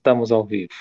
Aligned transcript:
Estamos 0.00 0.32
ao 0.32 0.42
vivo. 0.42 0.72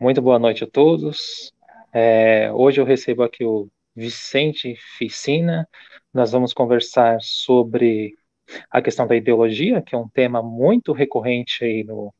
Muito 0.00 0.22
boa 0.22 0.38
noite 0.38 0.64
a 0.64 0.66
todos. 0.66 1.52
É, 1.92 2.50
hoje 2.50 2.80
eu 2.80 2.84
recebo 2.86 3.22
aqui 3.22 3.44
o 3.44 3.68
Vicente 3.94 4.74
Ficina. 4.96 5.68
Nós 6.10 6.32
vamos 6.32 6.54
conversar 6.54 7.18
sobre 7.20 8.14
a 8.70 8.80
questão 8.80 9.06
da 9.06 9.14
ideologia, 9.14 9.82
que 9.82 9.94
é 9.94 9.98
um 9.98 10.08
tema 10.08 10.42
muito 10.42 10.94
recorrente 10.94 11.62
aí 11.62 11.84
no, 11.84 12.10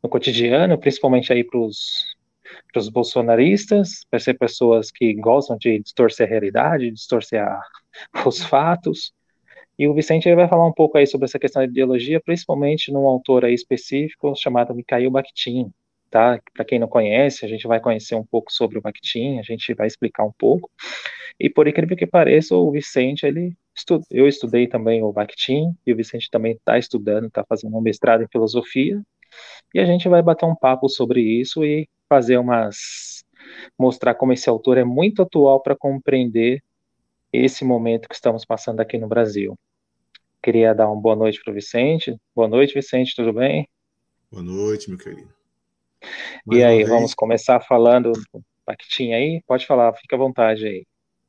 no 0.00 0.08
cotidiano, 0.08 0.78
principalmente 0.78 1.32
aí 1.32 1.42
para 1.42 1.58
os 1.58 2.88
bolsonaristas, 2.88 4.04
para 4.08 4.20
ser 4.20 4.34
pessoas 4.34 4.92
que 4.92 5.12
gostam 5.14 5.58
de 5.58 5.80
distorcer 5.80 6.28
a 6.28 6.30
realidade, 6.30 6.92
distorcer 6.92 7.42
a, 7.42 7.60
os 8.24 8.44
fatos. 8.44 9.12
E 9.80 9.88
o 9.88 9.94
Vicente 9.94 10.30
vai 10.34 10.46
falar 10.46 10.66
um 10.66 10.74
pouco 10.74 10.98
aí 10.98 11.06
sobre 11.06 11.24
essa 11.24 11.38
questão 11.38 11.62
de 11.64 11.70
ideologia, 11.70 12.20
principalmente 12.20 12.92
num 12.92 13.08
autor 13.08 13.46
aí 13.46 13.54
específico 13.54 14.34
chamado 14.36 14.74
Mikhail 14.74 15.10
Bakhtin, 15.10 15.72
tá? 16.10 16.38
Para 16.52 16.66
quem 16.66 16.78
não 16.78 16.86
conhece, 16.86 17.46
a 17.46 17.48
gente 17.48 17.66
vai 17.66 17.80
conhecer 17.80 18.14
um 18.14 18.22
pouco 18.22 18.52
sobre 18.52 18.76
o 18.76 18.82
Bakhtin, 18.82 19.38
a 19.38 19.42
gente 19.42 19.72
vai 19.72 19.86
explicar 19.86 20.22
um 20.22 20.32
pouco. 20.32 20.70
E 21.40 21.48
por 21.48 21.66
incrível 21.66 21.96
que 21.96 22.06
pareça, 22.06 22.54
o 22.54 22.70
Vicente, 22.70 23.24
ele 23.24 23.56
estu... 23.74 24.02
eu 24.10 24.28
estudei 24.28 24.66
também 24.66 25.02
o 25.02 25.10
Bakhtin, 25.14 25.74
e 25.86 25.94
o 25.94 25.96
Vicente 25.96 26.28
também 26.30 26.52
está 26.52 26.76
estudando, 26.76 27.28
está 27.28 27.42
fazendo 27.48 27.74
um 27.74 27.80
mestrado 27.80 28.22
em 28.22 28.28
filosofia, 28.28 29.00
e 29.72 29.80
a 29.80 29.86
gente 29.86 30.10
vai 30.10 30.20
bater 30.22 30.44
um 30.44 30.54
papo 30.54 30.90
sobre 30.90 31.22
isso 31.22 31.64
e 31.64 31.88
fazer 32.06 32.36
umas 32.36 33.24
mostrar 33.78 34.14
como 34.14 34.34
esse 34.34 34.50
autor 34.50 34.76
é 34.76 34.84
muito 34.84 35.22
atual 35.22 35.62
para 35.62 35.74
compreender 35.74 36.62
esse 37.32 37.64
momento 37.64 38.10
que 38.10 38.14
estamos 38.14 38.44
passando 38.44 38.80
aqui 38.80 38.98
no 38.98 39.08
Brasil. 39.08 39.56
Queria 40.42 40.74
dar 40.74 40.88
uma 40.88 41.00
boa 41.00 41.14
noite 41.14 41.38
para 41.42 41.50
o 41.50 41.54
Vicente. 41.54 42.16
Boa 42.34 42.48
noite, 42.48 42.72
Vicente, 42.72 43.14
tudo 43.14 43.30
bem? 43.30 43.68
Boa 44.30 44.42
noite, 44.42 44.88
meu 44.88 44.98
querido. 44.98 45.30
Mais 46.46 46.60
e 46.60 46.64
aí, 46.64 46.82
vamos 46.84 47.12
começar 47.12 47.60
falando 47.60 48.12
do 48.12 48.42
Pactinho 48.64 49.14
aí? 49.14 49.42
Pode 49.46 49.66
falar, 49.66 49.92
fica 49.94 50.16
à 50.16 50.18
vontade 50.18 50.66
aí. 50.66 50.86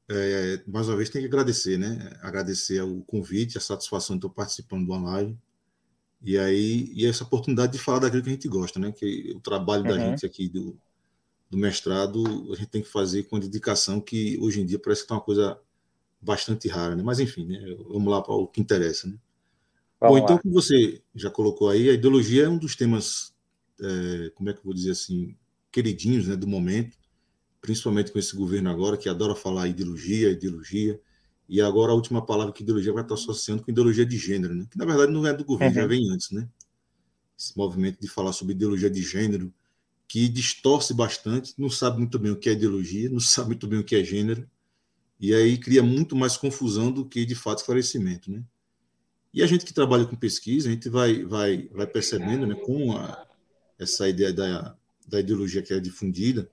É, 0.10 0.14
é, 0.56 0.64
mais 0.66 0.88
uma 0.88 0.96
vez, 0.96 1.10
tem 1.10 1.22
que 1.22 1.28
agradecer, 1.28 1.78
né? 1.78 2.10
Agradecer 2.22 2.82
o 2.82 3.02
convite, 3.02 3.58
a 3.58 3.62
satisfação 3.62 4.18
de 4.18 4.26
estar 4.26 4.34
participando 4.34 4.86
do 4.86 5.04
live. 5.04 5.38
E 6.22 6.38
aí, 6.38 6.90
e 6.94 7.06
essa 7.06 7.26
oportunidade 7.26 7.74
de 7.74 7.80
falar 7.80 8.00
daquilo 8.00 8.24
que 8.24 8.30
a 8.30 8.34
gente 8.34 8.48
gosta, 8.48 8.80
né? 8.80 8.94
Que 8.94 9.34
o 9.36 9.42
trabalho 9.42 9.84
da 9.84 9.96
uhum. 9.96 10.00
gente 10.00 10.26
aqui 10.26 10.48
do, 10.48 10.78
do 11.50 11.58
mestrado, 11.58 12.24
a 12.54 12.56
gente 12.56 12.70
tem 12.70 12.82
que 12.82 12.88
fazer 12.88 13.24
com 13.24 13.36
a 13.36 13.40
dedicação 13.40 14.00
que 14.00 14.38
hoje 14.40 14.62
em 14.62 14.66
dia 14.66 14.80
parece 14.80 15.02
que 15.02 15.06
está 15.06 15.16
uma 15.16 15.22
coisa 15.22 15.60
bastante 16.22 16.68
rara, 16.68 16.96
né? 16.96 17.04
Mas 17.04 17.20
enfim, 17.20 17.46
né? 17.46 17.60
vamos 17.90 18.12
lá 18.12 18.22
para 18.22 18.34
o 18.34 18.48
que 18.48 18.62
interessa, 18.62 19.08
né? 19.08 19.18
Vamos 20.00 20.20
Bom, 20.20 20.24
então, 20.24 20.38
como 20.38 20.54
você 20.54 21.02
já 21.16 21.30
colocou 21.30 21.70
aí, 21.70 21.90
a 21.90 21.94
ideologia 21.94 22.46
é 22.46 22.50
um 22.50 22.58
dos 22.58 22.76
temas, 22.76 23.34
é, 23.80 24.32
como 24.36 24.50
é 24.50 24.54
que 24.54 24.60
eu 24.60 24.64
vou 24.64 24.74
dizer 24.74 24.92
assim, 24.92 25.36
queridinhos 25.72 26.28
né, 26.28 26.36
do 26.36 26.48
momento, 26.48 26.98
principalmente 27.62 28.12
com 28.12 28.18
esse 28.18 28.36
governo 28.36 28.70
agora, 28.70 28.98
que 28.98 29.08
adora 29.08 29.36
falar 29.36 29.68
ideologia, 29.68 30.32
ideologia, 30.32 31.00
e 31.48 31.62
agora 31.62 31.92
a 31.92 31.96
última 31.96 32.26
palavra 32.26 32.54
que 32.54 32.64
ideologia 32.64 32.94
vai 32.94 33.04
estar 33.04 33.14
associando 33.14 33.62
com 33.62 33.70
ideologia 33.70 34.06
de 34.06 34.18
gênero, 34.18 34.56
né? 34.56 34.66
que 34.72 34.78
na 34.78 34.86
verdade 34.86 35.12
não 35.12 35.26
é 35.28 35.34
do 35.34 35.46
governo, 35.46 35.76
uhum. 35.76 35.82
já 35.82 35.88
vem 35.88 36.10
antes, 36.10 36.32
né? 36.32 36.48
Esse 37.38 37.56
movimento 37.58 38.00
de 38.00 38.08
falar 38.08 38.32
sobre 38.34 38.54
ideologia 38.54 38.90
de 38.90 39.02
gênero, 39.02 39.54
que 40.08 40.28
distorce 40.28 40.94
bastante, 40.94 41.54
não 41.58 41.70
sabe 41.70 42.00
muito 42.00 42.18
bem 42.18 42.32
o 42.32 42.36
que 42.36 42.50
é 42.50 42.54
ideologia, 42.54 43.10
não 43.10 43.20
sabe 43.20 43.50
muito 43.50 43.68
bem 43.68 43.80
o 43.80 43.84
que 43.84 43.96
é 43.96 44.04
gênero, 44.04 44.50
e 45.22 45.36
aí 45.36 45.56
cria 45.56 45.84
muito 45.84 46.16
mais 46.16 46.36
confusão 46.36 46.92
do 46.92 47.06
que, 47.06 47.24
de 47.24 47.36
fato, 47.36 47.60
esclarecimento. 47.60 48.32
Né? 48.32 48.44
E 49.32 49.44
a 49.44 49.46
gente 49.46 49.64
que 49.64 49.72
trabalha 49.72 50.04
com 50.04 50.16
pesquisa, 50.16 50.68
a 50.68 50.72
gente 50.72 50.90
vai, 50.90 51.24
vai, 51.24 51.70
vai 51.72 51.86
percebendo 51.86 52.48
né, 52.48 52.56
como 52.56 52.98
a, 52.98 53.28
essa 53.78 54.10
ideia 54.10 54.34
da, 54.34 54.76
da 55.08 55.20
ideologia 55.20 55.62
que 55.62 55.76
é 55.76 55.80
difundida, 55.80 56.50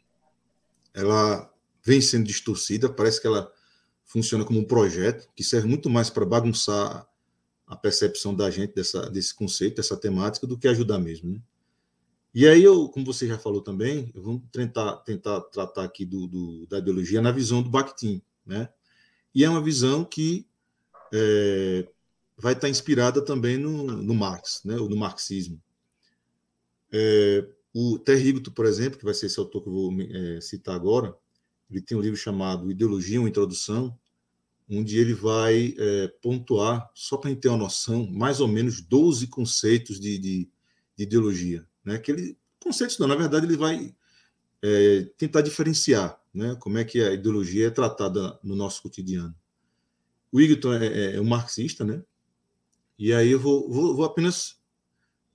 ela 0.92 1.50
vem 1.83 2.02
sendo 2.02 2.27
distorcida, 2.27 2.91
parece 2.91 3.22
que 3.22 3.27
ela 3.27 3.50
funciona 4.05 4.45
como 4.45 4.61
um 4.61 4.64
projeto 4.64 5.27
que 5.35 5.42
serve 5.42 5.67
muito 5.67 5.89
mais 5.89 6.11
para 6.11 6.27
bagunçar 6.27 7.08
a 7.67 7.74
percepção 7.74 8.35
da 8.35 8.50
gente 8.50 8.74
dessa, 8.74 9.08
desse 9.08 9.35
conceito, 9.35 9.77
dessa 9.77 9.96
temática, 9.96 10.46
do 10.46 10.58
que 10.58 10.68
ajudar 10.68 10.98
mesmo. 10.98 11.33
Né? 11.33 11.40
E 12.35 12.46
aí, 12.46 12.62
eu, 12.62 12.90
como 12.90 13.06
você 13.06 13.27
já 13.27 13.39
falou 13.39 13.62
também, 13.62 14.12
vou 14.14 14.42
tentar, 14.52 14.96
tentar 14.98 15.40
tratar 15.40 15.85
aqui 15.85 16.05
do, 16.05 16.27
do, 16.27 16.67
da 16.67 16.79
ideologia 16.79 17.23
na 17.23 17.33
visão 17.33 17.62
do 17.62 17.70
Bakhtin, 17.70 18.23
né? 18.48 18.69
E 19.35 19.45
é 19.45 19.51
uma 19.51 19.63
visão 19.63 20.05
que 20.05 20.48
é, 21.13 21.86
vai 22.36 22.55
estar 22.55 22.69
inspirada 22.69 23.23
também 23.25 23.57
no, 23.57 23.85
no 23.85 24.14
Marx, 24.14 24.63
né? 24.64 24.75
no 24.75 24.97
marxismo. 24.97 25.63
É, 26.92 27.47
o 27.75 27.98
Terrigto, 27.98 28.51
por 28.51 28.64
exemplo, 28.64 28.98
que 28.98 29.05
vai 29.05 29.14
ser 29.14 29.27
esse 29.27 29.39
autor 29.39 29.63
que 29.63 29.69
eu 29.69 29.73
vou 29.73 29.92
é, 30.01 30.41
citar 30.41 30.75
agora, 30.75 31.14
ele 31.70 31.83
tem 31.83 31.97
um 31.97 32.01
livro 32.01 32.17
chamado 32.17 32.70
Ideologia, 32.70 33.20
uma 33.20 33.29
Introdução, 33.29 33.97
onde 34.70 34.98
ele 34.98 35.15
vai 35.15 35.75
é, 35.79 36.09
pontuar, 36.23 36.91
só 36.95 37.17
para 37.17 37.29
a 37.29 37.33
gente 37.33 37.42
ter 37.42 37.48
uma 37.48 37.59
noção, 37.59 38.07
mais 38.07 38.41
ou 38.41 38.48
menos 38.48 38.80
12 38.80 39.27
conceitos 39.27 40.01
de, 40.01 40.19
de, 40.19 40.48
de 40.97 41.05
ideologia. 41.05 41.67
Né? 41.85 41.97
Aquele, 41.97 42.36
conceitos 42.61 42.98
não, 42.98 43.07
na 43.07 43.15
verdade, 43.15 43.47
ele 43.47 43.57
vai 43.57 43.95
é, 44.63 45.09
tentar 45.17 45.42
diferenciar 45.42 46.20
né, 46.38 46.56
como 46.60 46.78
é 46.78 46.84
que 46.84 47.00
a 47.00 47.12
ideologia 47.12 47.66
é 47.66 47.70
tratada 47.70 48.38
no 48.44 48.54
nosso 48.54 48.80
cotidiano. 48.80 49.34
O 50.30 50.40
Igton 50.40 50.72
é, 50.74 50.86
é, 50.86 51.16
é 51.16 51.20
um 51.20 51.24
marxista, 51.24 51.84
né? 51.84 52.00
E 52.96 53.12
aí 53.12 53.30
eu 53.30 53.40
vou, 53.40 53.68
vou, 53.68 53.96
vou 53.96 54.04
apenas 54.04 54.56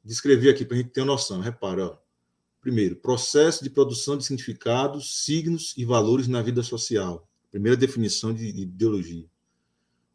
descrever 0.03 0.49
aqui 0.49 0.63
para 0.63 0.77
a 0.77 0.79
gente 0.79 0.91
ter 0.91 1.01
uma 1.01 1.07
noção. 1.07 1.41
Repara, 1.41 1.87
ó. 1.87 1.97
primeiro, 2.61 2.95
processo 2.95 3.65
de 3.65 3.69
produção 3.69 4.17
de 4.17 4.23
significados, 4.23 5.25
signos 5.25 5.73
e 5.75 5.83
valores 5.83 6.29
na 6.29 6.41
vida 6.41 6.63
social. 6.63 7.27
Primeira 7.51 7.75
definição 7.75 8.33
de, 8.33 8.53
de 8.53 8.61
ideologia. 8.61 9.25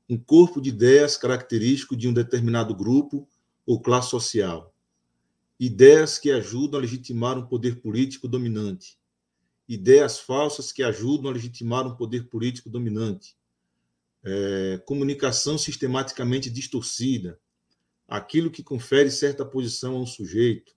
Um 0.08 0.16
corpo 0.16 0.58
de 0.58 0.70
ideias 0.70 1.18
característico 1.18 1.94
de 1.94 2.08
um 2.08 2.14
determinado 2.14 2.74
grupo 2.74 3.28
ou 3.66 3.78
classe 3.78 4.08
social. 4.08 4.74
Ideias 5.60 6.18
que 6.18 6.30
ajudam 6.30 6.78
a 6.78 6.82
legitimar 6.82 7.36
um 7.36 7.44
poder 7.44 7.76
político 7.82 8.26
dominante 8.26 8.97
ideias 9.68 10.18
falsas 10.18 10.72
que 10.72 10.82
ajudam 10.82 11.30
a 11.30 11.34
legitimar 11.34 11.86
um 11.86 11.94
poder 11.94 12.28
político 12.28 12.70
dominante, 12.70 13.36
é, 14.24 14.82
comunicação 14.86 15.58
sistematicamente 15.58 16.48
distorcida, 16.48 17.38
aquilo 18.06 18.50
que 18.50 18.62
confere 18.62 19.10
certa 19.10 19.44
posição 19.44 19.96
a 19.96 20.00
um 20.00 20.06
sujeito, 20.06 20.74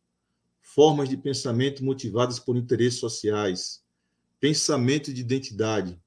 formas 0.61 1.07
de 1.07 1.15
pensamento 1.15 1.83
motivadas 1.83 2.37
por 2.37 2.57
interesses 2.57 2.99
sociais, 2.99 3.83
pensamento 4.39 5.13
de 5.13 5.21
identidade, 5.21 5.99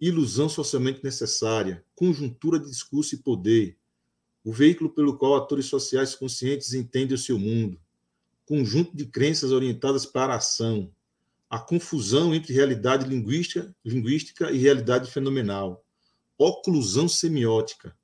ilusão 0.00 0.48
socialmente 0.48 1.02
necessária, 1.04 1.84
conjuntura 1.94 2.58
de 2.58 2.68
discurso 2.68 3.14
e 3.14 3.18
poder, 3.18 3.78
o 4.44 4.52
veículo 4.52 4.90
pelo 4.90 5.16
qual 5.16 5.36
atores 5.36 5.66
sociais 5.66 6.14
conscientes 6.14 6.74
entendem 6.74 7.14
o 7.14 7.18
seu 7.18 7.38
mundo, 7.38 7.80
conjunto 8.44 8.96
de 8.96 9.06
crenças 9.06 9.50
orientadas 9.50 10.06
para 10.06 10.34
a 10.34 10.36
ação, 10.36 10.92
a 11.48 11.58
confusão 11.58 12.34
entre 12.34 12.52
realidade 12.52 13.08
linguística, 13.08 13.74
linguística 13.84 14.50
e 14.50 14.58
realidade 14.58 15.10
fenomenal, 15.10 15.84
oclusão 16.38 17.08
semiótica, 17.08 17.96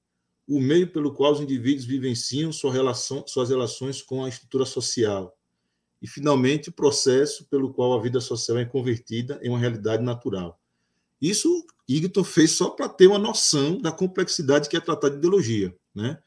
o 0.48 0.60
meio 0.60 0.90
pelo 0.90 1.12
qual 1.12 1.32
os 1.32 1.40
indivíduos 1.40 1.84
vivenciam 1.84 2.52
sua 2.52 2.72
relação, 2.72 3.24
suas 3.26 3.50
relações 3.50 4.02
com 4.02 4.24
a 4.24 4.28
estrutura 4.28 4.64
social, 4.64 5.36
e, 6.02 6.08
finalmente, 6.08 6.68
o 6.68 6.72
processo 6.72 7.46
pelo 7.46 7.72
qual 7.72 7.92
a 7.92 8.02
vida 8.02 8.20
social 8.20 8.58
é 8.58 8.64
convertida 8.64 9.38
em 9.40 9.48
uma 9.48 9.58
realidade 9.58 10.02
natural. 10.02 10.60
Isso 11.20 11.64
Igton 11.88 12.24
fez 12.24 12.50
só 12.50 12.70
para 12.70 12.88
ter 12.88 13.06
uma 13.06 13.18
noção 13.18 13.80
da 13.80 13.92
complexidade 13.92 14.68
que 14.68 14.76
é 14.76 14.80
tratar 14.80 15.10
de 15.10 15.16
ideologia. 15.18 15.72
Né? 15.94 16.18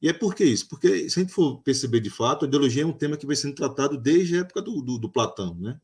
E 0.00 0.08
é 0.08 0.12
por 0.12 0.32
que 0.32 0.44
isso? 0.44 0.68
Porque, 0.68 1.10
se 1.10 1.18
a 1.18 1.22
gente 1.22 1.32
for 1.32 1.60
perceber 1.62 1.98
de 1.98 2.10
fato, 2.10 2.44
a 2.44 2.48
ideologia 2.48 2.84
é 2.84 2.86
um 2.86 2.92
tema 2.92 3.16
que 3.16 3.26
vem 3.26 3.34
sendo 3.34 3.56
tratado 3.56 3.98
desde 3.98 4.36
a 4.36 4.40
época 4.40 4.62
do, 4.62 4.80
do, 4.80 4.96
do 4.96 5.10
Platão. 5.10 5.56
Né? 5.58 5.76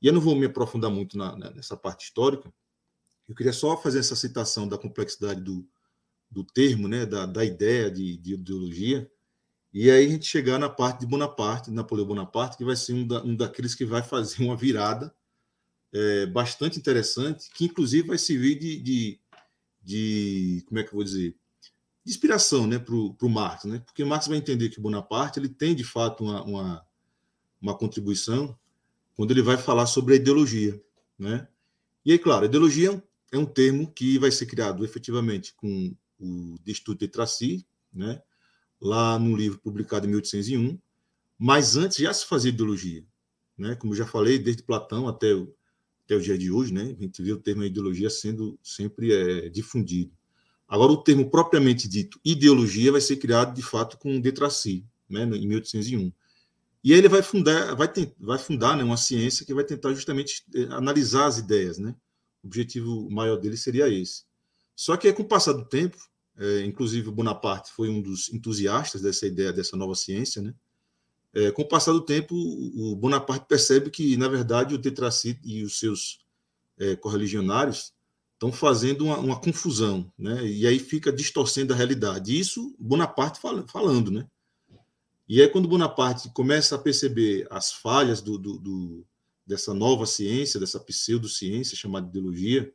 E 0.00 0.06
eu 0.06 0.12
não 0.12 0.20
vou 0.20 0.36
me 0.36 0.46
aprofundar 0.46 0.90
muito 0.90 1.18
na, 1.18 1.36
nessa 1.36 1.76
parte 1.76 2.04
histórica, 2.04 2.52
eu 3.28 3.34
queria 3.34 3.52
só 3.52 3.76
fazer 3.76 3.98
essa 3.98 4.16
citação 4.16 4.66
da 4.66 4.78
complexidade 4.78 5.40
do, 5.42 5.68
do 6.30 6.42
termo, 6.42 6.88
né, 6.88 7.04
da, 7.04 7.26
da 7.26 7.44
ideia 7.44 7.90
de, 7.90 8.16
de, 8.16 8.34
ideologia, 8.34 9.10
e 9.72 9.90
aí 9.90 10.06
a 10.06 10.08
gente 10.08 10.24
chegar 10.24 10.58
na 10.58 10.68
parte 10.68 11.00
de 11.00 11.06
Bonaparte, 11.06 11.70
Napoleão 11.70 12.06
Bonaparte, 12.06 12.56
que 12.56 12.64
vai 12.64 12.74
ser 12.74 12.94
um, 12.94 13.06
da, 13.06 13.22
um 13.22 13.36
daqueles 13.36 13.74
que 13.74 13.84
vai 13.84 14.02
fazer 14.02 14.42
uma 14.42 14.56
virada 14.56 15.14
é, 15.92 16.26
bastante 16.26 16.78
interessante, 16.78 17.50
que 17.54 17.66
inclusive 17.66 18.08
vai 18.08 18.18
servir 18.18 18.58
de, 18.58 18.80
de, 18.80 19.20
de, 19.82 20.64
como 20.66 20.80
é 20.80 20.82
que 20.82 20.88
eu 20.88 20.94
vou 20.94 21.04
dizer, 21.04 21.36
de 22.04 22.10
inspiração 22.10 22.66
né, 22.66 22.78
para 22.78 22.94
o 22.94 23.28
Marx, 23.28 23.64
né? 23.64 23.80
porque 23.80 24.04
Marx 24.04 24.26
vai 24.26 24.38
entender 24.38 24.70
que 24.70 24.80
Bonaparte 24.80 25.38
ele 25.38 25.50
tem 25.50 25.74
de 25.74 25.84
fato 25.84 26.24
uma, 26.24 26.42
uma, 26.44 26.86
uma 27.60 27.76
contribuição 27.76 28.58
quando 29.18 29.32
ele 29.32 29.42
vai 29.42 29.58
falar 29.58 29.86
sobre 29.86 30.14
a 30.14 30.16
ideologia. 30.16 30.80
Né? 31.18 31.48
E 32.04 32.12
aí, 32.12 32.18
claro, 32.20 32.44
ideologia 32.44 33.02
é 33.32 33.36
um 33.36 33.44
termo 33.44 33.92
que 33.92 34.16
vai 34.16 34.30
ser 34.30 34.46
criado 34.46 34.84
efetivamente 34.84 35.52
com 35.56 35.92
o 36.20 36.54
Destuto 36.62 37.00
de 37.00 37.08
Tracy, 37.08 37.66
né? 37.92 38.22
lá 38.80 39.18
num 39.18 39.36
livro 39.36 39.58
publicado 39.58 40.06
em 40.06 40.10
1801, 40.10 40.78
Mas 41.36 41.76
antes 41.76 41.98
já 41.98 42.14
se 42.14 42.26
fazia 42.26 42.50
ideologia, 42.50 43.04
né? 43.56 43.74
Como 43.74 43.92
já 43.92 44.06
falei, 44.06 44.38
desde 44.38 44.62
Platão 44.62 45.08
até 45.08 45.34
o, 45.34 45.52
até 46.04 46.14
o 46.14 46.20
dia 46.20 46.38
de 46.38 46.52
hoje, 46.52 46.72
né? 46.72 46.94
A 46.96 47.02
gente 47.02 47.20
vê 47.20 47.32
o 47.32 47.40
termo 47.40 47.64
ideologia 47.64 48.08
sendo 48.10 48.56
sempre 48.62 49.12
é, 49.12 49.48
difundido. 49.48 50.12
Agora, 50.68 50.92
o 50.92 51.02
termo 51.02 51.28
propriamente 51.28 51.88
dito 51.88 52.20
ideologia 52.24 52.92
vai 52.92 53.00
ser 53.00 53.16
criado 53.16 53.52
de 53.52 53.62
fato 53.62 53.98
com 53.98 54.20
Detracy, 54.20 54.86
né? 55.10 55.24
Em 55.24 55.48
1801. 55.48 56.12
E 56.82 56.92
aí 56.92 56.98
ele 56.98 57.08
vai 57.08 57.22
fundar, 57.22 57.74
vai, 57.74 57.88
vai 58.18 58.38
fundar 58.38 58.76
né, 58.76 58.84
uma 58.84 58.96
ciência 58.96 59.44
que 59.44 59.54
vai 59.54 59.64
tentar 59.64 59.92
justamente 59.94 60.44
é, 60.54 60.62
analisar 60.74 61.26
as 61.26 61.38
ideias, 61.38 61.78
né? 61.78 61.94
O 62.42 62.46
objetivo 62.46 63.10
maior 63.10 63.36
dele 63.36 63.56
seria 63.56 63.88
esse. 63.88 64.22
Só 64.76 64.96
que 64.96 65.12
com 65.12 65.22
o 65.22 65.28
passar 65.28 65.52
do 65.52 65.64
tempo, 65.64 65.98
é, 66.36 66.60
inclusive 66.64 67.10
Bonaparte 67.10 67.72
foi 67.72 67.88
um 67.88 68.00
dos 68.00 68.32
entusiastas 68.32 69.02
dessa 69.02 69.26
ideia, 69.26 69.52
dessa 69.52 69.76
nova 69.76 69.94
ciência, 69.94 70.40
né? 70.40 70.54
É, 71.34 71.50
com 71.50 71.62
o 71.62 71.68
passar 71.68 71.92
do 71.92 72.00
tempo, 72.00 72.34
o 72.34 72.96
Bonaparte 72.96 73.46
percebe 73.46 73.90
que, 73.90 74.16
na 74.16 74.28
verdade, 74.28 74.74
o 74.74 74.78
Tetracite 74.78 75.40
e 75.44 75.62
os 75.62 75.78
seus 75.78 76.20
é, 76.78 76.96
correligionários 76.96 77.92
estão 78.32 78.50
fazendo 78.50 79.04
uma, 79.04 79.18
uma, 79.18 79.40
confusão, 79.40 80.10
né? 80.16 80.46
E 80.46 80.66
aí 80.66 80.78
fica 80.78 81.12
distorcendo 81.12 81.72
a 81.72 81.76
realidade. 81.76 82.38
Isso 82.38 82.74
Bonaparte 82.78 83.40
fala, 83.40 83.66
falando, 83.68 84.10
né? 84.10 84.26
E 85.28 85.42
aí 85.42 85.48
quando 85.48 85.68
Bonaparte 85.68 86.30
começa 86.30 86.74
a 86.74 86.78
perceber 86.78 87.46
as 87.50 87.72
falhas 87.72 88.22
do, 88.22 88.38
do, 88.38 88.58
do 88.58 89.06
dessa 89.46 89.74
nova 89.74 90.06
ciência, 90.06 90.60
dessa 90.60 90.78
pseudociência 90.78 91.76
chamada 91.76 92.06
ideologia, 92.06 92.72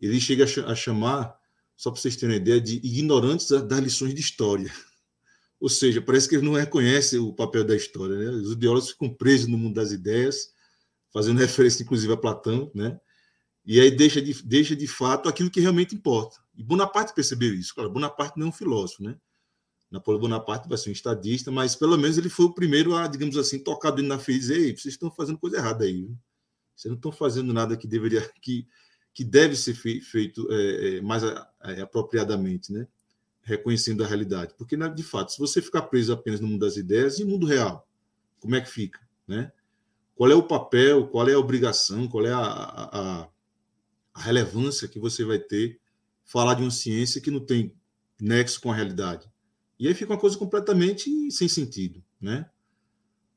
ele 0.00 0.20
chega 0.20 0.44
a, 0.44 0.74
chamar, 0.74 1.34
só 1.76 1.90
para 1.90 2.00
vocês 2.00 2.16
terem 2.16 2.36
uma 2.36 2.40
ideia, 2.40 2.60
de 2.60 2.76
ignorantes 2.76 3.48
das 3.48 3.80
lições 3.80 4.14
de 4.14 4.20
história. 4.20 4.70
Ou 5.58 5.68
seja, 5.68 6.02
parece 6.02 6.28
que 6.28 6.34
ele 6.34 6.44
não 6.44 6.52
reconhece 6.52 7.16
o 7.16 7.32
papel 7.32 7.64
da 7.64 7.74
história. 7.74 8.16
Né? 8.16 8.30
Os 8.30 8.52
ideólogos 8.52 8.90
ficam 8.90 9.08
presos 9.14 9.46
no 9.46 9.56
mundo 9.56 9.74
das 9.74 9.92
ideias, 9.92 10.52
fazendo 11.10 11.38
referência, 11.40 11.82
inclusive, 11.82 12.12
a 12.12 12.18
Platão, 12.18 12.70
né? 12.74 13.00
e 13.64 13.80
aí 13.80 13.90
deixa 13.90 14.20
de, 14.20 14.42
deixa 14.42 14.76
de 14.76 14.86
fato 14.86 15.28
aquilo 15.28 15.50
que 15.50 15.60
realmente 15.60 15.94
importa. 15.94 16.36
E 16.54 16.62
Bonaparte 16.62 17.14
percebeu 17.14 17.54
isso. 17.54 17.74
Claro, 17.74 17.90
Bonaparte 17.90 18.38
não 18.38 18.46
é 18.46 18.48
um 18.50 18.52
filósofo, 18.52 19.02
né? 19.02 19.16
Napoleão 19.90 20.20
Bonaparte 20.20 20.68
vai 20.68 20.76
ser 20.76 20.90
um 20.90 20.92
estadista, 20.92 21.50
mas 21.50 21.76
pelo 21.76 21.96
menos 21.96 22.18
ele 22.18 22.28
foi 22.28 22.46
o 22.46 22.54
primeiro 22.54 22.94
a, 22.94 23.06
digamos 23.06 23.36
assim, 23.36 23.58
tocar 23.58 23.94
na 24.02 24.16
dizer: 24.16 24.58
Ei, 24.58 24.76
vocês 24.76 24.94
estão 24.94 25.10
fazendo 25.10 25.38
coisa 25.38 25.56
errada 25.56 25.84
aí. 25.84 26.02
Viu? 26.02 26.18
Vocês 26.74 26.90
não 26.90 26.96
estão 26.96 27.12
fazendo 27.12 27.52
nada 27.52 27.76
que 27.76 27.86
deveria, 27.86 28.28
que, 28.42 28.66
que 29.12 29.22
deve 29.22 29.54
ser 29.54 29.74
feito 29.74 30.46
é, 30.50 30.96
é, 30.96 31.00
mais 31.00 31.22
é, 31.22 31.80
apropriadamente, 31.80 32.72
né? 32.72 32.86
reconhecendo 33.44 34.02
a 34.02 34.06
realidade. 34.06 34.54
Porque, 34.56 34.76
de 34.76 35.02
fato, 35.02 35.32
se 35.32 35.38
você 35.38 35.60
ficar 35.60 35.82
preso 35.82 36.12
apenas 36.12 36.40
no 36.40 36.48
mundo 36.48 36.60
das 36.60 36.76
ideias, 36.76 37.18
e 37.18 37.24
o 37.24 37.28
mundo 37.28 37.46
real? 37.46 37.86
Como 38.40 38.56
é 38.56 38.60
que 38.60 38.70
fica? 38.70 39.00
Né? 39.28 39.52
Qual 40.16 40.30
é 40.30 40.34
o 40.34 40.42
papel, 40.42 41.06
qual 41.08 41.28
é 41.28 41.34
a 41.34 41.38
obrigação, 41.38 42.08
qual 42.08 42.26
é 42.26 42.32
a, 42.32 42.40
a, 42.40 43.28
a 44.14 44.20
relevância 44.20 44.88
que 44.88 44.98
você 44.98 45.24
vai 45.24 45.38
ter 45.38 45.78
falar 46.24 46.54
de 46.54 46.62
uma 46.62 46.70
ciência 46.70 47.20
que 47.20 47.30
não 47.30 47.40
tem 47.40 47.74
nexo 48.18 48.60
com 48.60 48.72
a 48.72 48.74
realidade? 48.74 49.30
E 49.78 49.88
aí 49.88 49.94
fica 49.94 50.12
uma 50.12 50.20
coisa 50.20 50.36
completamente 50.36 51.30
sem 51.30 51.48
sentido, 51.48 52.02
né? 52.20 52.48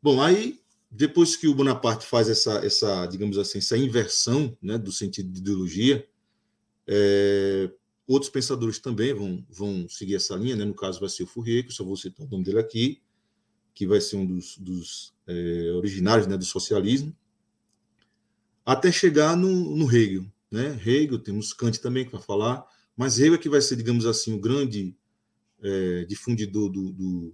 Bom, 0.01 0.21
aí 0.21 0.61
depois 0.89 1.35
que 1.35 1.47
o 1.47 1.55
Bonaparte 1.55 2.05
faz 2.05 2.29
essa, 2.29 2.65
essa 2.65 3.05
digamos 3.07 3.37
assim, 3.37 3.57
essa 3.57 3.77
inversão 3.77 4.57
né, 4.61 4.77
do 4.77 4.91
sentido 4.91 5.29
de 5.31 5.39
ideologia, 5.39 6.07
é, 6.87 7.69
outros 8.07 8.31
pensadores 8.31 8.79
também 8.79 9.13
vão, 9.13 9.45
vão 9.49 9.87
seguir 9.89 10.15
essa 10.15 10.35
linha, 10.35 10.55
né? 10.55 10.63
no 10.63 10.73
caso 10.73 10.99
vai 10.99 11.09
ser 11.09 11.23
o 11.23 11.27
Fourier, 11.27 11.63
que 11.63 11.69
eu 11.69 11.75
só 11.75 11.83
vou 11.83 11.97
citar 11.97 12.25
o 12.25 12.29
nome 12.29 12.43
dele 12.43 12.59
aqui, 12.59 13.01
que 13.73 13.85
vai 13.85 13.99
ser 13.99 14.15
um 14.15 14.25
dos, 14.25 14.57
dos 14.57 15.13
é, 15.27 15.71
originários 15.75 16.25
né, 16.25 16.37
do 16.37 16.45
socialismo, 16.45 17.15
até 18.65 18.91
chegar 18.91 19.35
no, 19.35 19.75
no 19.75 19.93
Hegel. 19.93 20.25
Né? 20.49 20.79
Hegel, 20.85 21.19
temos 21.19 21.53
Kant 21.53 21.79
também 21.81 22.05
que 22.05 22.11
vai 22.11 22.21
falar, 22.21 22.65
mas 22.95 23.19
Hegel 23.19 23.35
é 23.35 23.37
que 23.37 23.49
vai 23.49 23.61
ser, 23.61 23.75
digamos 23.75 24.05
assim, 24.05 24.33
o 24.33 24.39
grande 24.39 24.95
é, 25.61 26.05
difundidor 26.05 26.69
do, 26.69 26.91
do, 26.91 27.33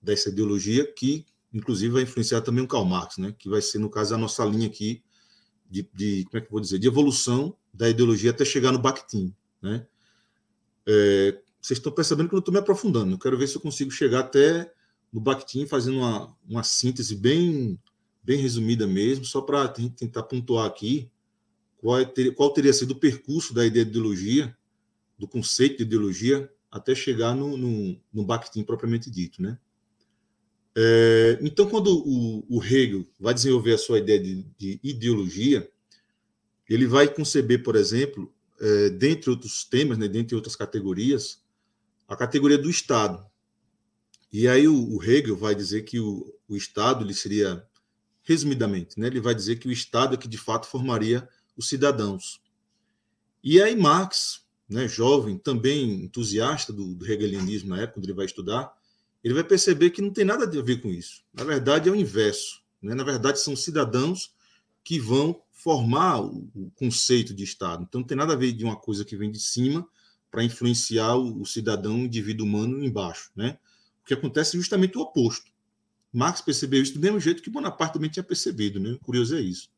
dessa 0.00 0.28
ideologia, 0.28 0.90
que 0.92 1.26
inclusive 1.52 1.92
vai 1.92 2.02
influenciar 2.02 2.42
também 2.42 2.62
o 2.62 2.68
Karl 2.68 2.84
Marx, 2.84 3.18
né? 3.18 3.34
que 3.38 3.48
vai 3.48 3.62
ser, 3.62 3.78
no 3.78 3.88
caso, 3.88 4.14
a 4.14 4.18
nossa 4.18 4.44
linha 4.44 4.66
aqui 4.66 5.02
de, 5.70 5.88
de 5.94 6.24
como 6.24 6.38
é 6.38 6.40
que 6.40 6.50
vou 6.50 6.60
dizer, 6.60 6.78
de 6.78 6.86
evolução 6.86 7.56
da 7.72 7.88
ideologia 7.88 8.30
até 8.30 8.44
chegar 8.44 8.72
no 8.72 8.78
Bakhtin. 8.78 9.34
Né? 9.60 9.86
É, 10.86 11.40
vocês 11.60 11.78
estão 11.78 11.92
percebendo 11.92 12.28
que 12.28 12.34
eu 12.34 12.40
estou 12.40 12.52
me 12.52 12.60
aprofundando, 12.60 13.12
eu 13.12 13.18
quero 13.18 13.38
ver 13.38 13.48
se 13.48 13.56
eu 13.56 13.60
consigo 13.60 13.90
chegar 13.90 14.20
até 14.20 14.72
no 15.12 15.20
Bakhtin 15.20 15.66
fazendo 15.66 15.98
uma, 15.98 16.36
uma 16.48 16.62
síntese 16.62 17.16
bem, 17.16 17.78
bem 18.22 18.40
resumida 18.40 18.86
mesmo, 18.86 19.24
só 19.24 19.40
para 19.40 19.66
tentar 19.68 20.24
pontuar 20.24 20.66
aqui 20.66 21.10
qual, 21.78 21.98
é, 22.00 22.04
qual 22.34 22.52
teria 22.52 22.72
sido 22.72 22.92
o 22.92 23.00
percurso 23.00 23.54
da 23.54 23.64
ideologia, 23.64 24.56
do 25.18 25.26
conceito 25.26 25.78
de 25.78 25.82
ideologia, 25.84 26.50
até 26.70 26.94
chegar 26.94 27.34
no, 27.34 27.56
no, 27.56 28.00
no 28.12 28.24
Bakhtin 28.24 28.62
propriamente 28.62 29.10
dito, 29.10 29.42
né? 29.42 29.58
É, 30.78 31.38
então, 31.40 31.66
quando 31.66 31.86
o, 32.06 32.44
o, 32.50 32.62
Hegel 32.62 33.06
vai 33.18 33.32
desenvolver 33.32 33.72
a 33.72 33.78
sua 33.78 33.98
ideia 33.98 34.22
de, 34.22 34.42
de 34.58 34.78
ideologia, 34.82 35.66
ele 36.68 36.86
vai 36.86 37.08
conceber, 37.08 37.62
por 37.62 37.76
exemplo, 37.76 38.30
é, 38.60 38.90
dentre 38.90 39.30
outros 39.30 39.64
temas, 39.64 39.96
né, 39.96 40.06
dentre 40.06 40.34
outras 40.34 40.54
categorias, 40.54 41.42
a 42.06 42.14
categoria 42.14 42.58
do 42.58 42.68
Estado. 42.68 43.24
E 44.30 44.46
aí 44.46 44.68
o, 44.68 44.96
o 44.96 45.02
Hegel 45.02 45.34
vai 45.34 45.54
dizer 45.54 45.82
que 45.82 45.98
o, 45.98 46.30
o 46.46 46.56
Estado 46.56 47.02
ele 47.02 47.14
seria, 47.14 47.66
resumidamente, 48.22 49.00
né, 49.00 49.06
ele 49.06 49.20
vai 49.20 49.34
dizer 49.34 49.56
que 49.56 49.68
o 49.68 49.72
Estado 49.72 50.14
é 50.14 50.18
que 50.18 50.28
de 50.28 50.36
fato 50.36 50.66
formaria 50.66 51.26
os 51.56 51.70
cidadãos. 51.70 52.42
E 53.42 53.62
aí 53.62 53.74
Marx 53.74 54.45
né, 54.68 54.88
jovem, 54.88 55.38
também 55.38 56.04
entusiasta 56.04 56.72
do, 56.72 56.94
do 56.94 57.10
hegelianismo 57.10 57.70
na 57.70 57.82
época, 57.82 57.94
quando 57.94 58.04
ele 58.04 58.14
vai 58.14 58.26
estudar, 58.26 58.72
ele 59.22 59.34
vai 59.34 59.44
perceber 59.44 59.90
que 59.90 60.02
não 60.02 60.10
tem 60.10 60.24
nada 60.24 60.44
a 60.44 60.62
ver 60.62 60.80
com 60.80 60.88
isso. 60.88 61.22
Na 61.32 61.44
verdade, 61.44 61.88
é 61.88 61.92
o 61.92 61.96
inverso. 61.96 62.62
Né? 62.80 62.94
Na 62.94 63.04
verdade, 63.04 63.40
são 63.40 63.56
cidadãos 63.56 64.34
que 64.84 64.98
vão 64.98 65.40
formar 65.52 66.20
o, 66.20 66.48
o, 66.54 66.70
conceito 66.76 67.34
de 67.34 67.42
Estado. 67.42 67.84
Então, 67.88 68.00
não 68.00 68.06
tem 68.06 68.16
nada 68.16 68.34
a 68.34 68.36
ver 68.36 68.52
de 68.52 68.64
uma 68.64 68.76
coisa 68.76 69.04
que 69.04 69.16
vem 69.16 69.30
de 69.30 69.40
cima 69.40 69.86
para 70.30 70.44
influenciar 70.44 71.16
o, 71.16 71.40
o, 71.40 71.46
cidadão, 71.46 71.96
o 71.96 72.04
indivíduo 72.04 72.46
humano 72.46 72.84
embaixo. 72.84 73.30
Né? 73.34 73.58
O 74.02 74.06
que 74.06 74.14
acontece 74.14 74.56
é 74.56 74.60
justamente 74.60 74.96
o 74.98 75.00
oposto. 75.00 75.50
Marx 76.12 76.40
percebeu 76.40 76.82
isso 76.82 76.94
do 76.94 77.00
mesmo 77.00 77.18
jeito 77.18 77.42
que 77.42 77.50
Bonaparte 77.50 77.94
também 77.94 78.10
tinha 78.10 78.22
percebido. 78.22 78.78
Né? 78.78 78.96
Curioso 79.02 79.36
é 79.36 79.40
isso. 79.40 79.68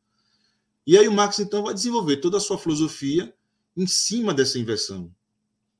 E 0.85 0.97
aí 0.97 1.07
o 1.07 1.11
Marx, 1.11 1.39
então, 1.39 1.63
vai 1.63 1.73
desenvolver 1.73 2.17
toda 2.17 2.37
a 2.37 2.39
sua 2.39 2.57
filosofia 2.57 3.33
em 3.75 3.87
cima 3.87 4.33
dessa 4.33 4.59
inversão. 4.59 5.13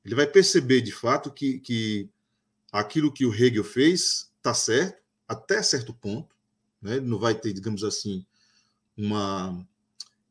Ele 0.04 0.16
vai 0.16 0.28
perceber, 0.28 0.82
de 0.82 0.92
fato, 0.92 1.32
que, 1.32 1.60
que 1.60 2.10
aquilo 2.72 3.12
que 3.12 3.26
o 3.26 3.34
Hegel 3.34 3.64
fez 3.64 4.32
está 4.38 4.54
certo, 4.54 5.02
até 5.28 5.62
certo 5.62 5.94
ponto. 5.94 6.36
Né? 6.82 6.98
Ele 6.98 7.06
não 7.06 7.20
vai 7.20 7.36
ter, 7.36 7.54
digamos 7.54 7.84
assim, 7.84 8.26
uma. 8.98 9.66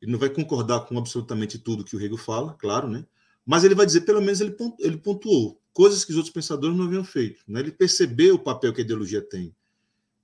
Ele 0.00 0.12
não 0.12 0.18
vai 0.18 0.30
concordar 0.30 0.80
com 0.80 0.96
absolutamente 0.96 1.58
tudo 1.58 1.84
que 1.84 1.96
o 1.96 2.00
Hegel 2.00 2.16
fala, 2.16 2.54
claro, 2.54 2.88
né? 2.88 3.04
mas 3.44 3.64
ele 3.64 3.74
vai 3.74 3.86
dizer, 3.86 4.02
pelo 4.02 4.20
menos, 4.20 4.40
ele, 4.40 4.54
ele 4.78 4.98
pontuou 4.98 5.60
coisas 5.72 6.04
que 6.04 6.10
os 6.10 6.16
outros 6.16 6.34
pensadores 6.34 6.76
não 6.76 6.84
haviam 6.84 7.02
feito. 7.02 7.42
Né? 7.48 7.60
Ele 7.60 7.72
percebeu 7.72 8.34
o 8.34 8.38
papel 8.38 8.74
que 8.74 8.80
a 8.80 8.84
ideologia 8.84 9.22
tem. 9.22 9.54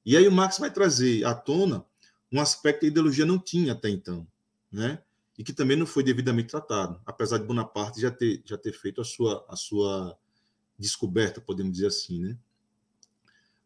E 0.04 0.16
aí 0.16 0.28
o 0.28 0.32
Marx 0.32 0.58
vai 0.58 0.70
trazer 0.70 1.24
à 1.24 1.34
tona 1.34 1.84
um 2.30 2.40
aspecto 2.40 2.80
que 2.80 2.86
a 2.86 2.88
ideologia 2.88 3.24
não 3.24 3.38
tinha 3.38 3.72
até 3.72 3.88
então. 3.88 4.26
Né? 4.70 5.00
E 5.38 5.42
que 5.42 5.52
também 5.52 5.76
não 5.76 5.86
foi 5.86 6.02
devidamente 6.02 6.48
tratado, 6.48 7.00
apesar 7.04 7.38
de 7.38 7.44
Bonaparte 7.44 8.00
já 8.00 8.10
ter, 8.10 8.42
já 8.44 8.56
ter 8.56 8.72
feito 8.72 9.00
a 9.00 9.04
sua, 9.04 9.44
a 9.48 9.56
sua 9.56 10.16
descoberta, 10.78 11.40
podemos 11.40 11.72
dizer 11.72 11.86
assim, 11.88 12.20
né? 12.20 12.38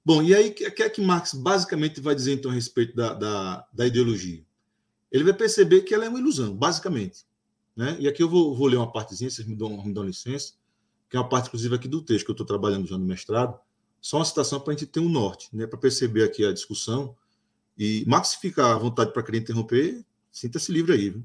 Bom, 0.04 0.22
e 0.22 0.34
aí, 0.34 0.48
o 0.48 0.54
que 0.54 0.82
é 0.82 0.88
que 0.88 1.02
Marx 1.02 1.34
basicamente 1.34 2.00
vai 2.00 2.14
dizer, 2.14 2.32
então, 2.32 2.50
a 2.50 2.54
respeito 2.54 2.96
da, 2.96 3.12
da, 3.12 3.66
da, 3.70 3.86
ideologia? 3.86 4.42
Ele 5.12 5.22
vai 5.22 5.34
perceber 5.34 5.82
que 5.82 5.92
ela 5.92 6.06
é 6.06 6.08
uma 6.08 6.18
ilusão, 6.18 6.56
basicamente. 6.56 7.26
Né? 7.76 7.94
E 8.00 8.08
aqui 8.08 8.22
eu 8.22 8.28
vou, 8.28 8.56
vou 8.56 8.68
ler 8.68 8.76
uma 8.76 8.90
partezinha, 8.90 9.28
vocês 9.28 9.46
me 9.46 9.54
dão, 9.54 9.84
me 9.84 9.92
dão 9.92 10.02
licença, 10.02 10.54
que 11.10 11.16
é 11.16 11.20
uma 11.20 11.28
parte, 11.28 11.48
inclusive, 11.48 11.74
aqui 11.74 11.86
do 11.86 12.00
texto 12.00 12.24
que 12.24 12.30
eu 12.30 12.32
estou 12.32 12.46
trabalhando 12.46 12.86
já 12.86 12.96
no 12.96 13.04
mestrado, 13.04 13.60
só 14.00 14.16
uma 14.16 14.24
citação 14.24 14.58
para 14.60 14.72
a 14.72 14.76
gente 14.76 14.86
ter 14.86 15.00
um 15.00 15.10
norte, 15.10 15.54
né? 15.54 15.66
para 15.66 15.78
perceber 15.78 16.24
aqui 16.24 16.42
a 16.42 16.52
discussão. 16.54 17.14
E 17.76 18.02
Marx, 18.06 18.28
se 18.28 18.38
ficar 18.38 18.72
à 18.72 18.78
vontade 18.78 19.12
para 19.12 19.22
querer 19.22 19.38
interromper, 19.38 20.02
sinta-se 20.32 20.72
livre 20.72 20.94
aí. 20.94 21.10
Viu? 21.10 21.24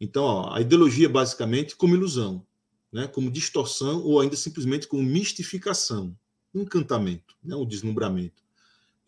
Então, 0.00 0.24
ó, 0.24 0.54
a 0.54 0.60
ideologia 0.60 1.08
basicamente 1.08 1.74
como 1.74 1.94
ilusão, 1.94 2.44
né? 2.92 3.06
como 3.06 3.30
distorção 3.30 4.02
ou 4.02 4.20
ainda 4.20 4.36
simplesmente 4.36 4.86
como 4.86 5.02
mistificação, 5.02 6.16
encantamento, 6.54 7.34
né? 7.42 7.56
um 7.56 7.66
deslumbramento. 7.66 8.42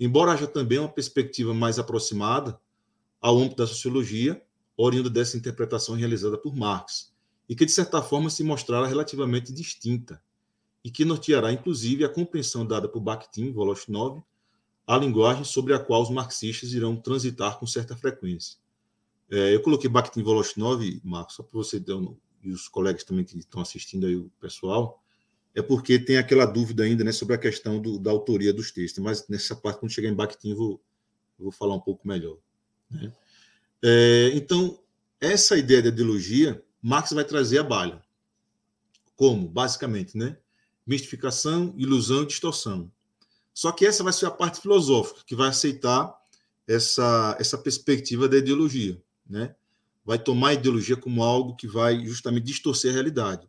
Embora 0.01 0.33
haja 0.33 0.47
também 0.47 0.79
uma 0.79 0.89
perspectiva 0.89 1.53
mais 1.53 1.79
aproximada 1.79 2.59
ao 3.21 3.37
âmbito 3.37 3.57
da 3.57 3.67
sociologia, 3.67 4.41
oriunda 4.77 5.11
dessa 5.11 5.37
interpretação 5.37 5.95
realizada 5.97 6.39
por 6.39 6.55
Marx, 6.55 7.13
e 7.49 7.57
que, 7.57 7.65
de 7.65 7.73
certa 7.73 8.01
forma, 8.01 8.31
se 8.31 8.45
mostrará 8.45 8.87
relativamente 8.87 9.53
distinta, 9.53 10.23
e 10.85 10.91
que 10.91 11.05
norteará, 11.05 11.53
inclusive, 11.53 12.05
a 12.05 12.09
compreensão 12.09 12.65
dada 12.65 12.89
por 12.89 13.01
Bakhtin, 13.01 13.51
Voloshov, 13.51 14.23
a 14.87 14.97
linguagem 14.97 15.45
sobre 15.45 15.75
a 15.75 15.79
qual 15.79 16.03
os 16.03 16.11
marxistas 16.11 16.73
irão 16.73 16.97
transitar 16.97 17.59
com 17.59 17.67
certa 17.67 17.97
frequência. 17.97 18.57
É, 19.31 19.55
eu 19.55 19.61
coloquei 19.61 19.91
Bakhtin 19.91 20.23
Voloshinov, 20.23 21.01
Marcos, 21.05 21.37
só 21.37 21.43
para 21.43 21.57
você 21.57 21.83
um, 21.89 22.17
e 22.43 22.51
os 22.51 22.69
colegas 22.69 23.05
também 23.05 23.25
que 23.25 23.37
estão 23.39 23.61
assistindo 23.61 24.07
aí, 24.07 24.17
o 24.17 24.31
pessoal, 24.41 25.03
é 25.55 25.63
porque 25.63 25.99
tem 25.99 26.19
aquela 26.19 26.47
dúvida 26.47 26.85
ainda 26.85 27.05
né, 27.05 27.13
sobre 27.13 27.35
a 27.35 27.39
questão 27.39 27.81
do, 27.81 27.99
da 27.99 28.11
autoria 28.11 28.53
dos 28.53 28.71
textos, 28.71 29.03
mas 29.03 29.27
nessa 29.29 29.57
parte, 29.57 29.81
quando 29.81 29.93
chegar 29.93 30.09
em 30.09 30.15
Bakhtin, 30.15 30.55
vou, 30.55 30.81
vou 31.39 31.51
falar 31.51 31.75
um 31.75 31.81
pouco 31.81 32.07
melhor. 32.07 32.39
Né? 32.91 33.13
É, 33.83 34.31
então, 34.35 34.79
essa 35.21 35.57
ideia 35.57 35.83
de 35.83 35.89
ideologia, 35.89 36.63
Marx 36.81 37.13
vai 37.13 37.25
trazer 37.25 37.59
a 37.59 37.65
balha. 37.65 38.03
Como? 39.17 39.49
Basicamente, 39.49 40.17
né? 40.17 40.37
Mistificação, 40.87 41.75
ilusão 41.77 42.23
e 42.23 42.27
distorção. 42.27 42.91
Só 43.53 43.73
que 43.73 43.85
essa 43.85 44.05
vai 44.05 44.13
ser 44.13 44.27
a 44.27 44.31
parte 44.31 44.61
filosófica, 44.61 45.23
que 45.27 45.35
vai 45.35 45.49
aceitar 45.49 46.17
essa, 46.67 47.37
essa 47.41 47.59
perspectiva 47.59 48.29
da 48.29 48.37
ideologia, 48.37 49.03
né? 49.29 49.55
Vai 50.05 50.19
tomar 50.19 50.49
a 50.49 50.55
ideologia 50.55 50.97
como 50.97 51.23
algo 51.23 51.55
que 51.55 51.67
vai 51.67 52.05
justamente 52.07 52.45
distorcer 52.45 52.91
a 52.91 52.95
realidade. 52.95 53.49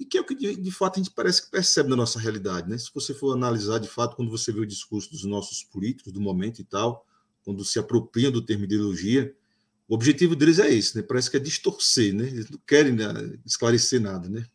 E 0.00 0.04
que 0.04 0.18
é 0.18 0.20
o 0.20 0.24
que, 0.24 0.34
de, 0.34 0.56
de 0.56 0.70
fato, 0.70 0.98
a 0.98 1.02
gente 1.02 1.12
parece 1.12 1.44
que 1.44 1.50
percebe 1.50 1.88
na 1.88 1.96
nossa 1.96 2.18
realidade, 2.18 2.68
né? 2.68 2.76
Se 2.78 2.90
você 2.92 3.14
for 3.14 3.32
analisar, 3.32 3.78
de 3.78 3.88
fato, 3.88 4.16
quando 4.16 4.30
você 4.30 4.50
vê 4.50 4.60
o 4.60 4.66
discurso 4.66 5.10
dos 5.10 5.24
nossos 5.24 5.62
políticos 5.62 6.12
do 6.12 6.20
momento 6.20 6.60
e 6.60 6.64
tal, 6.64 7.06
quando 7.44 7.64
se 7.64 7.78
apropriam 7.78 8.32
do 8.32 8.42
termo 8.42 8.64
ideologia, 8.64 9.34
o 9.88 9.94
objetivo 9.94 10.34
deles 10.34 10.58
é 10.58 10.72
esse, 10.72 10.96
né? 10.96 11.02
Parece 11.02 11.30
que 11.30 11.36
é 11.36 11.40
distorcer, 11.40 12.14
né? 12.14 12.26
Eles 12.26 12.48
não 12.48 12.58
querem 12.66 12.94
né, 12.94 13.38
esclarecer 13.44 14.00
nada, 14.00 14.28
né? 14.28 14.46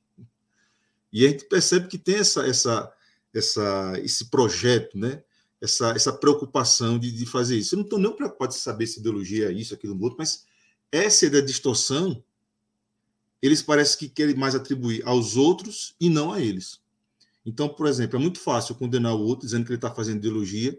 E 1.13 1.25
a 1.25 1.29
gente 1.29 1.45
percebe 1.45 1.87
que 1.87 1.97
tem 1.97 2.15
essa, 2.15 2.45
essa, 2.47 2.91
essa, 3.33 3.93
esse 4.03 4.29
projeto, 4.29 4.97
né? 4.97 5.23
Essa, 5.61 5.91
essa 5.91 6.11
preocupação 6.11 6.99
de, 6.99 7.11
de 7.11 7.25
fazer 7.25 7.57
isso. 7.57 7.75
Eu 7.75 7.77
não 7.77 7.83
estou 7.83 7.99
nem 7.99 8.11
preocupado 8.15 8.53
de 8.53 8.59
saber 8.59 8.87
se 8.87 8.99
ideologia 8.99 9.49
é 9.49 9.51
isso, 9.51 9.73
aquilo, 9.73 9.95
outro, 10.01 10.17
mas 10.17 10.45
essa 10.91 11.29
de 11.29 11.41
distorção, 11.41 12.23
eles 13.41 13.61
parecem 13.61 13.99
que 13.99 14.09
querem 14.09 14.35
mais 14.35 14.55
atribuir 14.55 15.01
aos 15.05 15.35
outros 15.35 15.95
e 15.99 16.09
não 16.09 16.31
a 16.31 16.41
eles. 16.41 16.81
Então, 17.45 17.69
por 17.69 17.87
exemplo, 17.87 18.17
é 18.17 18.21
muito 18.21 18.39
fácil 18.39 18.75
condenar 18.75 19.15
o 19.15 19.21
outro 19.21 19.45
dizendo 19.45 19.63
que 19.63 19.71
ele 19.71 19.77
está 19.77 19.93
fazendo 19.93 20.17
ideologia 20.17 20.77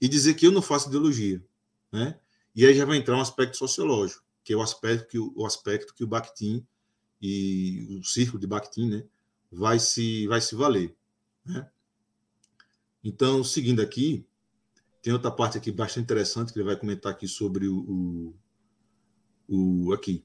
e 0.00 0.08
dizer 0.08 0.34
que 0.34 0.46
eu 0.46 0.52
não 0.52 0.60
faço 0.60 0.88
ideologia, 0.88 1.42
né? 1.90 2.18
E 2.54 2.66
aí 2.66 2.74
já 2.74 2.84
vai 2.84 2.98
entrar 2.98 3.16
um 3.16 3.20
aspecto 3.20 3.56
sociológico, 3.56 4.22
que 4.44 4.52
é 4.52 4.56
o 4.56 4.62
aspecto 4.62 5.08
que 5.08 5.18
o, 5.18 5.46
aspecto 5.46 5.94
que 5.94 6.04
o 6.04 6.06
Bakhtin 6.06 6.64
e 7.20 7.98
o 8.00 8.04
círculo 8.04 8.38
de 8.38 8.46
Bakhtin, 8.46 8.88
né, 8.88 9.04
vai 9.50 9.78
se 9.78 10.26
vai 10.26 10.40
se 10.40 10.54
valer, 10.54 10.94
né? 11.44 11.68
Então, 13.02 13.42
seguindo 13.42 13.80
aqui, 13.80 14.26
tem 15.02 15.12
outra 15.12 15.30
parte 15.30 15.58
aqui 15.58 15.70
bastante 15.72 16.04
interessante 16.04 16.52
que 16.52 16.58
ele 16.58 16.66
vai 16.66 16.76
comentar 16.76 17.12
aqui 17.12 17.26
sobre 17.26 17.66
o, 17.66 18.34
o 19.48 19.92
aqui. 19.92 20.24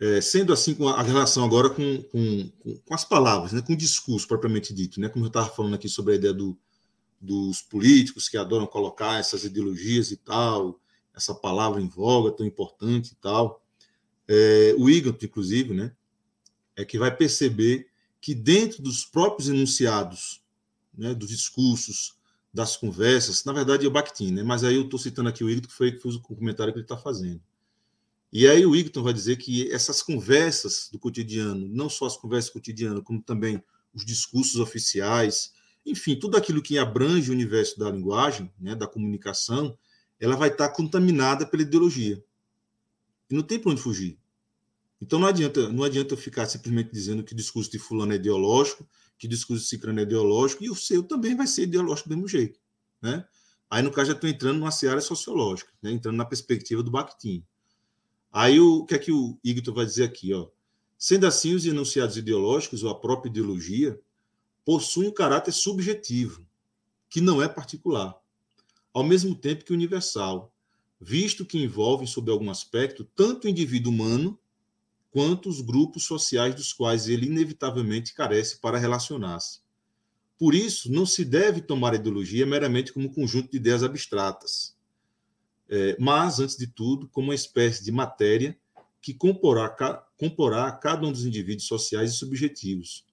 É, 0.00 0.20
sendo 0.20 0.52
assim 0.52 0.74
com 0.74 0.88
a 0.88 1.02
relação 1.02 1.44
agora 1.44 1.68
com, 1.68 2.02
com, 2.04 2.50
com, 2.86 2.94
as 2.94 3.04
palavras, 3.04 3.52
né, 3.52 3.60
com 3.60 3.74
o 3.74 3.76
discurso 3.76 4.26
propriamente 4.26 4.72
dito, 4.72 4.98
né, 4.98 5.10
como 5.10 5.26
eu 5.26 5.28
estava 5.28 5.50
falando 5.50 5.74
aqui 5.74 5.90
sobre 5.90 6.14
a 6.14 6.16
ideia 6.16 6.32
do, 6.32 6.58
dos 7.20 7.60
políticos 7.60 8.26
que 8.26 8.38
adoram 8.38 8.66
colocar 8.66 9.20
essas 9.20 9.44
ideologias 9.44 10.10
e 10.10 10.16
tal, 10.16 10.80
essa 11.14 11.34
palavra 11.34 11.82
em 11.82 11.88
voga 11.88 12.32
tão 12.32 12.46
importante 12.46 13.12
e 13.12 13.16
tal. 13.16 13.62
É, 14.26 14.74
o 14.78 14.88
Igor, 14.88 15.14
inclusive, 15.22 15.74
né, 15.74 15.92
é 16.74 16.84
que 16.84 16.98
vai 16.98 17.14
perceber 17.14 17.88
que 18.20 18.34
dentro 18.34 18.82
dos 18.82 19.04
próprios 19.04 19.50
enunciados, 19.50 20.42
né, 20.96 21.14
dos 21.14 21.28
discursos, 21.28 22.18
das 22.52 22.76
conversas, 22.76 23.44
na 23.44 23.52
verdade 23.52 23.84
é 23.84 23.88
o 23.88 23.92
Bakhtin, 23.92 24.32
né, 24.32 24.42
mas 24.42 24.64
aí 24.64 24.76
eu 24.76 24.82
estou 24.82 24.98
citando 24.98 25.28
aqui 25.28 25.44
o 25.44 25.50
Igor, 25.50 25.68
que 25.68 25.74
foi 25.74 25.92
que 25.92 26.00
fez 26.00 26.14
o 26.14 26.22
comentário 26.22 26.72
que 26.72 26.78
ele 26.78 26.84
está 26.84 26.96
fazendo. 26.96 27.40
E 28.32 28.46
aí 28.46 28.64
o 28.64 28.76
Igor 28.76 29.02
vai 29.02 29.12
dizer 29.12 29.36
que 29.36 29.70
essas 29.72 30.02
conversas 30.02 30.88
do 30.92 30.98
cotidiano, 30.98 31.68
não 31.68 31.88
só 31.88 32.06
as 32.06 32.16
conversas 32.16 32.50
cotidianas, 32.50 33.02
como 33.02 33.20
também 33.20 33.62
os 33.92 34.04
discursos 34.04 34.60
oficiais, 34.60 35.52
enfim, 35.84 36.16
tudo 36.16 36.36
aquilo 36.36 36.62
que 36.62 36.78
abrange 36.78 37.30
o 37.30 37.34
universo 37.34 37.78
da 37.78 37.90
linguagem, 37.90 38.52
né, 38.60 38.74
da 38.74 38.86
comunicação, 38.86 39.76
ela 40.20 40.36
vai 40.36 40.50
estar 40.50 40.68
contaminada 40.68 41.44
pela 41.44 41.62
ideologia. 41.62 42.22
E 43.28 43.34
não 43.34 43.42
tem 43.42 43.58
para 43.58 43.72
onde 43.72 43.80
fugir. 43.80 44.18
Então 45.00 45.18
não 45.18 45.26
adianta, 45.26 45.68
não 45.70 45.82
adianta 45.82 46.16
ficar 46.16 46.46
simplesmente 46.46 46.92
dizendo 46.92 47.24
que 47.24 47.32
o 47.32 47.36
discurso 47.36 47.70
de 47.70 47.78
fulano 47.78 48.12
é 48.12 48.16
ideológico, 48.16 48.86
que 49.18 49.26
o 49.26 49.30
discurso 49.30 49.64
de 49.64 49.68
ciclano 49.68 49.98
é 49.98 50.02
ideológico, 50.02 50.62
e 50.62 50.70
o 50.70 50.74
seu 50.74 51.02
também 51.02 51.34
vai 51.34 51.46
ser 51.46 51.62
ideológico 51.62 52.08
do 52.08 52.14
mesmo 52.14 52.28
jeito. 52.28 52.60
Né? 53.00 53.24
Aí, 53.70 53.82
no 53.82 53.90
caso, 53.90 54.08
já 54.08 54.14
estou 54.14 54.28
entrando 54.28 54.58
numa 54.58 54.70
seara 54.70 55.00
sociológica, 55.00 55.72
né? 55.82 55.90
entrando 55.90 56.16
na 56.16 56.24
perspectiva 56.24 56.82
do 56.82 56.90
Bakhtin. 56.90 57.44
Aí, 58.32 58.60
o, 58.60 58.84
que 58.84 58.94
é 58.94 58.98
que 58.98 59.12
o 59.12 59.38
Igor 59.42 59.74
vai 59.74 59.84
dizer 59.84 60.04
aqui? 60.04 60.32
Ó? 60.32 60.48
Sendo 60.96 61.26
assim, 61.26 61.54
os 61.54 61.66
enunciados 61.66 62.16
ideológicos, 62.16 62.84
ou 62.84 62.90
a 62.90 62.94
própria 62.94 63.30
ideologia, 63.30 64.00
possuem 64.64 65.08
um 65.08 65.14
caráter 65.14 65.52
subjetivo, 65.52 66.46
que 67.08 67.20
não 67.20 67.42
é 67.42 67.48
particular, 67.48 68.16
ao 68.92 69.02
mesmo 69.02 69.34
tempo 69.34 69.64
que 69.64 69.72
universal, 69.72 70.52
visto 71.00 71.44
que 71.44 71.58
envolvem, 71.58 72.06
sob 72.06 72.30
algum 72.30 72.50
aspecto, 72.50 73.04
tanto 73.16 73.46
o 73.46 73.50
indivíduo 73.50 73.92
humano 73.92 74.38
quanto 75.10 75.48
os 75.48 75.60
grupos 75.60 76.04
sociais 76.04 76.54
dos 76.54 76.72
quais 76.72 77.08
ele 77.08 77.26
inevitavelmente 77.26 78.14
carece 78.14 78.58
para 78.60 78.78
relacionar-se. 78.78 79.60
Por 80.38 80.54
isso, 80.54 80.90
não 80.90 81.04
se 81.04 81.24
deve 81.24 81.60
tomar 81.60 81.92
a 81.92 81.96
ideologia 81.96 82.46
meramente 82.46 82.92
como 82.92 83.08
um 83.08 83.12
conjunto 83.12 83.50
de 83.50 83.56
ideias 83.56 83.82
abstratas, 83.82 84.76
mas, 85.98 86.40
antes 86.40 86.56
de 86.56 86.66
tudo, 86.66 87.08
como 87.08 87.28
uma 87.28 87.34
espécie 87.34 87.84
de 87.84 87.92
matéria 87.92 88.58
que 89.00 89.14
comporá, 89.14 89.68
comporá 90.18 90.70
cada 90.72 91.06
um 91.06 91.12
dos 91.12 91.24
indivíduos 91.24 91.66
sociais 91.66 92.12
e 92.12 92.16
subjetivos, 92.16 93.06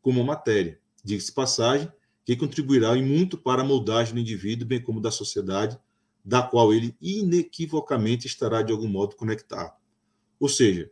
como 0.00 0.22
matéria, 0.24 0.78
diga-se 1.02 1.32
passagem, 1.32 1.90
que 2.24 2.36
contribuirá 2.36 2.96
em 2.96 3.04
muito 3.04 3.36
para 3.36 3.62
a 3.62 3.64
moldagem 3.64 4.14
do 4.14 4.20
indivíduo, 4.20 4.66
bem 4.66 4.80
como 4.80 5.00
da 5.00 5.10
sociedade, 5.10 5.78
da 6.24 6.42
qual 6.42 6.72
ele 6.72 6.96
inequivocamente 7.00 8.26
estará 8.26 8.62
de 8.62 8.72
algum 8.72 8.88
modo 8.88 9.14
conectado. 9.14 9.74
Ou 10.40 10.48
seja, 10.48 10.90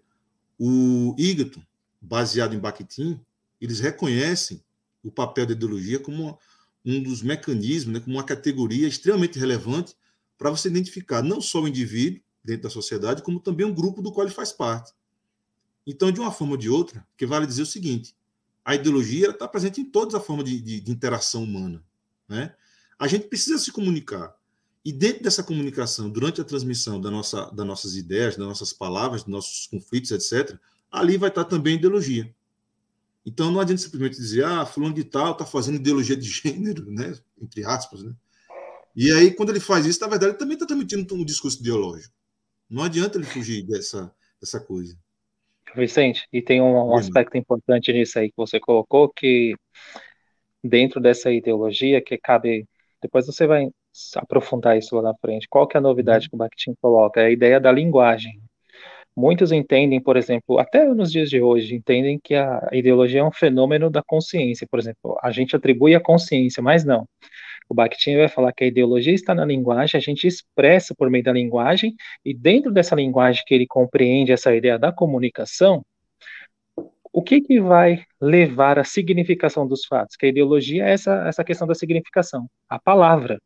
o 0.59 1.15
Egerton, 1.19 1.63
baseado 2.01 2.55
em 2.55 2.59
Bakhtin, 2.59 3.19
eles 3.61 3.81
reconhecem 3.81 4.63
o 5.03 5.11
papel 5.11 5.47
da 5.47 5.53
ideologia 5.53 5.99
como 5.99 6.39
um 6.85 7.03
dos 7.03 7.23
mecanismos, 7.23 7.95
né, 7.95 8.01
como 8.01 8.17
uma 8.17 8.25
categoria 8.25 8.87
extremamente 8.87 9.39
relevante 9.39 9.95
para 10.43 10.51
você 10.51 10.67
identificar 10.67 11.23
não 11.23 11.41
só 11.41 11.63
o 11.63 11.69
indivíduo 11.69 12.21
dentro 12.45 12.65
da 12.65 12.71
sociedade, 12.71 13.23
como 13.23 13.39
também 13.39 13.65
um 13.65 13.73
grupo 13.73 14.03
do 14.03 14.11
qual 14.11 14.27
ele 14.27 14.35
faz 14.35 14.51
parte. 14.51 14.93
Então, 15.87 16.11
de 16.11 16.19
uma 16.19 16.33
forma 16.33 16.55
ou 16.55 16.59
de 16.59 16.69
outra, 16.69 17.07
que 17.17 17.25
vale 17.25 17.47
dizer 17.47 17.63
o 17.63 17.67
seguinte: 17.67 18.17
a 18.65 18.75
ideologia 18.75 19.31
está 19.31 19.47
presente 19.47 19.81
em 19.81 19.85
todas 19.85 20.17
as 20.17 20.27
formas 20.27 20.45
de, 20.45 20.61
de, 20.61 20.81
de, 20.81 20.91
interação 20.91 21.45
humana. 21.45 21.81
Né? 22.29 22.53
A 22.99 23.07
gente 23.07 23.29
precisa 23.29 23.57
se 23.57 23.71
comunicar. 23.71 24.35
E 24.85 24.93
dentro 24.93 25.23
dessa 25.23 25.45
comunicação, 25.45 26.11
durante 26.11 26.41
a 26.41 26.45
transmissão 26.45 27.01
da 27.01 27.09
nossa, 27.09 27.49
das 27.53 27.65
nossas 27.65 27.95
ideias, 27.95 28.37
das 28.37 28.45
nossas 28.45 28.73
palavras, 28.73 29.23
dos 29.23 29.31
nossos 29.31 29.69
conflitos, 29.69 30.11
etc., 30.11 30.59
ali 30.91 31.17
vai 31.17 31.29
estar 31.29 31.45
também 31.45 31.75
a 31.75 31.77
ideologia. 31.77 32.35
Então 33.25 33.53
não 33.53 33.61
adianta 33.61 33.81
simplesmente 33.81 34.17
dizer, 34.17 34.45
ah, 34.45 34.67
fulano 34.67 34.93
de 34.93 35.05
tal 35.05 35.31
está 35.31 35.47
fazendo 35.47 35.77
ideologia 35.77 36.17
de 36.17 36.29
gênero, 36.29 36.91
né? 36.91 37.17
entre 37.41 37.65
aspas. 37.65 38.03
Né? 38.03 38.13
E 38.95 39.11
aí, 39.13 39.31
quando 39.31 39.51
ele 39.51 39.61
faz 39.61 39.87
isso, 39.87 40.01
na 40.01 40.09
verdade, 40.09 40.33
ele 40.33 40.39
também 40.39 40.55
está 40.55 40.67
transmitindo 40.67 41.15
um 41.15 41.25
discurso 41.25 41.61
ideológico. 41.61 42.15
Não 42.69 42.83
adianta 42.83 43.19
ele 43.19 43.27
fugir 43.27 43.63
dessa, 43.67 44.15
dessa 44.41 44.61
coisa. 44.61 44.97
Vicente, 45.75 46.27
e 46.33 46.43
tem 46.43 46.61
um, 46.61 46.91
um 46.91 46.97
aspecto 46.97 47.37
importante 47.37 47.93
nisso 47.93 48.19
aí 48.19 48.29
que 48.29 48.37
você 48.37 48.61
colocou, 48.61 49.09
que 49.09 49.55
dentro 50.63 51.01
dessa 51.01 51.31
ideologia, 51.31 52.03
que 52.03 52.19
cabe, 52.19 52.67
depois 53.01 53.27
você 53.27 53.47
vai 53.47 53.69
aprofundar 54.17 54.77
isso 54.77 54.95
lá 54.97 55.03
na 55.03 55.15
frente, 55.15 55.49
qual 55.49 55.67
que 55.67 55.77
é 55.77 55.79
a 55.79 55.83
novidade 55.83 56.27
uhum. 56.27 56.31
que 56.31 56.35
o 56.37 56.39
Bakhtin 56.39 56.75
coloca? 56.81 57.21
É 57.21 57.27
a 57.27 57.31
ideia 57.31 57.59
da 57.59 57.73
linguagem. 57.73 58.41
Muitos 59.15 59.53
entendem, 59.53 60.01
por 60.01 60.17
exemplo, 60.17 60.59
até 60.59 60.87
nos 60.87 61.13
dias 61.13 61.29
de 61.29 61.41
hoje, 61.41 61.75
entendem 61.75 62.19
que 62.23 62.35
a 62.35 62.69
ideologia 62.73 63.21
é 63.21 63.25
um 63.25 63.33
fenômeno 63.33 63.91
da 63.91 64.03
consciência. 64.03 64.67
Por 64.71 64.79
exemplo, 64.79 65.19
a 65.23 65.31
gente 65.31 65.55
atribui 65.55 65.95
a 65.95 66.01
consciência, 66.01 66.63
mas 66.63 66.85
não. 66.85 67.07
O 67.69 67.75
Bakhtin 67.75 68.17
vai 68.17 68.29
falar 68.29 68.53
que 68.53 68.65
a 68.65 68.67
ideologia 68.67 69.15
está 69.15 69.35
na 69.35 69.45
linguagem, 69.45 69.99
a 69.99 70.03
gente 70.03 70.27
expressa 70.27 70.95
por 70.97 71.11
meio 71.11 71.25
da 71.25 71.33
linguagem, 71.33 71.95
e 72.25 72.35
dentro 72.35 72.73
dessa 72.73 72.95
linguagem 72.95 73.43
que 73.47 73.55
ele 73.55 73.67
compreende 73.67 74.33
essa 74.33 74.55
ideia 74.55 74.79
da 74.79 74.93
comunicação, 74.93 75.85
o 77.13 77.23
que, 77.23 77.41
que 77.41 77.61
vai 77.61 78.05
levar 78.21 78.79
à 78.79 78.85
significação 78.85 79.67
dos 79.67 79.85
fatos? 79.85 80.17
Que 80.17 80.27
a 80.27 80.29
ideologia 80.31 80.87
é 80.87 80.93
essa, 80.93 81.29
essa 81.29 81.45
questão 81.45 81.67
da 81.67 81.75
significação, 81.75 82.49
a 82.69 82.79
palavra. 82.79 83.39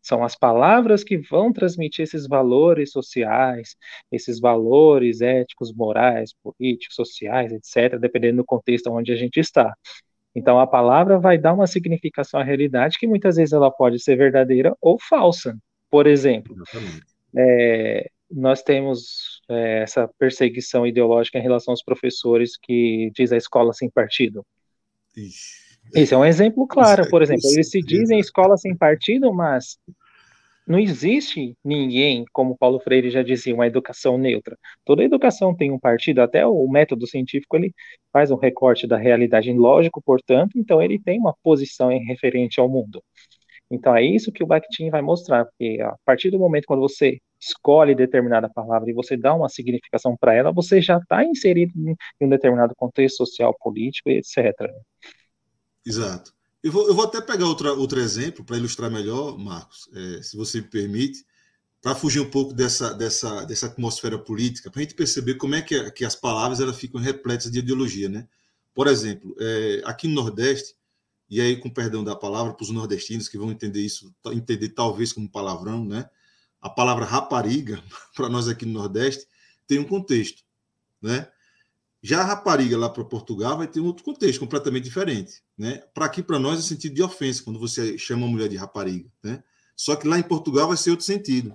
São 0.00 0.22
as 0.22 0.36
palavras 0.36 1.02
que 1.02 1.16
vão 1.18 1.52
transmitir 1.52 2.04
esses 2.04 2.28
valores 2.28 2.92
sociais, 2.92 3.74
esses 4.10 4.38
valores 4.38 5.20
éticos, 5.20 5.72
morais, 5.72 6.32
políticos, 6.42 6.94
sociais, 6.94 7.52
etc., 7.52 7.98
dependendo 7.98 8.38
do 8.38 8.44
contexto 8.44 8.90
onde 8.92 9.12
a 9.12 9.16
gente 9.16 9.40
está. 9.40 9.74
Então 10.34 10.58
a 10.58 10.66
palavra 10.66 11.18
vai 11.18 11.36
dar 11.36 11.52
uma 11.52 11.66
significação 11.66 12.40
à 12.40 12.42
realidade 12.42 12.98
que 12.98 13.06
muitas 13.06 13.36
vezes 13.36 13.52
ela 13.52 13.70
pode 13.70 14.02
ser 14.02 14.16
verdadeira 14.16 14.74
ou 14.80 14.98
falsa. 14.98 15.56
Por 15.90 16.06
exemplo, 16.06 16.54
é, 17.36 18.10
nós 18.30 18.62
temos 18.62 19.42
é, 19.48 19.82
essa 19.82 20.08
perseguição 20.18 20.86
ideológica 20.86 21.38
em 21.38 21.42
relação 21.42 21.72
aos 21.72 21.82
professores 21.82 22.56
que 22.56 23.10
diz 23.14 23.30
a 23.32 23.36
escola 23.36 23.72
sem 23.72 23.90
partido. 23.90 24.44
Ixi. 25.16 25.62
Esse 25.94 26.14
é 26.14 26.16
um 26.16 26.24
exemplo 26.24 26.66
claro, 26.66 27.08
por 27.10 27.22
exemplo. 27.22 27.42
Eles 27.52 27.70
se 27.70 27.80
dizem 27.80 28.18
escola 28.18 28.56
sem 28.56 28.74
partido, 28.74 29.32
mas 29.32 29.78
não 30.72 30.78
existe 30.78 31.54
ninguém, 31.62 32.24
como 32.32 32.56
Paulo 32.56 32.80
Freire 32.80 33.10
já 33.10 33.22
dizia, 33.22 33.54
uma 33.54 33.66
educação 33.66 34.16
neutra. 34.16 34.56
Toda 34.86 35.04
educação 35.04 35.54
tem 35.54 35.70
um 35.70 35.78
partido, 35.78 36.20
até 36.20 36.46
o 36.46 36.66
método 36.66 37.06
científico 37.06 37.56
ele 37.56 37.74
faz 38.10 38.30
um 38.30 38.36
recorte 38.36 38.86
da 38.86 38.96
realidade 38.96 39.52
lógico, 39.52 40.00
portanto, 40.02 40.58
então 40.58 40.80
ele 40.82 40.98
tem 40.98 41.18
uma 41.18 41.34
posição 41.42 41.92
em 41.92 42.02
referente 42.04 42.58
ao 42.58 42.70
mundo. 42.70 43.04
Então 43.70 43.94
é 43.94 44.02
isso 44.02 44.32
que 44.32 44.42
o 44.42 44.46
Bakhtin 44.46 44.88
vai 44.88 45.02
mostrar, 45.02 45.44
porque 45.44 45.78
a 45.82 45.94
partir 46.06 46.30
do 46.30 46.38
momento 46.38 46.64
quando 46.66 46.80
você 46.80 47.18
escolhe 47.38 47.94
determinada 47.94 48.48
palavra 48.48 48.90
e 48.90 48.94
você 48.94 49.14
dá 49.14 49.34
uma 49.34 49.50
significação 49.50 50.16
para 50.16 50.34
ela, 50.34 50.52
você 50.52 50.80
já 50.80 50.96
está 50.96 51.22
inserido 51.22 51.72
em 51.76 51.96
um 52.26 52.28
determinado 52.30 52.74
contexto 52.74 53.18
social, 53.18 53.54
político, 53.60 54.08
etc. 54.08 54.70
Exato. 55.84 56.32
Eu 56.62 56.70
vou, 56.70 56.86
eu 56.86 56.94
vou 56.94 57.04
até 57.04 57.20
pegar 57.20 57.46
outra, 57.46 57.72
outro 57.72 57.98
exemplo 57.98 58.44
para 58.44 58.56
ilustrar 58.56 58.90
melhor, 58.90 59.36
Marcos, 59.36 59.88
é, 59.92 60.22
se 60.22 60.36
você 60.36 60.60
me 60.60 60.68
permite, 60.68 61.26
para 61.80 61.96
fugir 61.96 62.20
um 62.20 62.30
pouco 62.30 62.54
dessa, 62.54 62.94
dessa, 62.94 63.44
dessa 63.44 63.66
atmosfera 63.66 64.16
política, 64.16 64.70
para 64.70 64.80
a 64.80 64.84
gente 64.84 64.94
perceber 64.94 65.34
como 65.34 65.56
é 65.56 65.62
que, 65.62 65.90
que 65.90 66.04
as 66.04 66.14
palavras 66.14 66.60
elas 66.60 66.78
ficam 66.78 67.00
repletas 67.00 67.50
de 67.50 67.58
ideologia. 67.58 68.08
Né? 68.08 68.28
Por 68.72 68.86
exemplo, 68.86 69.34
é, 69.40 69.82
aqui 69.84 70.06
no 70.06 70.14
Nordeste, 70.14 70.76
e 71.28 71.40
aí 71.40 71.56
com 71.56 71.68
perdão 71.68 72.04
da 72.04 72.14
palavra 72.14 72.52
para 72.52 72.62
os 72.62 72.70
nordestinos 72.70 73.28
que 73.28 73.36
vão 73.36 73.50
entender 73.50 73.80
isso, 73.80 74.14
entender 74.26 74.68
talvez 74.68 75.12
como 75.12 75.28
palavrão, 75.28 75.84
né? 75.84 76.08
a 76.60 76.70
palavra 76.70 77.04
rapariga, 77.04 77.82
para 78.14 78.28
nós 78.28 78.46
aqui 78.46 78.64
no 78.64 78.74
Nordeste, 78.74 79.26
tem 79.66 79.80
um 79.80 79.84
contexto. 79.84 80.44
Né? 81.00 81.28
Já 82.02 82.20
a 82.20 82.24
rapariga 82.24 82.76
lá 82.76 82.90
para 82.90 83.04
Portugal 83.04 83.56
vai 83.56 83.68
ter 83.68 83.78
um 83.78 83.86
outro 83.86 84.02
contexto 84.02 84.40
completamente 84.40 84.84
diferente, 84.84 85.40
né? 85.56 85.84
Para 85.94 86.06
aqui 86.06 86.20
para 86.20 86.38
nós 86.38 86.58
é 86.58 86.62
sentido 86.62 86.94
de 86.94 87.02
ofensa 87.02 87.44
quando 87.44 87.60
você 87.60 87.96
chama 87.96 88.24
uma 88.24 88.32
mulher 88.32 88.48
de 88.48 88.56
rapariga, 88.56 89.08
né? 89.22 89.42
Só 89.76 89.94
que 89.94 90.08
lá 90.08 90.18
em 90.18 90.22
Portugal 90.22 90.68
vai 90.68 90.76
ser 90.76 90.90
outro 90.90 91.06
sentido. 91.06 91.54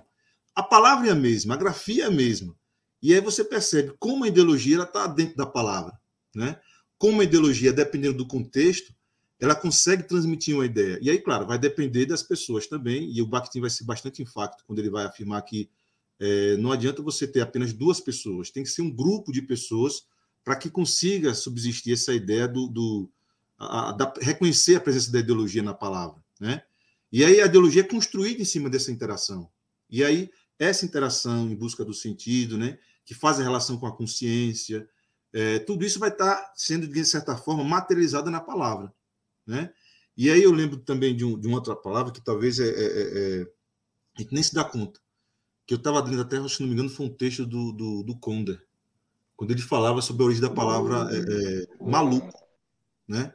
A 0.54 0.62
palavra 0.62 1.08
é 1.08 1.10
a 1.10 1.14
mesma, 1.14 1.54
a 1.54 1.56
grafia 1.56 2.04
é 2.04 2.06
a 2.06 2.10
mesma. 2.10 2.56
E 3.02 3.12
aí 3.14 3.20
você 3.20 3.44
percebe 3.44 3.94
como 3.98 4.24
a 4.24 4.28
ideologia 4.28 4.76
ela 4.76 4.84
está 4.84 5.06
dentro 5.06 5.36
da 5.36 5.46
palavra, 5.46 5.92
né? 6.34 6.58
Como 6.96 7.20
a 7.20 7.24
ideologia, 7.24 7.72
dependendo 7.72 8.16
do 8.16 8.26
contexto, 8.26 8.92
ela 9.38 9.54
consegue 9.54 10.02
transmitir 10.02 10.54
uma 10.54 10.64
ideia. 10.64 10.98
E 11.00 11.10
aí, 11.10 11.18
claro, 11.18 11.46
vai 11.46 11.58
depender 11.58 12.06
das 12.06 12.22
pessoas 12.22 12.66
também. 12.66 13.12
E 13.12 13.22
o 13.22 13.26
Bakhtin 13.26 13.60
vai 13.60 13.70
ser 13.70 13.84
bastante 13.84 14.22
enfático 14.22 14.64
quando 14.66 14.80
ele 14.80 14.90
vai 14.90 15.04
afirmar 15.04 15.42
que 15.42 15.70
é, 16.18 16.56
não 16.56 16.72
adianta 16.72 17.02
você 17.02 17.26
ter 17.26 17.40
apenas 17.40 17.72
duas 17.72 18.00
pessoas, 18.00 18.50
tem 18.50 18.64
que 18.64 18.68
ser 18.68 18.82
um 18.82 18.90
grupo 18.90 19.30
de 19.30 19.40
pessoas 19.40 20.06
para 20.48 20.56
que 20.56 20.70
consiga 20.70 21.34
subsistir 21.34 21.92
essa 21.92 22.14
ideia 22.14 22.48
do, 22.48 22.68
do 22.68 23.12
a, 23.58 23.92
da, 23.92 24.10
reconhecer 24.18 24.76
a 24.76 24.80
presença 24.80 25.12
da 25.12 25.18
ideologia 25.18 25.62
na 25.62 25.74
palavra, 25.74 26.24
né? 26.40 26.62
E 27.12 27.22
aí 27.22 27.38
a 27.42 27.44
ideologia 27.44 27.82
é 27.82 27.86
construída 27.86 28.40
em 28.40 28.46
cima 28.46 28.70
dessa 28.70 28.90
interação. 28.90 29.50
E 29.90 30.02
aí 30.02 30.30
essa 30.58 30.86
interação 30.86 31.50
em 31.50 31.54
busca 31.54 31.84
do 31.84 31.92
sentido, 31.92 32.56
né, 32.56 32.78
que 33.04 33.12
faz 33.12 33.38
a 33.38 33.42
relação 33.42 33.76
com 33.76 33.86
a 33.86 33.94
consciência, 33.94 34.88
é, 35.34 35.58
tudo 35.58 35.84
isso 35.84 35.98
vai 35.98 36.08
estar 36.08 36.50
sendo 36.56 36.88
de 36.88 37.04
certa 37.04 37.36
forma 37.36 37.62
materializado 37.62 38.30
na 38.30 38.40
palavra, 38.40 38.90
né? 39.46 39.70
E 40.16 40.30
aí 40.30 40.42
eu 40.42 40.50
lembro 40.50 40.78
também 40.78 41.14
de, 41.14 41.26
um, 41.26 41.38
de 41.38 41.46
uma 41.46 41.58
outra 41.58 41.76
palavra 41.76 42.10
que 42.10 42.24
talvez 42.24 42.58
é, 42.58 42.68
é, 42.70 42.70
é, 42.70 43.40
é 43.42 43.46
a 44.16 44.22
gente 44.22 44.32
nem 44.32 44.42
se 44.42 44.54
dá 44.54 44.64
conta, 44.64 44.98
que 45.66 45.74
eu 45.74 45.78
estava 45.78 46.02
lendo 46.02 46.22
até, 46.22 46.36
se 46.48 46.62
não 46.62 46.68
me 46.68 46.72
engano, 46.72 46.88
foi 46.88 47.04
um 47.04 47.14
texto 47.14 47.44
do, 47.44 47.70
do, 47.70 48.02
do 48.02 48.18
quando 49.38 49.52
ele 49.52 49.62
falava 49.62 50.02
sobre 50.02 50.24
a 50.24 50.26
origem 50.26 50.42
da 50.42 50.50
palavra 50.50 51.08
é, 51.14 51.18
é, 51.18 51.66
maluco, 51.80 52.36
né? 53.06 53.32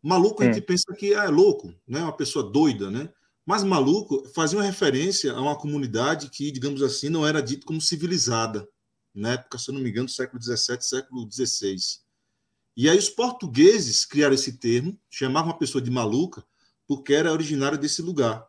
Maluco 0.00 0.44
a 0.44 0.46
gente 0.46 0.58
é. 0.58 0.60
pensa 0.60 0.94
que 0.96 1.12
ah, 1.12 1.24
é 1.24 1.28
louco, 1.28 1.74
né? 1.88 2.00
Uma 2.00 2.16
pessoa 2.16 2.48
doida, 2.48 2.88
né? 2.88 3.12
Mas 3.44 3.64
maluco 3.64 4.24
fazia 4.32 4.56
uma 4.56 4.64
referência 4.64 5.32
a 5.32 5.40
uma 5.40 5.56
comunidade 5.56 6.30
que, 6.30 6.52
digamos 6.52 6.80
assim, 6.82 7.08
não 7.08 7.26
era 7.26 7.42
dito 7.42 7.66
como 7.66 7.80
civilizada, 7.80 8.66
na 9.12 9.32
época, 9.32 9.58
se 9.58 9.68
eu 9.68 9.74
não 9.74 9.80
me 9.80 9.90
engano, 9.90 10.08
século 10.08 10.40
XVII, 10.40 10.80
século 10.82 11.28
XVI. 11.28 11.76
E 12.76 12.88
aí 12.88 12.96
os 12.96 13.10
portugueses 13.10 14.04
criaram 14.04 14.36
esse 14.36 14.56
termo, 14.56 14.96
chamavam 15.10 15.50
a 15.50 15.58
pessoa 15.58 15.82
de 15.82 15.90
maluca, 15.90 16.44
porque 16.86 17.12
era 17.12 17.32
originária 17.32 17.76
desse 17.76 18.02
lugar, 18.02 18.46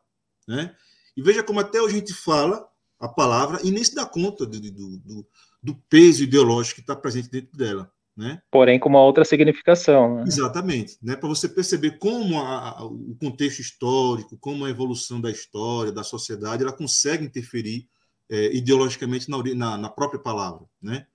né? 0.48 0.76
E 1.18 1.22
veja 1.24 1.42
como 1.42 1.60
até 1.60 1.82
hoje 1.82 1.96
a 1.96 1.98
gente 1.98 2.14
fala 2.14 2.70
a 3.00 3.08
palavra 3.08 3.60
e 3.64 3.72
nem 3.72 3.84
se 3.84 3.96
dá 3.96 4.06
conta 4.06 4.46
do, 4.46 4.62
do, 4.62 4.98
do 5.00 5.28
do 5.62 5.76
peso 5.90 6.24
ideológico 6.24 6.76
que 6.76 6.82
está 6.82 6.96
presente 6.96 7.30
dentro 7.30 7.58
dela. 7.58 7.92
Né? 8.16 8.42
Porém, 8.52 8.80
com 8.80 8.90
uma 8.90 9.02
outra 9.02 9.24
significação. 9.24 10.18
Né? 10.18 10.24
Exatamente. 10.28 10.98
Né? 11.02 11.16
Para 11.16 11.30
você 11.30 11.48
perceber 11.48 11.98
como 11.98 12.40
a, 12.40 12.70
a, 12.70 12.86
o 12.86 13.16
contexto 13.16 13.60
histórico, 13.60 14.38
como 14.38 14.66
a 14.66 14.70
evolução 14.70 15.22
da 15.22 15.32
história, 15.32 15.92
da 15.92 16.04
sociedade, 16.04 16.64
ela 16.64 16.74
consegue 16.74 17.26
interferir 17.26 17.88
é, 18.30 18.56
ideologicamente 18.56 19.30
na, 19.30 19.38
na, 19.56 19.78
na, 19.78 19.90
própria 19.90 20.20
palavra. 20.20 20.66
Né? 20.82 21.06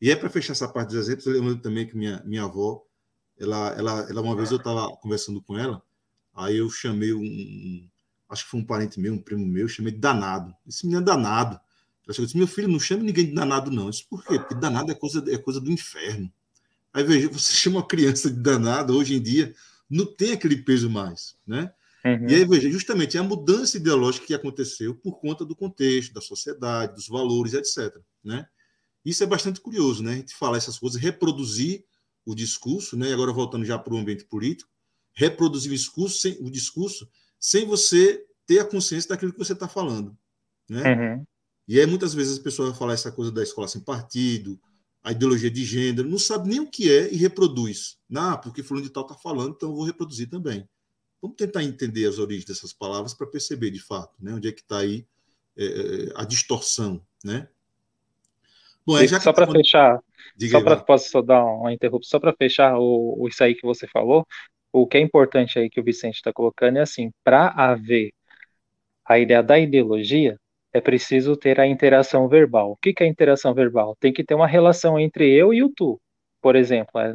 E 0.00 0.10
é 0.10 0.16
para 0.16 0.30
fechar 0.30 0.52
essa 0.52 0.68
parte 0.68 0.88
dos 0.88 0.98
exemplos, 0.98 1.26
eu 1.26 1.32
lembro 1.32 1.56
também 1.58 1.86
que 1.86 1.96
minha, 1.96 2.22
minha 2.24 2.44
avó, 2.44 2.82
ela, 3.38 3.68
ela, 3.78 4.06
ela 4.10 4.20
uma 4.20 4.36
vez 4.36 4.50
eu 4.50 4.58
estava 4.58 4.88
conversando 4.96 5.40
com 5.42 5.56
ela, 5.56 5.82
aí 6.34 6.56
eu 6.56 6.68
chamei 6.70 7.12
um, 7.12 7.22
um, 7.22 7.88
acho 8.28 8.44
que 8.44 8.50
foi 8.50 8.60
um 8.60 8.64
parente 8.64 9.00
meu, 9.00 9.14
um 9.14 9.22
primo 9.22 9.46
meu, 9.46 9.68
chamei 9.68 9.92
de 9.92 9.98
danado. 9.98 10.54
Esse 10.66 10.86
menino 10.86 11.02
é 11.02 11.04
danado. 11.04 11.60
Ela 12.06 12.14
chegou 12.14 12.24
e 12.24 12.26
disse: 12.26 12.38
Meu 12.38 12.46
filho, 12.46 12.68
não 12.68 12.80
chame 12.80 13.02
ninguém 13.04 13.26
de 13.26 13.32
danado, 13.32 13.70
não. 13.70 13.84
Eu 13.84 13.90
disse: 13.90 14.06
Por 14.08 14.24
quê? 14.24 14.38
Porque 14.38 14.54
danado 14.54 14.90
é 14.90 14.94
coisa, 14.94 15.24
é 15.28 15.38
coisa 15.38 15.60
do 15.60 15.70
inferno. 15.70 16.32
Aí 16.92 17.02
veja, 17.04 17.28
você 17.28 17.54
chama 17.56 17.76
uma 17.76 17.86
criança 17.86 18.30
de 18.30 18.40
danado, 18.40 18.96
hoje 18.96 19.14
em 19.14 19.22
dia, 19.22 19.54
não 19.88 20.06
tem 20.06 20.32
aquele 20.32 20.56
peso 20.56 20.90
mais, 20.90 21.36
né? 21.46 21.72
Uhum. 22.04 22.28
E 22.28 22.34
aí, 22.34 22.44
veja, 22.44 22.68
justamente 22.68 23.16
é 23.16 23.20
a 23.20 23.24
mudança 23.24 23.76
ideológica 23.76 24.26
que 24.26 24.34
aconteceu 24.34 24.94
por 24.94 25.20
conta 25.20 25.44
do 25.44 25.54
contexto, 25.54 26.12
da 26.12 26.20
sociedade, 26.20 26.94
dos 26.94 27.06
valores, 27.06 27.54
etc. 27.54 27.96
Né? 28.24 28.44
Isso 29.04 29.22
é 29.22 29.26
bastante 29.26 29.60
curioso, 29.60 30.02
né? 30.02 30.12
A 30.12 30.16
gente 30.16 30.34
falar 30.34 30.56
essas 30.56 30.78
coisas, 30.78 31.00
reproduzir 31.00 31.84
o 32.26 32.34
discurso, 32.34 32.96
né? 32.96 33.10
E 33.10 33.12
agora 33.12 33.32
voltando 33.32 33.64
já 33.64 33.78
para 33.78 33.94
o 33.94 33.96
ambiente 33.96 34.24
político, 34.24 34.70
reproduzir 35.12 35.70
o 35.70 35.76
discurso, 35.76 36.20
sem, 36.20 36.36
o 36.40 36.50
discurso 36.50 37.08
sem 37.38 37.66
você 37.66 38.24
ter 38.46 38.58
a 38.58 38.64
consciência 38.64 39.08
daquilo 39.08 39.32
que 39.32 39.38
você 39.38 39.52
está 39.52 39.68
falando, 39.68 40.16
né? 40.68 40.82
Uhum. 40.94 41.26
E 41.72 41.80
aí 41.80 41.86
muitas 41.86 42.12
vezes 42.12 42.34
as 42.34 42.38
pessoas 42.38 42.68
vão 42.68 42.78
falar 42.78 42.92
essa 42.92 43.10
coisa 43.10 43.32
da 43.32 43.42
escola 43.42 43.66
sem 43.66 43.80
partido, 43.80 44.60
a 45.02 45.10
ideologia 45.10 45.50
de 45.50 45.64
gênero, 45.64 46.06
não 46.06 46.18
sabe 46.18 46.46
nem 46.46 46.60
o 46.60 46.70
que 46.70 46.92
é 46.92 47.10
e 47.10 47.16
reproduz. 47.16 47.96
Não, 48.06 48.38
porque 48.38 48.62
fulano 48.62 48.86
de 48.86 48.92
tal 48.92 49.04
está 49.04 49.14
falando, 49.14 49.54
então 49.56 49.70
eu 49.70 49.76
vou 49.76 49.84
reproduzir 49.86 50.28
também. 50.28 50.68
Vamos 51.22 51.34
tentar 51.34 51.64
entender 51.64 52.04
as 52.04 52.18
origens 52.18 52.44
dessas 52.44 52.74
palavras 52.74 53.14
para 53.14 53.26
perceber 53.26 53.70
de 53.70 53.80
fato, 53.80 54.12
né, 54.20 54.34
onde 54.34 54.48
é 54.48 54.52
que 54.52 54.60
está 54.60 54.80
aí 54.80 55.06
é, 55.56 55.64
é, 55.64 56.12
a 56.14 56.26
distorção, 56.26 57.00
né? 57.24 57.48
Bom, 58.84 58.98
é, 58.98 59.06
já 59.06 59.18
só 59.18 59.32
para 59.32 59.50
fechar, 59.50 59.98
Diga 60.36 60.58
só 60.58 60.62
para 60.62 60.76
posso 60.76 61.08
só 61.08 61.22
dar 61.22 61.42
uma 61.42 61.72
interrupção, 61.72 62.10
só 62.10 62.20
para 62.20 62.34
fechar 62.34 62.76
o, 62.76 63.16
o, 63.18 63.28
isso 63.28 63.42
aí 63.42 63.54
que 63.54 63.64
você 63.64 63.88
falou, 63.88 64.26
o 64.70 64.86
que 64.86 64.98
é 64.98 65.00
importante 65.00 65.58
aí 65.58 65.70
que 65.70 65.80
o 65.80 65.84
Vicente 65.84 66.16
está 66.16 66.34
colocando 66.34 66.76
é 66.76 66.82
assim, 66.82 67.10
para 67.24 67.48
haver 67.48 68.12
a 69.06 69.18
ideia 69.18 69.42
da 69.42 69.58
ideologia, 69.58 70.38
é 70.72 70.80
preciso 70.80 71.36
ter 71.36 71.60
a 71.60 71.66
interação 71.66 72.28
verbal. 72.28 72.72
O 72.72 72.76
que, 72.76 72.94
é 73.00 73.06
interação 73.06 73.54
verbal? 73.54 73.96
Tem 74.00 74.12
que 74.12 74.24
ter 74.24 74.34
uma 74.34 74.46
relação 74.46 74.98
entre 74.98 75.30
eu 75.32 75.52
e 75.52 75.62
o 75.62 75.70
tu. 75.70 76.00
Por 76.40 76.56
exemplo, 76.56 77.00
é, 77.00 77.14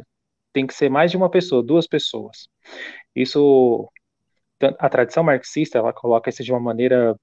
tem 0.52 0.66
que 0.66 0.74
ser 0.74 0.88
mais 0.90 1.10
de 1.10 1.16
uma 1.16 1.30
pessoa, 1.30 1.62
duas 1.62 1.86
pessoas. 1.86 2.48
Isso, 3.14 3.90
a 4.78 4.88
tradição 4.88 5.22
marxista, 5.24 5.78
ela 5.78 5.92
coloca 5.92 6.30
isso 6.30 6.42
de 6.44 6.52
uma 6.52 6.60
maneira 6.60 7.16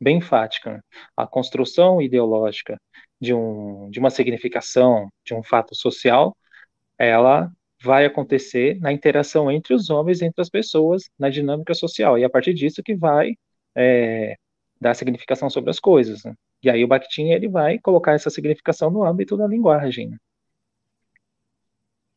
bem 0.00 0.18
enfática. 0.18 0.84
A 1.16 1.26
construção 1.26 2.00
ideológica 2.02 2.80
de, 3.20 3.34
um, 3.34 3.90
de 3.90 3.98
uma 4.00 4.10
significação, 4.10 5.08
de 5.24 5.34
um 5.34 5.42
fato 5.42 5.74
social, 5.74 6.36
ela 6.98 7.50
vai 7.82 8.04
acontecer 8.06 8.78
na 8.80 8.92
interação 8.92 9.50
entre 9.50 9.74
os 9.74 9.90
homens, 9.90 10.22
entre 10.22 10.40
as 10.40 10.48
pessoas, 10.48 11.10
na 11.18 11.28
dinâmica 11.30 11.74
social. 11.74 12.18
E 12.18 12.24
a 12.24 12.30
partir 12.30 12.54
disso 12.54 12.82
que 12.82 12.94
vai 12.96 13.34
é, 13.76 14.36
dar 14.82 14.94
significação 14.94 15.48
sobre 15.48 15.70
as 15.70 15.80
coisas. 15.80 16.22
Né? 16.24 16.34
E 16.62 16.68
aí 16.68 16.84
o 16.84 16.88
Bakhtin 16.88 17.30
ele 17.30 17.48
vai 17.48 17.78
colocar 17.78 18.12
essa 18.12 18.28
significação 18.28 18.90
no 18.90 19.04
âmbito 19.04 19.36
da 19.36 19.46
linguagem. 19.46 20.10
Né? 20.10 20.16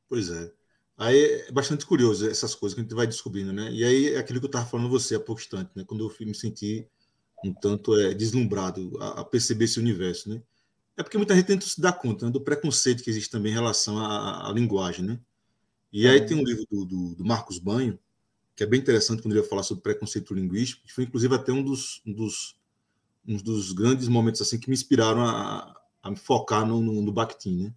Pois 0.10 0.30
é. 0.30 0.52
Aí 0.98 1.24
é 1.48 1.52
bastante 1.52 1.86
curioso 1.86 2.30
essas 2.30 2.56
coisas 2.56 2.74
que 2.74 2.80
a 2.80 2.84
gente 2.84 2.96
vai 2.96 3.06
descobrindo, 3.06 3.52
né? 3.52 3.70
E 3.70 3.84
aí 3.84 4.14
é 4.14 4.18
aquilo 4.18 4.40
que 4.40 4.46
eu 4.46 4.50
estava 4.50 4.66
falando 4.66 4.90
você 4.90 5.16
há 5.16 5.20
pouco 5.20 5.42
instante, 5.42 5.70
né? 5.76 5.84
Quando 5.86 6.10
eu 6.10 6.26
me 6.26 6.34
senti 6.34 6.88
um 7.44 7.54
tanto 7.54 8.00
é, 8.00 8.14
deslumbrado 8.14 8.98
a, 9.02 9.22
a, 9.22 9.26
perceber 9.26 9.66
esse 9.66 9.78
universo, 9.78 10.30
né? 10.30 10.42
É 10.96 11.04
porque 11.04 11.18
muita 11.18 11.36
gente 11.36 11.48
tenta 11.48 11.66
se 11.66 11.82
dar 11.82 11.92
conta 11.94 12.26
né, 12.26 12.32
do 12.32 12.40
preconceito 12.40 13.04
que 13.04 13.10
existe 13.10 13.30
também 13.30 13.52
em 13.52 13.56
relação 13.56 13.98
à, 13.98 14.50
à 14.50 14.54
linguagem, 14.54 15.06
né? 15.06 15.20
E 15.92 16.08
aí 16.08 16.26
tem 16.26 16.38
um 16.38 16.44
livro 16.44 16.66
do, 16.72 16.86
do, 16.86 17.16
do, 17.16 17.26
Marcos 17.26 17.60
Banho, 17.60 18.00
que 18.56 18.64
é 18.64 18.66
bem 18.66 18.80
interessante 18.80 19.22
quando 19.22 19.34
ele 19.34 19.42
vai 19.42 19.50
falar 19.50 19.64
sobre 19.64 19.84
preconceito 19.84 20.34
linguístico, 20.34 20.86
que 20.86 20.94
foi 20.94 21.04
inclusive 21.04 21.36
até 21.36 21.52
um 21.52 21.62
dos, 21.62 22.02
um 22.06 22.14
dos, 22.14 22.56
um 23.28 23.38
dos 23.38 23.72
grandes 23.74 24.08
momentos 24.08 24.42
assim 24.42 24.58
que 24.58 24.70
me 24.70 24.74
inspiraram 24.74 25.26
a, 25.26 25.76
a 26.02 26.10
me 26.10 26.16
focar 26.16 26.66
no, 26.66 26.82
no, 26.82 27.02
no 27.02 27.12
Bakhtin, 27.12 27.64
né? 27.64 27.74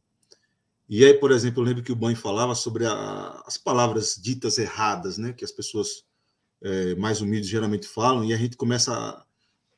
E 0.88 1.04
aí, 1.04 1.12
por 1.12 1.32
exemplo, 1.32 1.60
eu 1.60 1.66
lembro 1.66 1.82
que 1.82 1.92
o 1.92 1.96
Banho 1.96 2.16
falava 2.16 2.54
sobre 2.54 2.86
a, 2.86 3.42
as 3.44 3.58
palavras 3.58 4.16
ditas 4.16 4.56
erradas, 4.56 5.18
né, 5.18 5.34
que 5.34 5.44
as 5.44 5.52
pessoas 5.52 6.04
é, 6.62 6.94
mais 6.94 7.20
humildes 7.20 7.50
geralmente 7.50 7.86
falam, 7.86 8.24
e 8.24 8.32
a 8.32 8.38
gente 8.38 8.56
começa 8.56 8.94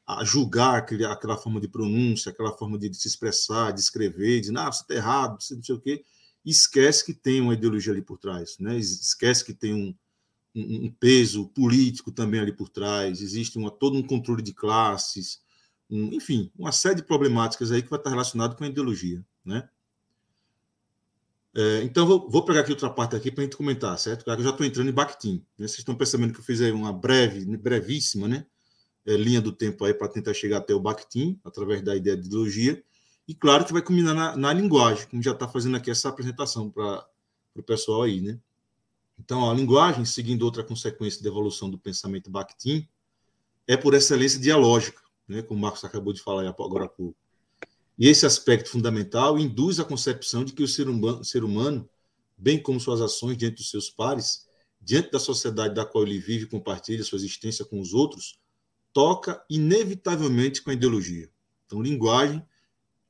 a, 0.07 0.21
a 0.21 0.25
julgar 0.25 0.77
aquele, 0.77 1.05
aquela 1.05 1.37
forma 1.37 1.61
de 1.61 1.67
pronúncia, 1.67 2.31
aquela 2.31 2.57
forma 2.57 2.79
de, 2.79 2.89
de 2.89 2.97
se 2.97 3.09
expressar, 3.09 3.73
de 3.73 3.81
escrever, 3.81 4.41
de, 4.41 4.57
ah, 4.57 4.71
você 4.71 4.83
está 4.83 4.95
errado, 4.95 5.43
você 5.43 5.57
não 5.57 5.63
sei 5.65 5.75
o 5.75 5.81
quê, 5.81 6.05
e 6.45 6.51
esquece 6.51 7.05
que 7.05 7.13
tem 7.13 7.41
uma 7.41 7.55
ideologia 7.55 7.93
ali 7.93 8.03
por 8.03 8.17
trás, 8.17 8.57
né? 8.61 8.79
esquece 8.79 9.45
que 9.45 9.53
tem 9.53 9.75
um, 9.75 9.95
um, 10.55 10.91
peso 10.99 11.49
político 11.49 12.11
também 12.11 12.41
ali 12.41 12.53
por 12.53 12.69
trás, 12.69 13.21
existe 13.21 13.57
uma, 13.59 13.71
todo 13.71 13.97
um 13.97 14.03
controle 14.03 14.43
de 14.43 14.53
classes, 14.53 15.41
um, 15.89 16.13
enfim, 16.13 16.51
uma 16.59 16.73
série 16.73 16.97
de 16.97 17.03
problemáticas 17.05 17.71
aí 17.71 17.83
que 17.83 17.91
vai 17.91 17.99
estar 17.99 18.11
relacionado 18.11 18.57
com 18.57 18.65
a 18.65 18.69
ideologia, 18.69 19.25
né? 19.45 19.69
É, 21.53 21.83
então, 21.83 22.07
vou, 22.07 22.31
vou, 22.31 22.45
pegar 22.45 22.61
aqui 22.61 22.71
outra 22.71 22.89
parte 22.89 23.17
aqui 23.17 23.31
para 23.31 23.43
a 23.43 23.45
gente 23.45 23.57
comentar, 23.57 23.99
certo? 23.99 24.29
Eu 24.29 24.43
já 24.43 24.51
estou 24.51 24.65
entrando 24.65 24.89
em 24.89 24.93
Bakhtin. 24.93 25.45
Né? 25.59 25.67
Vocês 25.67 25.81
estão 25.81 25.97
percebendo 25.97 26.33
que 26.33 26.39
eu 26.39 26.45
fiz 26.45 26.61
aí 26.61 26.71
uma 26.71 26.93
breve, 26.93 27.45
brevíssima, 27.57 28.29
né? 28.29 28.47
É, 29.05 29.17
linha 29.17 29.41
do 29.41 29.51
tempo 29.51 29.85
aí 29.85 29.93
para 29.93 30.09
tentar 30.09 30.33
chegar 30.33 30.59
até 30.59 30.73
o 30.75 30.81
Bakhtin, 30.81 31.41
através 31.45 31.83
da 31.83 31.97
ideia 31.97 32.17
de 32.17 32.27
ideologia. 32.27 32.83
E 33.27 33.35
claro 33.35 33.65
que 33.65 33.73
vai 33.73 33.83
combinar 33.83 34.15
na, 34.15 34.37
na 34.37 34.53
linguagem, 34.53 35.09
como 35.09 35.23
já 35.23 35.33
está 35.33 35.49
fazendo 35.49 35.77
aqui 35.77 35.91
essa 35.91 36.09
apresentação 36.09 36.71
para 36.71 37.05
o 37.57 37.63
pessoal 37.63 38.03
aí, 38.03 38.21
né? 38.21 38.39
Então, 39.23 39.51
a 39.51 39.53
linguagem, 39.53 40.07
seguindo 40.07 40.43
outra 40.45 40.65
consequência 40.65 41.23
da 41.23 41.29
evolução 41.29 41.69
do 41.69 41.79
pensamento 41.79 42.31
Bakhtin, 42.31 42.89
é 43.67 43.77
por 43.77 43.93
excelência 43.93 44.41
dialógica, 44.41 45.03
né? 45.29 45.43
como 45.43 45.59
o 45.59 45.63
Marcos 45.63 45.85
acabou 45.85 46.15
de 46.15 46.23
falar 46.23 46.49
agora 46.49 46.87
há 46.87 46.89
pouco. 46.89 47.15
E 47.99 48.09
esse 48.09 48.25
aspecto 48.25 48.71
fundamental 48.71 49.39
induz 49.39 49.79
a 49.79 49.85
concepção 49.85 50.43
de 50.43 50.55
que 50.55 50.63
o 50.63 50.69
ser 50.69 50.89
humano, 50.89 51.23
ser 51.23 51.45
humano, 51.45 51.87
bem 52.35 52.63
como 52.63 52.81
suas 52.81 53.03
ações 53.03 53.37
diante 53.37 53.57
dos 53.57 53.69
seus 53.69 53.91
pares, 53.91 54.49
diante 54.81 55.11
da 55.11 55.19
sociedade 55.19 55.75
da 55.75 55.85
qual 55.85 56.05
ele 56.05 56.19
vive 56.19 56.45
e 56.45 56.49
compartilha 56.49 57.05
sua 57.05 57.17
existência 57.17 57.63
com 57.63 57.79
os 57.79 57.93
outros, 57.93 58.41
toca 58.91 59.45
inevitavelmente 59.51 60.63
com 60.63 60.71
a 60.71 60.73
ideologia. 60.73 61.29
Então, 61.67 61.83
linguagem 61.83 62.43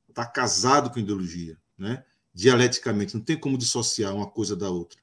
está 0.08 0.26
casado 0.26 0.90
com 0.90 0.98
ideologia, 0.98 1.56
né? 1.78 2.04
dialeticamente, 2.34 3.14
não 3.14 3.22
tem 3.22 3.38
como 3.38 3.56
dissociar 3.56 4.12
uma 4.12 4.28
coisa 4.28 4.56
da 4.56 4.68
outra. 4.68 4.98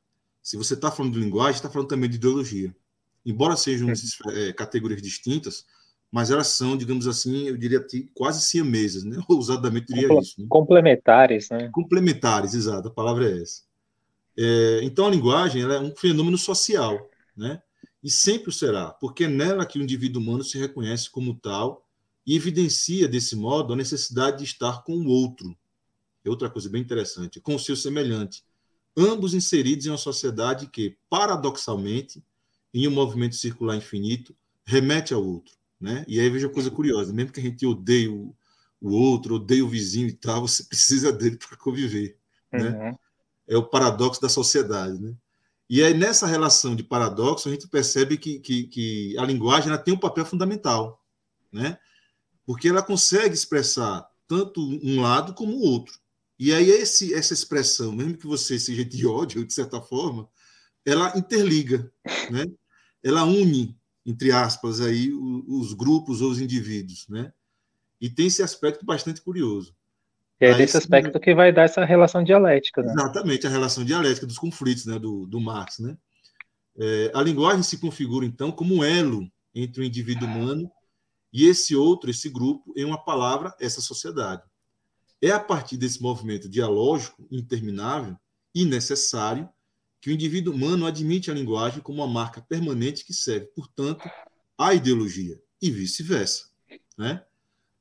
Se 0.48 0.56
você 0.56 0.76
está 0.76 0.90
falando 0.90 1.12
de 1.12 1.20
linguagem, 1.20 1.56
está 1.56 1.70
falando 1.70 1.90
também 1.90 2.10
de 2.10 2.16
ideologia. 2.16 2.74
Embora 3.26 3.58
sejam 3.58 3.92
é, 4.34 4.54
categorias 4.54 5.02
distintas, 5.02 5.66
mas 6.10 6.32
elas 6.32 6.48
são, 6.48 6.78
digamos 6.78 7.06
assim, 7.06 7.50
eu 7.50 7.58
diria 7.58 7.86
quase 8.14 8.42
siamesas, 8.42 9.04
né? 9.04 9.22
Ousadamente 9.28 9.88
diria 9.88 10.08
Comple 10.08 10.24
isso. 10.24 10.42
Né? 10.42 10.48
Complementares, 10.50 11.50
né? 11.50 11.70
Complementares, 11.74 12.54
exato, 12.54 12.88
a 12.88 12.92
palavra 12.92 13.30
é 13.30 13.42
essa. 13.42 13.64
É, 14.38 14.80
então 14.84 15.06
a 15.06 15.10
linguagem 15.10 15.64
é 15.64 15.80
um 15.82 15.94
fenômeno 15.94 16.38
social, 16.38 17.10
né? 17.36 17.62
E 18.02 18.10
sempre 18.10 18.48
o 18.48 18.54
será, 18.54 18.92
porque 18.92 19.26
é 19.26 19.28
nela 19.28 19.66
que 19.66 19.78
o 19.78 19.84
indivíduo 19.84 20.22
humano 20.22 20.46
se 20.46 20.58
reconhece 20.58 21.12
como 21.12 21.36
tal 21.36 21.86
e 22.26 22.38
evidencia 22.38 23.06
desse 23.06 23.36
modo 23.36 23.74
a 23.74 23.76
necessidade 23.76 24.38
de 24.38 24.44
estar 24.46 24.82
com 24.86 24.94
o 24.94 25.10
outro. 25.10 25.54
É 26.24 26.30
outra 26.30 26.50
coisa 26.50 26.70
bem 26.70 26.82
interessante, 26.82 27.42
com 27.42 27.54
o 27.54 27.60
seu 27.60 27.76
semelhante, 27.76 28.47
ambos 28.98 29.34
inseridos 29.34 29.86
em 29.86 29.90
uma 29.90 29.98
sociedade 29.98 30.68
que, 30.68 30.98
paradoxalmente, 31.10 32.24
em 32.74 32.88
um 32.88 32.92
movimento 32.92 33.36
circular 33.36 33.76
infinito, 33.76 34.36
remete 34.66 35.14
ao 35.14 35.24
outro 35.24 35.58
né? 35.80 36.04
E 36.08 36.20
aí 36.20 36.30
veja 36.30 36.50
coisa 36.50 36.72
curiosa, 36.72 37.14
mesmo 37.14 37.32
que 37.32 37.40
a 37.40 37.44
gente 37.44 37.66
odeie 37.66 38.08
o, 38.08 38.36
o 38.82 38.92
outro, 38.92 39.36
odeie 39.36 39.62
o 39.62 39.70
vizinho 39.70 40.08
e 40.08 40.14
tal, 40.14 40.42
você 40.48 40.64
precisa 40.64 41.12
dele 41.12 41.38
para 41.38 41.58
conviver, 41.58 42.18
né? 42.52 42.70
uhum. 42.70 42.72
né? 42.72 42.96
É 43.48 43.56
o 43.56 43.64
paradoxo 43.64 44.22
da 44.22 44.28
sociedade, 44.28 45.00
né? 45.00 45.16
E 45.70 45.84
aí 45.84 45.94
nessa 45.94 46.28
relação 46.28 46.76
de 46.76 46.84
paradoxo 46.84 47.48
a 47.48 47.52
gente 47.52 47.68
percebe 47.68 48.18
que, 48.18 48.40
que, 48.40 48.68
que 48.68 49.18
a 49.18 49.24
linguagem 49.24 49.76
tem 49.84 49.94
um 49.94 50.00
papel 50.00 50.26
fundamental, 50.26 51.02
né? 51.52 51.78
Porque 52.46 52.70
ela 52.70 52.82
consegue 52.82 53.34
expressar 53.34 54.06
tanto 54.28 54.62
um 54.62 55.02
lado 55.02 55.34
como 55.34 55.54
o 55.54 55.62
outro. 55.62 55.98
E 56.40 56.54
aí 56.54 56.70
esse, 56.70 57.14
essa 57.14 57.34
expressão, 57.34 57.92
mesmo 57.92 58.18
que 58.18 58.28
você 58.28 58.60
seja 58.60 58.86
de 58.86 59.06
ódio 59.08 59.46
de 59.46 59.54
certa 59.54 59.82
forma, 59.82 60.30
ela 60.86 61.18
interliga, 61.18 61.92
né? 62.30 62.46
Ela 63.04 63.24
une 63.24 63.78
entre 64.08 64.32
aspas, 64.32 64.80
aí, 64.80 65.12
os 65.14 65.74
grupos 65.74 66.22
ou 66.22 66.32
os 66.32 66.40
indivíduos, 66.40 67.06
né? 67.10 67.34
E 68.00 68.10
tem 68.10 68.28
esse 68.28 68.42
aspecto 68.42 68.86
bastante 68.86 69.22
curioso. 69.22 69.76
E 70.40 70.46
é 70.46 70.54
desse 70.54 70.78
aspecto 70.78 71.20
que 71.20 71.36
vai 71.36 71.52
dar 71.52 71.64
essa 71.64 71.84
relação 71.84 72.24
dialética, 72.24 72.82
né? 72.82 72.94
Exatamente, 72.94 73.46
a 73.46 73.50
relação 73.50 73.84
dialética 73.84 74.26
dos 74.26 74.38
conflitos, 74.38 74.86
né, 74.86 74.98
do, 74.98 75.26
do 75.26 75.42
Marx, 75.42 75.80
né? 75.80 75.98
É, 76.80 77.12
a 77.14 77.22
linguagem 77.22 77.64
se 77.64 77.80
configura, 77.80 78.26
então, 78.26 78.50
como 78.50 78.76
um 78.76 78.84
elo 78.84 79.30
entre 79.54 79.82
o 79.82 79.84
indivíduo 79.84 80.26
humano 80.26 80.72
e 81.34 81.46
esse 81.46 81.76
outro, 81.76 82.10
esse 82.10 82.30
grupo, 82.30 82.72
em 82.78 82.86
uma 82.86 83.04
palavra, 83.04 83.54
essa 83.60 83.82
sociedade. 83.82 84.44
É 85.22 85.32
a 85.32 85.40
partir 85.40 85.78
desse 85.78 86.02
movimento 86.02 86.48
dialógico 86.48 87.28
interminável 87.32 88.16
e 88.54 88.66
necessário 88.66 89.50
que 90.00 90.10
o 90.10 90.14
indivíduo 90.14 90.54
humano 90.54 90.86
admite 90.86 91.32
a 91.32 91.34
linguagem 91.34 91.82
como 91.82 92.04
uma 92.04 92.08
marca 92.08 92.42
permanente 92.42 93.04
que 93.04 93.14
serve, 93.14 93.48
portanto, 93.48 94.08
à 94.58 94.74
ideologia, 94.74 95.42
e 95.62 95.72
vice-versa. 95.72 96.50
Né? 96.98 97.24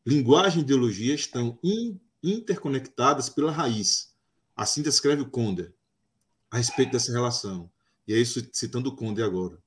Linguagem 0.04 0.60
e 0.60 0.62
ideologia 0.62 1.14
estão 1.14 1.58
in, 1.62 2.00
interconectadas 2.22 3.28
pela 3.28 3.52
raiz. 3.52 4.14
Assim 4.54 4.82
descreve 4.82 5.22
o 5.22 5.30
Conde 5.30 5.72
a 6.50 6.56
respeito 6.56 6.92
dessa 6.92 7.12
relação. 7.12 7.70
E 8.08 8.14
é 8.14 8.18
isso 8.18 8.46
citando 8.52 8.88
o 8.88 8.96
Conde 8.96 9.22
agora. 9.22 9.58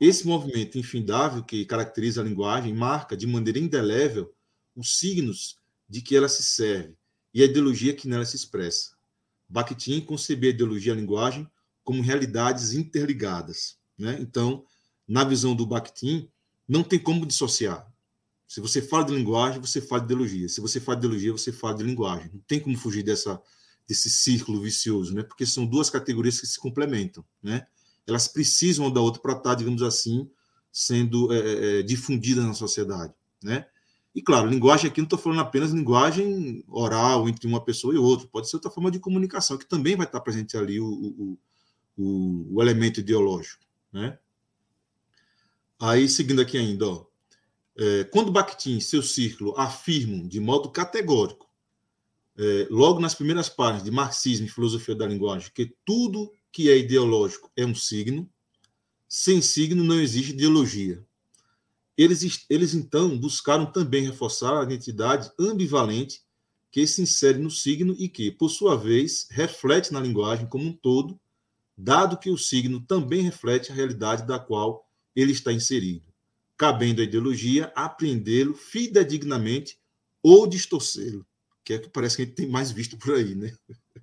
Esse 0.00 0.26
movimento 0.26 0.78
infindável 0.78 1.42
que 1.42 1.64
caracteriza 1.64 2.20
a 2.20 2.24
linguagem 2.24 2.72
marca 2.72 3.16
de 3.16 3.26
maneira 3.26 3.58
indelével 3.58 4.32
os 4.76 4.98
signos 4.98 5.56
de 5.88 6.00
que 6.00 6.14
ela 6.14 6.28
se 6.28 6.42
serve 6.42 6.97
e 7.38 7.42
a 7.42 7.44
ideologia 7.44 7.94
que 7.94 8.08
nela 8.08 8.24
se 8.24 8.34
expressa. 8.34 8.96
Bakhtin 9.48 10.00
concebeu 10.00 10.50
a 10.50 10.52
ideologia 10.52 10.92
e 10.92 10.96
a 10.96 10.98
linguagem 10.98 11.48
como 11.84 12.02
realidades 12.02 12.72
interligadas. 12.72 13.78
Né? 13.96 14.18
Então, 14.20 14.64
na 15.06 15.22
visão 15.22 15.54
do 15.54 15.64
Bakhtin, 15.64 16.28
não 16.66 16.82
tem 16.82 16.98
como 16.98 17.24
dissociar. 17.24 17.88
Se 18.48 18.60
você 18.60 18.82
fala 18.82 19.04
de 19.04 19.14
linguagem, 19.14 19.60
você 19.60 19.80
fala 19.80 20.00
de 20.00 20.06
ideologia. 20.06 20.48
Se 20.48 20.60
você 20.60 20.80
fala 20.80 20.96
de 20.98 21.06
ideologia, 21.06 21.30
você 21.30 21.52
fala 21.52 21.76
de 21.76 21.84
linguagem. 21.84 22.28
Não 22.34 22.40
tem 22.40 22.58
como 22.58 22.76
fugir 22.76 23.04
dessa, 23.04 23.40
desse 23.86 24.10
círculo 24.10 24.60
vicioso, 24.60 25.14
né? 25.14 25.22
porque 25.22 25.46
são 25.46 25.64
duas 25.64 25.88
categorias 25.88 26.40
que 26.40 26.46
se 26.48 26.58
complementam. 26.58 27.24
Né? 27.40 27.64
Elas 28.04 28.26
precisam 28.26 28.86
uma 28.86 28.92
da 28.92 29.00
outra 29.00 29.22
para 29.22 29.34
estar, 29.34 29.54
digamos 29.54 29.82
assim, 29.82 30.28
sendo 30.72 31.32
é, 31.32 31.38
é, 31.38 31.78
é, 31.78 31.82
difundidas 31.82 32.44
na 32.44 32.54
sociedade. 32.54 33.14
Né? 33.40 33.64
E, 34.14 34.22
claro, 34.22 34.48
linguagem 34.48 34.90
aqui 34.90 35.00
não 35.00 35.06
estou 35.06 35.18
falando 35.18 35.40
apenas 35.40 35.70
linguagem 35.70 36.64
oral 36.66 37.28
entre 37.28 37.46
uma 37.46 37.64
pessoa 37.64 37.94
e 37.94 37.98
outra, 37.98 38.26
pode 38.26 38.48
ser 38.48 38.56
outra 38.56 38.70
forma 38.70 38.90
de 38.90 38.98
comunicação, 38.98 39.58
que 39.58 39.66
também 39.66 39.96
vai 39.96 40.06
estar 40.06 40.20
presente 40.20 40.56
ali 40.56 40.80
o, 40.80 40.86
o, 40.86 41.38
o, 41.96 42.56
o 42.56 42.62
elemento 42.62 43.00
ideológico. 43.00 43.64
Né? 43.92 44.18
Aí, 45.78 46.08
seguindo 46.08 46.40
aqui 46.40 46.58
ainda, 46.58 46.88
ó, 46.88 47.06
é, 47.76 48.04
quando 48.04 48.32
Bakhtin 48.32 48.78
e 48.78 48.80
seu 48.80 49.02
círculo 49.02 49.54
afirmam 49.56 50.26
de 50.26 50.40
modo 50.40 50.68
categórico, 50.70 51.48
é, 52.36 52.66
logo 52.70 52.98
nas 52.98 53.14
primeiras 53.14 53.48
páginas 53.48 53.84
de 53.84 53.90
Marxismo 53.90 54.46
e 54.46 54.50
Filosofia 54.50 54.94
da 54.94 55.06
Linguagem, 55.06 55.50
que 55.54 55.74
tudo 55.84 56.32
que 56.50 56.70
é 56.70 56.76
ideológico 56.76 57.50
é 57.56 57.64
um 57.64 57.74
signo, 57.74 58.28
sem 59.08 59.40
signo 59.40 59.84
não 59.84 60.00
existe 60.00 60.32
ideologia. 60.32 61.04
Eles, 61.98 62.46
eles 62.48 62.74
então 62.74 63.18
buscaram 63.18 63.66
também 63.66 64.04
reforçar 64.04 64.60
a 64.60 64.62
identidade 64.62 65.32
ambivalente 65.36 66.22
que 66.70 66.86
se 66.86 67.02
insere 67.02 67.38
no 67.38 67.50
signo 67.50 67.96
e 67.98 68.08
que, 68.08 68.30
por 68.30 68.50
sua 68.50 68.76
vez, 68.76 69.26
reflete 69.30 69.92
na 69.92 69.98
linguagem 69.98 70.46
como 70.46 70.64
um 70.64 70.72
todo 70.72 71.18
dado 71.76 72.18
que 72.18 72.30
o 72.30 72.38
signo 72.38 72.80
também 72.80 73.22
reflete 73.22 73.72
a 73.72 73.74
realidade 73.74 74.26
da 74.26 74.38
qual 74.38 74.88
ele 75.14 75.32
está 75.32 75.52
inserido, 75.52 76.04
cabendo 76.56 77.00
à 77.00 77.04
ideologia 77.04 77.72
apreendê-lo 77.74 78.54
fidedignamente 78.54 79.78
ou 80.22 80.46
distorcê-lo, 80.46 81.26
que 81.64 81.72
é 81.72 81.78
que 81.78 81.88
parece 81.88 82.16
que 82.16 82.22
a 82.22 82.24
gente 82.24 82.34
tem 82.34 82.48
mais 82.48 82.70
visto 82.70 82.96
por 82.96 83.14
aí, 83.14 83.34
né? 83.34 83.56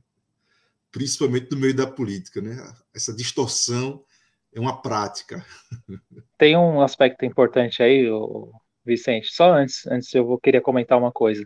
Principalmente 0.92 1.52
no 1.52 1.58
meio 1.58 1.74
da 1.74 1.88
política, 1.88 2.42
né? 2.42 2.76
Essa 2.94 3.14
distorção 3.14 4.04
é 4.56 4.60
uma 4.60 4.82
prática. 4.82 5.46
Tem 6.38 6.56
um 6.56 6.82
aspecto 6.82 7.26
importante 7.26 7.84
aí, 7.84 8.08
Vicente. 8.86 9.28
Só 9.32 9.52
antes, 9.54 9.86
antes 9.88 10.14
eu 10.14 10.26
vou 10.26 10.40
querer 10.40 10.62
comentar 10.62 10.98
uma 10.98 11.12
coisa. 11.12 11.46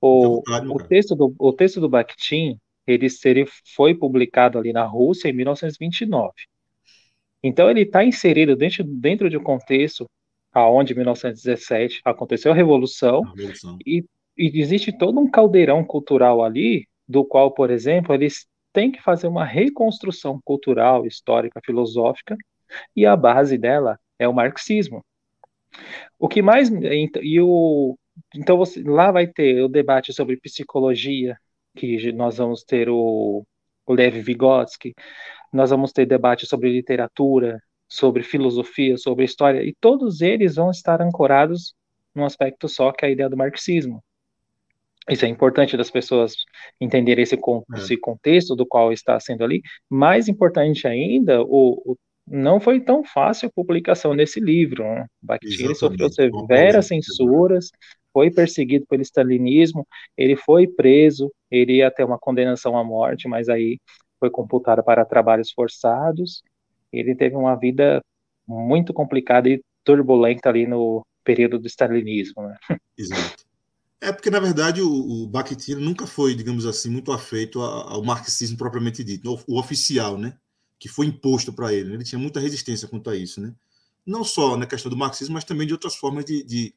O, 0.00 0.42
o 0.42 0.82
texto 0.82 1.14
do 1.14 1.34
o 1.38 1.52
texto 1.52 1.80
do 1.80 1.88
Bakhtin 1.88 2.58
ele, 2.86 3.06
ele 3.24 3.44
foi 3.76 3.94
publicado 3.94 4.58
ali 4.58 4.72
na 4.72 4.84
Rússia 4.84 5.28
em 5.28 5.32
1929. 5.32 6.32
Então 7.42 7.70
ele 7.70 7.82
está 7.82 8.04
inserido 8.04 8.56
dentro, 8.56 8.82
dentro 8.82 9.30
de 9.30 9.36
um 9.36 9.42
contexto 9.42 10.08
aonde 10.52 10.92
em 10.92 10.96
1917 10.96 12.00
aconteceu 12.04 12.50
a 12.50 12.54
Revolução, 12.54 13.22
a 13.24 13.30
Revolução. 13.30 13.78
E, 13.86 14.04
e 14.36 14.60
existe 14.60 14.90
todo 14.96 15.20
um 15.20 15.30
caldeirão 15.30 15.84
cultural 15.84 16.42
ali, 16.42 16.88
do 17.06 17.24
qual, 17.24 17.52
por 17.52 17.70
exemplo, 17.70 18.14
eles 18.14 18.46
têm 18.72 18.90
que 18.90 19.02
fazer 19.02 19.26
uma 19.26 19.44
reconstrução 19.44 20.40
cultural, 20.44 21.06
histórica, 21.06 21.60
filosófica, 21.64 22.36
e 22.94 23.06
a 23.06 23.16
base 23.16 23.56
dela 23.58 23.98
é 24.18 24.28
o 24.28 24.34
marxismo. 24.34 25.04
O 26.18 26.28
que 26.28 26.42
mais 26.42 26.70
e 27.22 27.40
o 27.40 27.96
então 28.34 28.56
você, 28.56 28.82
lá 28.82 29.12
vai 29.12 29.26
ter 29.26 29.62
o 29.62 29.68
debate 29.68 30.12
sobre 30.12 30.36
psicologia, 30.40 31.36
que 31.76 32.12
nós 32.12 32.38
vamos 32.38 32.64
ter 32.64 32.88
o, 32.88 33.46
o 33.86 33.92
Lev 33.92 34.16
Vygotsky, 34.16 34.94
nós 35.52 35.70
vamos 35.70 35.92
ter 35.92 36.06
debate 36.06 36.46
sobre 36.46 36.70
literatura, 36.70 37.60
sobre 37.88 38.22
filosofia, 38.22 38.96
sobre 38.96 39.24
história, 39.24 39.62
e 39.62 39.74
todos 39.80 40.20
eles 40.20 40.56
vão 40.56 40.70
estar 40.70 41.00
ancorados 41.00 41.74
num 42.14 42.24
aspecto 42.24 42.68
só, 42.68 42.92
que 42.92 43.04
é 43.04 43.08
a 43.08 43.12
ideia 43.12 43.28
do 43.30 43.36
marxismo. 43.36 44.02
Isso 45.08 45.24
é 45.24 45.28
importante 45.28 45.76
das 45.76 45.90
pessoas 45.90 46.34
entenderem 46.80 47.22
esse, 47.22 47.34
é. 47.34 47.78
esse 47.78 47.96
contexto 47.96 48.54
do 48.54 48.66
qual 48.66 48.92
está 48.92 49.18
sendo 49.18 49.44
ali. 49.44 49.62
Mais 49.88 50.28
importante 50.28 50.86
ainda, 50.86 51.42
o, 51.42 51.82
o 51.84 51.96
não 52.30 52.60
foi 52.60 52.80
tão 52.80 53.02
fácil 53.02 53.48
a 53.48 53.52
publicação 53.52 54.14
desse 54.14 54.38
livro. 54.38 54.84
Né? 54.84 55.06
Bakhtin 55.22 55.74
sofreu 55.74 56.10
severas 56.10 56.86
censuras, 56.86 57.70
foi 58.12 58.30
perseguido 58.30 58.86
pelo 58.86 59.02
stalinismo, 59.02 59.86
ele 60.16 60.36
foi 60.36 60.66
preso, 60.66 61.32
ele 61.50 61.76
ia 61.76 61.90
ter 61.90 62.04
uma 62.04 62.18
condenação 62.18 62.76
à 62.76 62.84
morte, 62.84 63.28
mas 63.28 63.48
aí 63.48 63.78
foi 64.18 64.30
computado 64.30 64.82
para 64.82 65.04
trabalhos 65.04 65.50
forçados. 65.52 66.42
Ele 66.92 67.14
teve 67.14 67.36
uma 67.36 67.54
vida 67.54 68.02
muito 68.46 68.92
complicada 68.92 69.48
e 69.48 69.62
turbulenta 69.84 70.48
ali 70.48 70.66
no 70.66 71.02
período 71.24 71.58
do 71.58 71.66
stalinismo. 71.66 72.42
Né? 72.42 72.56
Exato. 72.96 73.47
É 74.00 74.12
porque, 74.12 74.30
na 74.30 74.38
verdade, 74.38 74.80
o, 74.80 74.88
o 74.88 75.26
Bakhtin 75.26 75.74
nunca 75.74 76.06
foi, 76.06 76.34
digamos 76.34 76.66
assim, 76.66 76.88
muito 76.88 77.10
afeito 77.10 77.60
ao 77.60 78.02
marxismo 78.04 78.56
propriamente 78.56 79.02
dito, 79.02 79.38
o 79.46 79.58
oficial, 79.58 80.16
né? 80.16 80.38
Que 80.78 80.88
foi 80.88 81.06
imposto 81.06 81.52
para 81.52 81.72
ele. 81.72 81.88
Né? 81.88 81.94
Ele 81.96 82.04
tinha 82.04 82.18
muita 82.18 82.38
resistência 82.38 82.86
quanto 82.86 83.10
a 83.10 83.16
isso, 83.16 83.40
né? 83.40 83.54
Não 84.06 84.22
só 84.22 84.56
na 84.56 84.66
questão 84.66 84.88
do 84.88 84.96
marxismo, 84.96 85.34
mas 85.34 85.44
também 85.44 85.66
de 85.66 85.72
outras 85.72 85.96
formas 85.96 86.24
de, 86.24 86.44
de, 86.44 86.74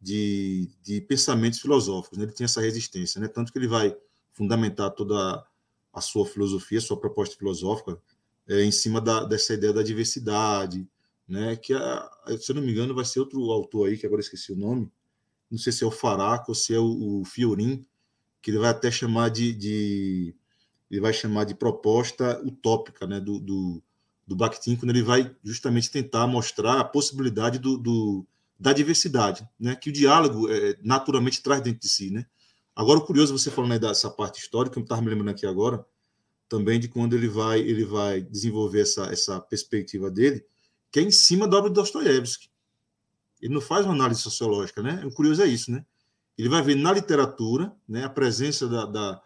de, 0.00 0.70
de 0.82 1.00
pensamentos 1.00 1.58
filosóficos. 1.58 2.18
Né? 2.18 2.24
Ele 2.24 2.32
tinha 2.32 2.44
essa 2.44 2.60
resistência, 2.60 3.18
né? 3.18 3.28
Tanto 3.28 3.50
que 3.50 3.58
ele 3.58 3.68
vai 3.68 3.96
fundamentar 4.32 4.90
toda 4.90 5.44
a, 5.92 6.00
sua 6.02 6.26
filosofia, 6.26 6.78
a 6.78 6.82
sua 6.82 7.00
proposta 7.00 7.34
filosófica, 7.34 7.98
é, 8.46 8.62
em 8.62 8.70
cima 8.70 9.00
da, 9.00 9.24
dessa 9.24 9.54
ideia 9.54 9.72
da 9.72 9.82
diversidade, 9.82 10.86
né? 11.26 11.56
Que, 11.56 11.72
a, 11.72 12.10
se 12.38 12.52
eu 12.52 12.56
não 12.56 12.62
me 12.62 12.72
engano, 12.72 12.94
vai 12.94 13.06
ser 13.06 13.20
outro 13.20 13.40
autor 13.50 13.88
aí, 13.88 13.96
que 13.96 14.06
agora 14.06 14.20
esqueci 14.20 14.52
o 14.52 14.56
nome, 14.56 14.92
não 15.50 15.58
sei 15.58 15.72
se 15.72 15.84
é 15.84 15.86
o 15.86 15.90
Faraco 15.90 16.50
ou 16.50 16.54
se 16.54 16.74
é 16.74 16.78
o, 16.78 17.20
o 17.20 17.24
Fiorin, 17.24 17.84
que 18.40 18.50
ele 18.50 18.58
vai 18.58 18.70
até 18.70 18.90
chamar 18.90 19.30
de, 19.30 19.52
de, 19.52 20.34
ele 20.90 21.00
vai 21.00 21.12
chamar 21.12 21.44
de 21.44 21.54
proposta 21.54 22.40
utópica 22.44 23.06
né, 23.06 23.20
do, 23.20 23.38
do, 23.38 23.82
do 24.26 24.36
Bakhtin, 24.36 24.76
quando 24.76 24.90
ele 24.90 25.02
vai 25.02 25.34
justamente 25.42 25.90
tentar 25.90 26.26
mostrar 26.26 26.80
a 26.80 26.84
possibilidade 26.84 27.58
do, 27.58 27.78
do 27.78 28.26
da 28.58 28.72
diversidade, 28.72 29.48
né, 29.58 29.76
que 29.76 29.88
o 29.88 29.92
diálogo 29.92 30.50
é, 30.50 30.76
naturalmente 30.82 31.40
traz 31.40 31.62
dentro 31.62 31.80
de 31.80 31.88
si. 31.88 32.10
Né? 32.10 32.26
Agora, 32.74 33.00
curioso, 33.00 33.36
você 33.36 33.50
falando 33.50 33.72
aí 33.72 33.78
dessa 33.78 34.10
parte 34.10 34.40
histórica, 34.40 34.78
eu 34.78 34.82
estava 34.82 35.00
me 35.00 35.08
lembrando 35.08 35.30
aqui 35.30 35.46
agora, 35.46 35.84
também 36.48 36.80
de 36.80 36.88
quando 36.88 37.14
ele 37.14 37.28
vai 37.28 37.60
ele 37.60 37.84
vai 37.84 38.20
desenvolver 38.20 38.80
essa, 38.80 39.04
essa 39.12 39.40
perspectiva 39.40 40.10
dele, 40.10 40.44
que 40.90 40.98
é 40.98 41.02
em 41.02 41.10
cima 41.10 41.46
da 41.46 41.58
obra 41.58 41.70
de 41.70 41.74
Dostoiévski. 41.74 42.47
Ele 43.40 43.54
não 43.54 43.60
faz 43.60 43.84
uma 43.84 43.94
análise 43.94 44.20
sociológica, 44.20 44.82
né? 44.82 45.02
O 45.04 45.12
curioso 45.12 45.42
é 45.42 45.46
isso, 45.46 45.70
né? 45.70 45.84
Ele 46.36 46.48
vai 46.48 46.62
ver 46.62 46.76
na 46.76 46.92
literatura, 46.92 47.72
né, 47.88 48.04
a 48.04 48.08
presença 48.08 48.68
da, 48.68 48.86
da, 48.86 49.20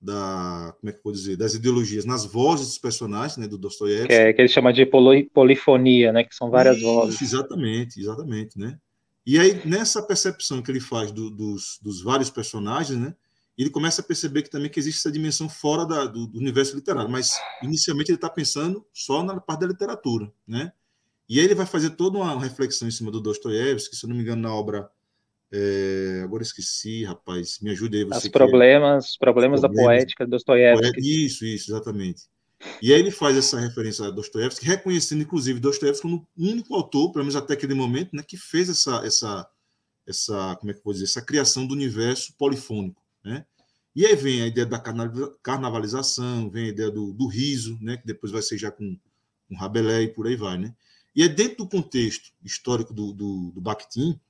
da 0.00 0.74
como 0.80 0.90
é 0.90 0.92
que 0.92 0.98
eu 0.98 1.04
vou 1.04 1.12
dizer, 1.12 1.36
das 1.36 1.54
ideologias 1.54 2.04
nas 2.04 2.24
vozes 2.24 2.66
dos 2.66 2.78
personagens, 2.78 3.36
né, 3.36 3.46
do 3.46 3.56
Dostoiévski. 3.56 4.12
É, 4.12 4.32
que 4.32 4.40
ele 4.40 4.48
chama 4.48 4.72
de 4.72 4.84
polifonia, 5.32 6.12
né, 6.12 6.24
que 6.24 6.34
são 6.34 6.50
várias 6.50 6.76
isso, 6.78 6.86
vozes. 6.86 7.22
Exatamente, 7.22 8.00
exatamente, 8.00 8.58
né? 8.58 8.78
E 9.24 9.38
aí 9.38 9.64
nessa 9.64 10.02
percepção 10.02 10.60
que 10.60 10.70
ele 10.70 10.80
faz 10.80 11.12
do, 11.12 11.30
dos, 11.30 11.78
dos 11.80 12.02
vários 12.02 12.30
personagens, 12.30 12.98
né, 12.98 13.14
ele 13.56 13.70
começa 13.70 14.02
a 14.02 14.04
perceber 14.04 14.42
que 14.42 14.50
também 14.50 14.68
que 14.68 14.78
existe 14.78 14.98
essa 14.98 15.10
dimensão 15.10 15.48
fora 15.48 15.86
da, 15.86 16.04
do, 16.04 16.26
do 16.26 16.38
universo 16.38 16.76
literário, 16.76 17.10
mas 17.10 17.32
inicialmente 17.62 18.10
ele 18.10 18.16
está 18.16 18.28
pensando 18.28 18.84
só 18.92 19.22
na 19.22 19.40
parte 19.40 19.60
da 19.60 19.68
literatura, 19.68 20.30
né? 20.46 20.72
E 21.28 21.38
aí 21.38 21.44
ele 21.44 21.54
vai 21.54 21.66
fazer 21.66 21.90
toda 21.90 22.18
uma 22.18 22.40
reflexão 22.40 22.86
em 22.86 22.90
cima 22.90 23.10
do 23.10 23.20
Dostoiévski, 23.20 23.96
se 23.96 24.04
eu 24.04 24.08
não 24.08 24.16
me 24.16 24.22
engano, 24.22 24.42
na 24.42 24.54
obra. 24.54 24.88
É... 25.52 26.22
agora 26.24 26.42
esqueci, 26.42 27.04
rapaz, 27.04 27.58
me 27.60 27.70
ajude 27.70 27.98
aí. 27.98 28.04
Você 28.04 28.26
Os 28.26 28.32
problemas, 28.32 29.10
os 29.10 29.16
problemas, 29.16 29.60
problemas 29.60 29.62
da 29.62 29.68
poética 29.68 30.26
Dostoiévski. 30.26 31.24
Isso, 31.24 31.44
isso, 31.44 31.70
exatamente. 31.70 32.22
E 32.80 32.92
aí 32.92 33.00
ele 33.00 33.10
faz 33.10 33.36
essa 33.36 33.58
referência 33.58 34.06
a 34.06 34.10
Dostoiévski, 34.10 34.64
reconhecendo, 34.64 35.22
inclusive, 35.22 35.60
Dostoiévski 35.60 36.02
como 36.02 36.26
o 36.36 36.44
único 36.44 36.74
autor, 36.74 37.12
pelo 37.12 37.24
menos 37.24 37.36
até 37.36 37.54
aquele 37.54 37.74
momento, 37.74 38.14
né, 38.14 38.22
que 38.22 38.36
fez 38.36 38.68
essa, 38.68 39.04
essa, 39.04 39.48
essa, 40.06 40.56
como 40.56 40.70
é 40.70 40.74
que 40.74 40.80
eu 40.80 40.84
vou 40.84 40.92
dizer, 40.92 41.04
essa 41.04 41.22
criação 41.22 41.66
do 41.66 41.74
universo 41.74 42.34
polifônico, 42.38 43.02
né? 43.24 43.44
E 43.94 44.04
aí 44.04 44.14
vem 44.14 44.42
a 44.42 44.46
ideia 44.46 44.66
da 44.66 44.78
carnavalização, 45.42 46.50
vem 46.50 46.66
a 46.66 46.68
ideia 46.68 46.90
do, 46.90 47.14
do 47.14 47.26
riso, 47.26 47.78
né, 47.80 47.96
que 47.96 48.06
depois 48.06 48.30
vai 48.30 48.42
ser 48.42 48.58
já 48.58 48.70
com, 48.70 48.98
com 49.48 49.56
Rabelais 49.56 50.08
e 50.08 50.12
por 50.12 50.26
aí 50.26 50.36
vai, 50.36 50.58
né? 50.58 50.74
E 51.16 51.22
é 51.22 51.28
dentro 51.28 51.64
do 51.64 51.68
contexto 51.68 52.30
histórico 52.44 52.92
do, 52.92 53.10
do, 53.10 53.50
do 53.52 53.60
Bakhtin, 53.60 54.20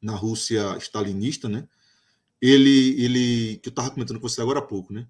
na 0.00 0.14
Rússia 0.14 0.78
stalinista, 0.78 1.50
né? 1.50 1.68
Ele, 2.40 3.02
ele 3.02 3.58
que 3.58 3.68
eu 3.68 3.70
estava 3.70 3.90
comentando 3.90 4.18
com 4.18 4.26
você 4.26 4.40
agora 4.40 4.60
há 4.60 4.62
pouco, 4.62 4.90
né? 4.90 5.06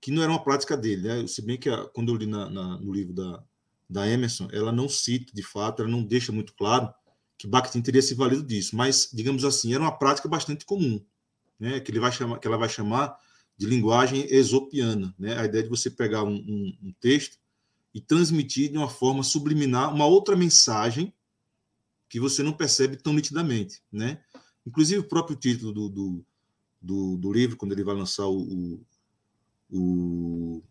Que 0.00 0.10
não 0.10 0.22
era 0.22 0.32
uma 0.32 0.42
prática 0.42 0.76
dele, 0.76 1.06
né? 1.06 1.26
Se 1.28 1.40
bem 1.40 1.56
que 1.56 1.68
a, 1.68 1.84
quando 1.90 2.10
eu 2.10 2.16
li 2.16 2.26
na, 2.26 2.50
na, 2.50 2.78
no 2.78 2.92
livro 2.92 3.12
da, 3.12 3.44
da 3.88 4.08
Emerson, 4.08 4.48
ela 4.50 4.72
não 4.72 4.88
cita 4.88 5.32
de 5.32 5.42
fato, 5.42 5.82
ela 5.82 5.90
não 5.90 6.02
deixa 6.02 6.32
muito 6.32 6.52
claro 6.54 6.92
que 7.38 7.46
Bakhtin 7.46 7.80
teria 7.80 8.02
se 8.02 8.14
valido 8.14 8.42
disso, 8.42 8.74
mas 8.76 9.08
digamos 9.12 9.44
assim, 9.44 9.72
era 9.72 9.82
uma 9.82 9.96
prática 9.96 10.28
bastante 10.28 10.64
comum, 10.64 11.00
né? 11.60 11.78
Que 11.78 11.92
ele 11.92 12.00
vai 12.00 12.10
chamar, 12.10 12.40
que 12.40 12.48
ela 12.48 12.58
vai 12.58 12.68
chamar 12.68 13.16
de 13.56 13.66
linguagem 13.66 14.26
esopiana, 14.28 15.14
né? 15.16 15.38
A 15.38 15.44
ideia 15.44 15.62
de 15.62 15.70
você 15.70 15.88
pegar 15.88 16.24
um, 16.24 16.34
um, 16.34 16.78
um 16.82 16.92
texto 17.00 17.38
e 17.94 18.00
transmitir 18.00 18.70
de 18.70 18.78
uma 18.78 18.88
forma 18.88 19.22
subliminar 19.22 19.92
uma 19.92 20.06
outra 20.06 20.36
mensagem 20.36 21.12
que 22.08 22.20
você 22.20 22.42
não 22.42 22.52
percebe 22.52 22.96
tão 22.96 23.12
nitidamente, 23.12 23.82
né? 23.90 24.20
Inclusive 24.66 25.00
o 25.00 25.08
próprio 25.08 25.36
título 25.36 25.72
do, 25.72 25.88
do, 25.88 26.24
do, 26.80 27.16
do 27.16 27.32
livro, 27.32 27.56
quando 27.56 27.72
ele 27.72 27.84
vai 27.84 27.94
lançar 27.94 28.26
o, 28.26 28.42
o, 28.42 28.80
o 29.70 30.62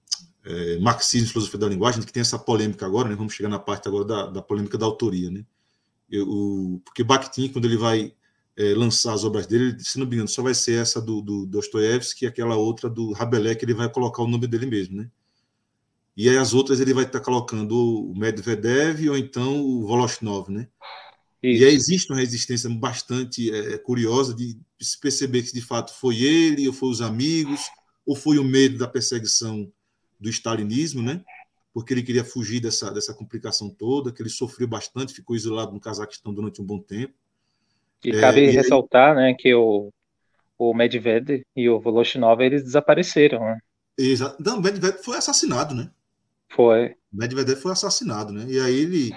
é, 0.44 0.80
Marxismo 0.80 1.28
e 1.28 1.32
Filosofia 1.32 1.60
da 1.60 1.70
Linguagem, 1.70 2.02
que 2.04 2.12
tem 2.12 2.22
essa 2.22 2.38
polêmica 2.38 2.86
agora, 2.86 3.10
né? 3.10 3.16
Vamos 3.16 3.34
chegar 3.34 3.50
na 3.50 3.60
parte 3.60 3.88
agora 3.88 4.06
da, 4.06 4.26
da 4.28 4.42
polêmica 4.42 4.78
da 4.78 4.86
autoria, 4.86 5.30
né? 5.32 5.46
Eu, 6.10 6.28
o, 6.28 6.82
porque 6.84 7.04
Bakhtin, 7.04 7.50
quando 7.50 7.66
ele 7.66 7.78
vai 7.78 8.14
é, 8.58 8.74
lançar 8.74 9.14
as 9.14 9.24
obras 9.24 9.48
dele, 9.48 9.80
se 9.80 9.98
não 9.98 10.06
me 10.06 10.16
engano, 10.16 10.28
só 10.28 10.42
vai 10.42 10.54
ser 10.54 10.82
essa 10.82 11.02
do, 11.02 11.22
do 11.22 11.46
Dostoiévski 11.46 12.26
e 12.26 12.28
aquela 12.28 12.58
outra 12.58 12.90
do 12.90 13.14
Rabelais, 13.14 13.58
que 13.58 13.64
ele 13.64 13.74
vai 13.74 13.90
colocar 13.90 14.22
o 14.22 14.28
nome 14.28 14.48
dele 14.48 14.66
mesmo, 14.66 14.98
né? 14.98 15.10
E 16.20 16.28
aí 16.28 16.36
as 16.36 16.54
outras 16.54 16.82
ele 16.82 16.94
vai 16.94 17.06
estar 17.06 17.22
colocando 17.22 18.12
o 18.12 18.14
Medvedev 18.14 19.08
ou 19.08 19.18
então 19.18 19.62
o 19.62 19.88
Voloshnov, 19.88 20.50
né? 20.52 20.68
Isso. 21.42 21.64
E 21.64 21.66
aí 21.66 21.74
existe 21.74 22.12
uma 22.12 22.20
resistência 22.20 22.70
bastante 22.70 23.50
é, 23.50 23.78
curiosa 23.78 24.36
de 24.36 24.60
se 24.78 25.00
perceber 25.00 25.44
que 25.44 25.54
de 25.54 25.62
fato 25.62 25.94
foi 25.94 26.22
ele, 26.22 26.68
ou 26.68 26.74
foi 26.74 26.90
os 26.90 27.00
amigos, 27.00 27.62
ou 28.06 28.18
foi 28.18 28.38
o 28.38 28.44
medo 28.44 28.78
da 28.78 28.86
perseguição 28.86 29.72
do 30.20 30.28
stalinismo, 30.30 31.02
né? 31.02 31.24
Porque 31.74 31.94
ele 31.94 32.04
queria 32.04 32.26
fugir 32.26 32.60
dessa, 32.60 32.92
dessa 32.92 33.14
complicação 33.14 33.70
toda, 33.70 34.12
que 34.12 34.22
ele 34.22 34.30
sofreu 34.30 34.68
bastante, 34.68 35.14
ficou 35.14 35.38
isolado 35.38 35.72
no 35.72 35.80
Cazaquistão 35.80 36.34
durante 36.34 36.62
um 36.62 36.66
bom 36.66 36.80
tempo. 36.80 37.14
E 38.04 38.10
é, 38.10 38.20
cabe 38.20 38.42
e 38.42 38.50
ressaltar, 38.50 39.18
aí... 39.18 39.24
né, 39.24 39.36
que 39.40 39.56
o, 39.56 39.90
o 40.58 40.74
Medvedev 40.74 41.44
e 41.56 41.70
o 41.70 41.80
Voloshinov 41.80 42.42
eles 42.42 42.62
desapareceram, 42.62 43.40
né? 43.40 43.60
Exato. 43.98 44.36
Não, 44.44 44.58
o 44.58 44.62
Medvedev 44.62 45.02
foi 45.02 45.16
assassinado, 45.16 45.74
né? 45.74 45.90
Foi. 46.56 46.96
Medvedev 47.12 47.60
foi 47.60 47.72
assassinado, 47.72 48.34
né? 48.34 48.46
E 48.50 48.60
aí 48.60 48.76
ele, 48.76 49.12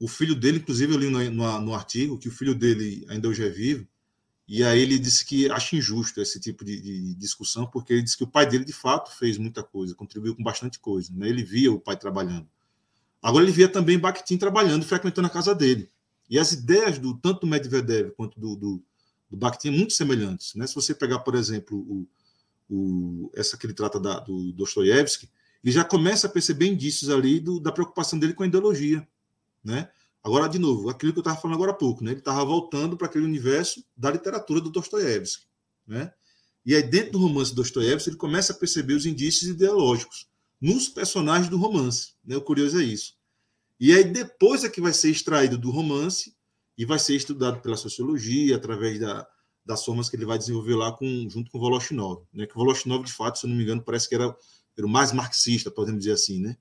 o 0.00 0.08
filho 0.08 0.34
dele, 0.34 0.58
inclusive 0.58 0.92
eu 0.92 0.98
li 0.98 1.10
no, 1.10 1.30
no, 1.30 1.60
no, 1.60 1.74
artigo 1.74 2.18
que 2.18 2.28
o 2.28 2.32
filho 2.32 2.54
dele 2.54 3.06
ainda 3.08 3.28
hoje 3.28 3.44
é 3.44 3.48
vivo, 3.48 3.86
e 4.46 4.64
aí 4.64 4.80
ele 4.80 4.98
disse 4.98 5.24
que 5.26 5.50
acha 5.50 5.76
injusto 5.76 6.20
esse 6.20 6.40
tipo 6.40 6.64
de, 6.64 6.80
de, 6.80 7.14
discussão, 7.16 7.66
porque 7.66 7.92
ele 7.92 8.02
disse 8.02 8.16
que 8.16 8.24
o 8.24 8.30
pai 8.30 8.46
dele 8.46 8.64
de 8.64 8.72
fato 8.72 9.16
fez 9.16 9.36
muita 9.36 9.62
coisa, 9.62 9.94
contribuiu 9.94 10.34
com 10.34 10.42
bastante 10.42 10.78
coisa, 10.78 11.12
né? 11.14 11.28
Ele 11.28 11.42
via 11.42 11.70
o 11.70 11.80
pai 11.80 11.98
trabalhando. 11.98 12.48
Agora 13.22 13.44
ele 13.44 13.52
via 13.52 13.68
também 13.68 13.98
Bakhtin 13.98 14.38
trabalhando, 14.38 14.86
frequentando 14.86 15.26
a 15.26 15.30
casa 15.30 15.54
dele. 15.54 15.90
E 16.30 16.38
as 16.38 16.52
ideias 16.52 16.98
do 16.98 17.14
tanto 17.14 17.40
do 17.40 17.46
Medvedev 17.46 18.12
quanto 18.12 18.38
do, 18.38 18.54
do, 18.54 18.82
do 19.30 19.36
Bakhtin 19.36 19.70
muito 19.70 19.92
semelhantes, 19.92 20.54
né? 20.54 20.66
Se 20.66 20.74
você 20.74 20.94
pegar, 20.94 21.18
por 21.20 21.34
exemplo, 21.34 21.76
o, 21.78 22.08
o, 22.70 23.30
essa 23.34 23.56
que 23.56 23.66
ele 23.66 23.74
trata 23.74 23.98
da, 23.98 24.20
do 24.20 24.52
Dostoiévski, 24.52 25.28
ele 25.62 25.72
já 25.72 25.84
começa 25.84 26.26
a 26.26 26.30
perceber 26.30 26.66
indícios 26.66 27.10
ali 27.10 27.40
do, 27.40 27.60
da 27.60 27.72
preocupação 27.72 28.18
dele 28.18 28.34
com 28.34 28.42
a 28.42 28.46
ideologia, 28.46 29.06
né? 29.62 29.90
Agora, 30.22 30.48
de 30.48 30.58
novo, 30.58 30.88
aquilo 30.88 31.12
que 31.12 31.18
eu 31.18 31.22
estava 31.22 31.40
falando 31.40 31.56
agora 31.56 31.70
há 31.70 31.74
pouco, 31.74 32.04
né? 32.04 32.10
Ele 32.10 32.20
estava 32.20 32.44
voltando 32.44 32.96
para 32.96 33.06
aquele 33.06 33.24
universo 33.24 33.84
da 33.96 34.10
literatura 34.10 34.60
do 34.60 34.70
Dostoiévski, 34.70 35.46
né? 35.86 36.12
E 36.64 36.74
aí, 36.74 36.82
dentro 36.82 37.12
do 37.12 37.18
romance 37.18 37.54
Dostoiévski, 37.54 38.10
ele 38.10 38.16
começa 38.16 38.52
a 38.52 38.56
perceber 38.56 38.94
os 38.94 39.06
indícios 39.06 39.50
ideológicos 39.50 40.28
nos 40.60 40.88
personagens 40.88 41.48
do 41.48 41.56
romance, 41.56 42.14
né? 42.24 42.36
O 42.36 42.42
curioso 42.42 42.78
é 42.80 42.84
isso. 42.84 43.14
E 43.80 43.92
aí, 43.92 44.04
depois 44.04 44.64
é 44.64 44.68
que 44.68 44.80
vai 44.80 44.92
ser 44.92 45.10
extraído 45.10 45.56
do 45.56 45.70
romance 45.70 46.36
e 46.76 46.84
vai 46.84 46.98
ser 46.98 47.16
estudado 47.16 47.60
pela 47.60 47.76
sociologia, 47.76 48.56
através 48.56 49.00
da, 49.00 49.26
das 49.64 49.84
formas 49.84 50.08
que 50.08 50.16
ele 50.16 50.26
vai 50.26 50.36
desenvolver 50.36 50.74
lá 50.74 50.92
com, 50.92 51.28
junto 51.30 51.50
com 51.50 51.58
Voloshinov, 51.58 52.24
né? 52.32 52.46
Que 52.46 52.54
Voloshinov, 52.54 53.04
de 53.04 53.12
fato, 53.12 53.38
se 53.38 53.46
eu 53.46 53.50
não 53.50 53.56
me 53.56 53.62
engano, 53.62 53.82
parece 53.82 54.08
que 54.08 54.14
era, 54.14 54.36
era 54.78 54.86
o 54.86 54.90
mais 54.90 55.12
marxista, 55.12 55.70
podemos 55.70 56.00
dizer 56.00 56.12
assim, 56.12 56.40
né? 56.40 56.56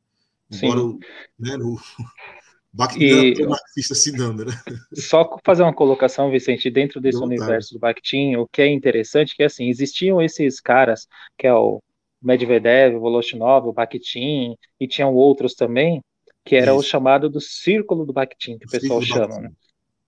Embora 0.51 0.79
Sim. 0.79 0.85
o, 0.85 0.99
né, 1.39 1.57
o, 1.57 1.77
Bakhtin 2.73 3.03
e... 3.03 3.45
marxista 3.45 3.95
se 3.95 4.11
dando, 4.11 4.45
né? 4.45 4.53
Só 4.93 5.37
fazer 5.43 5.63
uma 5.63 5.73
colocação, 5.73 6.31
Vicente, 6.31 6.69
dentro 6.69 6.99
desse 6.99 7.17
universo 7.17 7.73
do 7.73 7.79
Bakhtin, 7.79 8.35
o 8.35 8.47
que 8.47 8.61
é 8.61 8.67
interessante 8.67 9.33
é 9.33 9.35
que, 9.37 9.43
assim, 9.43 9.69
existiam 9.69 10.21
esses 10.21 10.59
caras, 10.59 11.07
que 11.37 11.47
é 11.47 11.53
o 11.53 11.81
Medvedev, 12.21 12.95
o 12.95 12.99
Voloshinov, 12.99 13.67
o 13.67 13.73
Bakhtin, 13.73 14.55
e 14.79 14.87
tinham 14.87 15.13
outros 15.13 15.53
também, 15.53 16.01
que 16.43 16.55
era 16.55 16.71
Isso. 16.71 16.79
o 16.79 16.83
chamado 16.83 17.29
do 17.29 17.39
Círculo 17.39 18.05
do 18.05 18.13
Bakhtin, 18.13 18.57
que 18.57 18.65
o, 18.65 18.67
o 18.67 18.71
pessoal 18.71 19.01
chama, 19.01 19.39
né? 19.39 19.51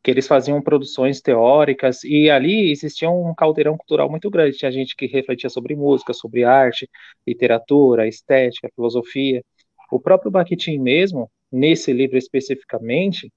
Que 0.04 0.12
eles 0.12 0.28
faziam 0.28 0.62
produções 0.62 1.22
teóricas, 1.22 2.04
e 2.04 2.30
ali 2.30 2.72
existia 2.72 3.10
um 3.10 3.34
caldeirão 3.36 3.78
cultural 3.78 4.10
muito 4.10 4.30
grande, 4.30 4.58
tinha 4.58 4.72
gente 4.72 4.96
que 4.96 5.08
refletia 5.08 5.50
sobre 5.50 5.76
música, 5.76 6.14
sobre 6.14 6.44
arte, 6.44 6.90
literatura, 7.28 8.08
estética, 8.08 8.70
filosofia, 8.76 9.44
o 9.92 10.00
próprio 10.00 10.32
Bakhtin 10.32 10.80
mesmo, 10.80 11.30
nesse 11.52 11.92
livro 11.92 12.18
especificamente, 12.18 13.32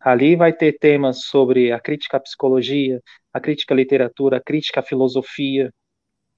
ali 0.00 0.34
vai 0.34 0.52
ter 0.52 0.78
temas 0.78 1.24
sobre 1.24 1.72
a 1.72 1.78
crítica 1.78 2.16
à 2.16 2.20
psicologia, 2.20 3.00
a 3.32 3.38
crítica 3.38 3.74
à 3.74 3.76
literatura, 3.76 4.38
a 4.38 4.42
crítica 4.42 4.80
à 4.80 4.82
filosofia, 4.82 5.70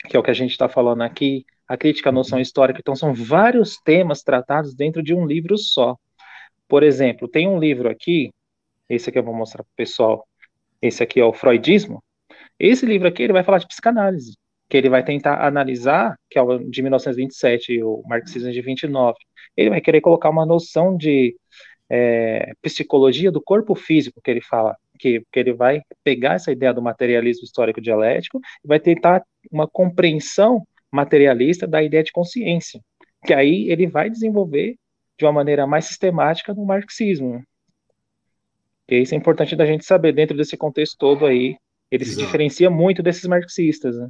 que 0.09 0.17
é 0.17 0.21
o 0.21 0.23
que 0.23 0.31
a 0.31 0.35
gente 0.35 0.51
está 0.51 0.69
falando 0.69 1.03
aqui, 1.03 1.45
a 1.69 1.77
crítica 1.77 2.11
à 2.11 2.13
noção 2.13 2.39
uhum. 2.39 2.43
histórica. 2.43 2.81
Então, 2.81 2.97
são 2.97 3.15
vários 3.15 3.79
temas 3.79 4.23
tratados 4.23 4.75
dentro 4.75 5.03
de 5.03 5.15
um 5.15 5.25
livro 5.25 5.57
só. 5.57 5.97
Por 6.69 6.83
exemplo, 6.83 7.29
tem 7.29 7.49
um 7.49 7.59
livro 7.59 7.89
aqui, 7.89 8.33
esse 8.95 9.11
aqui 9.11 9.19
eu 9.19 9.23
vou 9.23 9.35
mostrar 9.35 9.63
para 9.63 9.71
o 9.71 9.77
pessoal, 9.77 10.27
esse 10.81 11.03
aqui 11.03 11.21
é 11.21 11.25
o 11.25 11.33
Freudismo. 11.33 12.03
Esse 12.59 12.87
livro 12.87 13.09
aqui 13.09 13.23
ele 13.23 13.33
vai 13.33 13.43
falar 13.43 13.59
de 13.59 13.67
psicanálise 13.67 14.37
que 14.73 14.79
ele 14.79 14.89
vai 14.89 15.05
tentar 15.05 15.47
analisar, 15.47 16.19
que 16.31 16.39
é 16.39 16.43
o 16.43 16.57
de 16.59 16.81
1927 16.81 17.75
e 17.75 17.85
o 17.85 18.03
marxismo 18.07 18.51
de 18.51 18.63
29. 18.63 19.19
Ele 19.55 19.69
vai 19.69 19.83
querer 19.83 20.01
colocar 20.01 20.31
uma 20.31 20.47
noção 20.47 20.97
de 20.97 21.37
é, 21.91 22.55
psicologia 22.63 23.31
do 23.31 23.43
corpo 23.43 23.75
físico, 23.75 24.19
que 24.25 24.31
ele 24.31 24.41
fala, 24.41 24.75
que, 24.99 25.23
que 25.31 25.39
ele 25.39 25.53
vai 25.53 25.83
pegar 26.03 26.37
essa 26.37 26.51
ideia 26.51 26.73
do 26.73 26.81
materialismo 26.81 27.45
histórico 27.45 27.83
dialético 27.83 28.41
e 28.65 28.67
vai 28.67 28.81
tentar 28.81 29.23
uma 29.51 29.69
compreensão 29.69 30.67
materialista 30.91 31.67
da 31.67 31.83
ideia 31.83 32.03
de 32.03 32.11
consciência, 32.11 32.81
que 33.27 33.35
aí 33.35 33.71
ele 33.71 33.87
vai 33.87 34.09
desenvolver 34.09 34.77
de 35.19 35.27
uma 35.27 35.33
maneira 35.33 35.67
mais 35.67 35.85
sistemática 35.85 36.55
no 36.55 36.65
marxismo. 36.65 37.45
E 38.89 39.03
isso 39.03 39.15
é 39.15 39.19
importante 39.19 39.57
da 39.57 39.67
gente 39.67 39.85
saber 39.85 40.13
dentro 40.13 40.37
desse 40.37 40.57
contexto 40.57 40.97
todo 40.99 41.25
aí 41.25 41.57
ele 41.93 42.05
Exato. 42.05 42.21
se 42.21 42.25
diferencia 42.25 42.71
muito 42.71 43.03
desses 43.03 43.25
marxistas. 43.25 43.95
Né? 43.95 44.09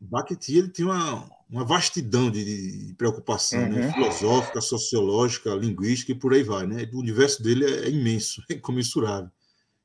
Bakhtin 0.00 0.58
ele 0.58 0.68
tem 0.68 0.84
uma, 0.84 1.28
uma 1.50 1.64
vastidão 1.64 2.30
de, 2.30 2.86
de 2.86 2.94
preocupação 2.94 3.60
né? 3.60 3.68
uhum. 3.68 3.74
né? 3.74 3.92
filosófica, 3.92 4.60
sociológica, 4.60 5.50
linguística 5.50 6.12
e 6.12 6.14
por 6.14 6.32
aí 6.32 6.44
vai. 6.44 6.64
Né? 6.64 6.88
O 6.92 7.00
universo 7.00 7.42
dele 7.42 7.64
é, 7.64 7.86
é 7.86 7.90
imenso, 7.90 8.40
é 8.48 8.54
incomensurável. 8.54 9.28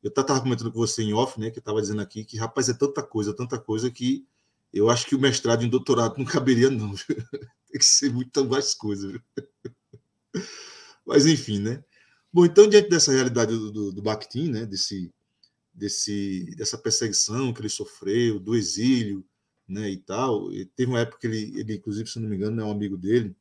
Eu 0.04 0.10
estava 0.10 0.40
comentando 0.40 0.72
com 0.72 0.78
você 0.78 1.02
em 1.02 1.12
off, 1.12 1.38
né, 1.38 1.52
que 1.52 1.60
estava 1.60 1.82
dizendo 1.82 2.02
aqui 2.02 2.24
que, 2.24 2.38
rapaz, 2.38 2.70
é 2.70 2.74
tanta 2.74 3.04
coisa, 3.04 3.36
tanta 3.36 3.60
coisa 3.60 3.92
que 3.92 4.26
eu 4.72 4.90
acho 4.90 5.06
que 5.06 5.14
o 5.14 5.20
mestrado 5.20 5.66
em 5.66 5.68
doutorado 5.68 6.18
não 6.18 6.24
caberia, 6.24 6.70
não. 6.70 6.94
Tem 7.70 7.80
que 7.80 7.86
ser 7.86 8.14
muito 8.14 8.46
mais 8.46 8.74
coisas. 8.74 9.20
Mas, 11.06 11.26
enfim, 11.26 11.60
né? 11.60 11.84
Bom, 12.32 12.46
então, 12.46 12.68
diante 12.68 12.90
dessa 12.90 13.12
realidade 13.12 13.52
do, 13.52 13.72
do, 13.72 13.92
do 13.92 14.02
Bakhtin, 14.02 14.50
né, 14.50 14.66
desse, 14.66 15.12
desse, 15.74 16.54
dessa 16.56 16.78
perseguição 16.78 17.54
que 17.54 17.62
ele 17.62 17.70
sofreu, 17.70 18.40
do 18.40 18.56
exílio, 18.56 19.26
né, 19.68 19.90
e 19.90 19.98
tal. 19.98 20.52
E 20.52 20.66
teve 20.66 20.92
uma 20.92 21.00
época 21.00 21.20
que 21.20 21.28
ele, 21.28 21.60
ele, 21.60 21.76
inclusive, 21.76 22.10
se 22.10 22.20
não 22.20 22.30
me 22.30 22.36
engano, 22.36 22.62
é 22.62 22.66
um 22.66 22.72
amigo 22.72 22.98
dele, 22.98 23.36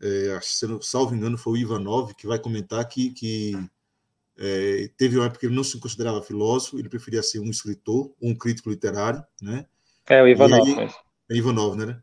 é, 0.00 0.38
se 0.42 0.66
não, 0.66 0.80
salvo 0.80 1.14
engano, 1.14 1.36
foi 1.36 1.54
o 1.54 1.56
Ivanov, 1.56 2.14
que 2.14 2.26
vai 2.26 2.38
comentar 2.38 2.86
que, 2.88 3.10
que 3.10 3.52
é, 4.38 4.90
teve 4.96 5.16
uma 5.16 5.26
época 5.26 5.40
que 5.40 5.46
ele 5.46 5.54
não 5.54 5.62
se 5.62 5.78
considerava 5.78 6.22
filósofo, 6.22 6.78
ele 6.78 6.88
preferia 6.88 7.22
ser 7.22 7.40
um 7.40 7.50
escritor, 7.50 8.10
um 8.20 8.34
crítico 8.34 8.70
literário, 8.70 9.22
né? 9.42 9.66
É, 10.08 10.22
o 10.22 10.26
Ivanov. 10.26 10.66
Aí, 10.66 10.90
é 11.28 11.36
Ivanov, 11.36 11.76
né? 11.76 12.02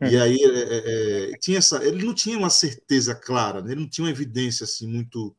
Hum. 0.00 0.06
E 0.06 0.16
aí 0.18 0.38
é, 0.42 0.48
é, 0.48 1.32
é, 1.32 1.38
tinha 1.38 1.58
essa, 1.58 1.82
ele 1.82 2.04
não 2.04 2.14
tinha 2.14 2.36
uma 2.36 2.50
certeza 2.50 3.14
clara, 3.14 3.62
né? 3.62 3.72
ele 3.72 3.80
não 3.80 3.88
tinha 3.88 4.04
uma 4.04 4.10
evidência 4.10 4.64
assim 4.64 4.86
muito, 4.86 5.34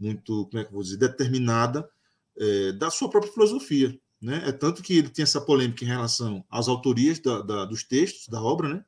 muito, 0.00 0.46
como 0.46 0.62
é 0.62 0.64
que 0.64 0.72
vou 0.72 0.82
dizer, 0.82 0.96
determinada 0.96 1.88
é, 2.36 2.72
da 2.72 2.90
sua 2.90 3.10
própria 3.10 3.32
filosofia. 3.32 3.98
Né? 4.20 4.42
É 4.46 4.52
tanto 4.52 4.82
que 4.82 4.98
ele 4.98 5.08
tem 5.08 5.22
essa 5.22 5.40
polêmica 5.40 5.84
em 5.84 5.88
relação 5.88 6.44
às 6.50 6.68
autorias 6.68 7.18
da, 7.18 7.40
da, 7.40 7.64
dos 7.64 7.84
textos 7.84 8.28
da 8.28 8.42
obra, 8.42 8.68
né? 8.68 8.84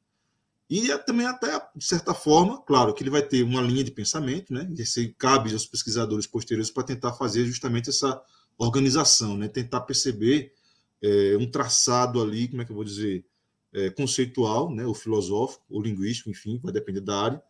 E 0.68 0.90
é 0.90 0.96
também 0.96 1.26
até, 1.26 1.60
de 1.76 1.84
certa 1.84 2.14
forma, 2.14 2.62
claro, 2.62 2.94
que 2.94 3.02
ele 3.02 3.10
vai 3.10 3.20
ter 3.20 3.42
uma 3.42 3.60
linha 3.60 3.84
de 3.84 3.90
pensamento, 3.90 4.54
né? 4.54 4.66
E 4.74 5.08
cabe 5.08 5.52
aos 5.52 5.66
pesquisadores 5.66 6.26
posteriores 6.26 6.70
para 6.70 6.82
tentar 6.82 7.12
fazer 7.12 7.44
justamente 7.44 7.90
essa 7.90 8.22
organização, 8.56 9.36
né? 9.36 9.48
Tentar 9.48 9.82
perceber 9.82 10.54
é, 11.02 11.36
um 11.38 11.50
traçado 11.50 12.22
ali, 12.22 12.48
como 12.48 12.62
é 12.62 12.64
que 12.64 12.70
eu 12.70 12.76
vou 12.76 12.84
dizer, 12.84 13.22
é, 13.70 13.90
conceitual, 13.90 14.74
né? 14.74 14.86
Ou 14.86 14.94
filosófico, 14.94 15.62
ou 15.68 15.82
linguístico, 15.82 16.30
enfim, 16.30 16.58
vai 16.62 16.72
depender 16.72 17.02
da 17.02 17.20
área, 17.20 17.42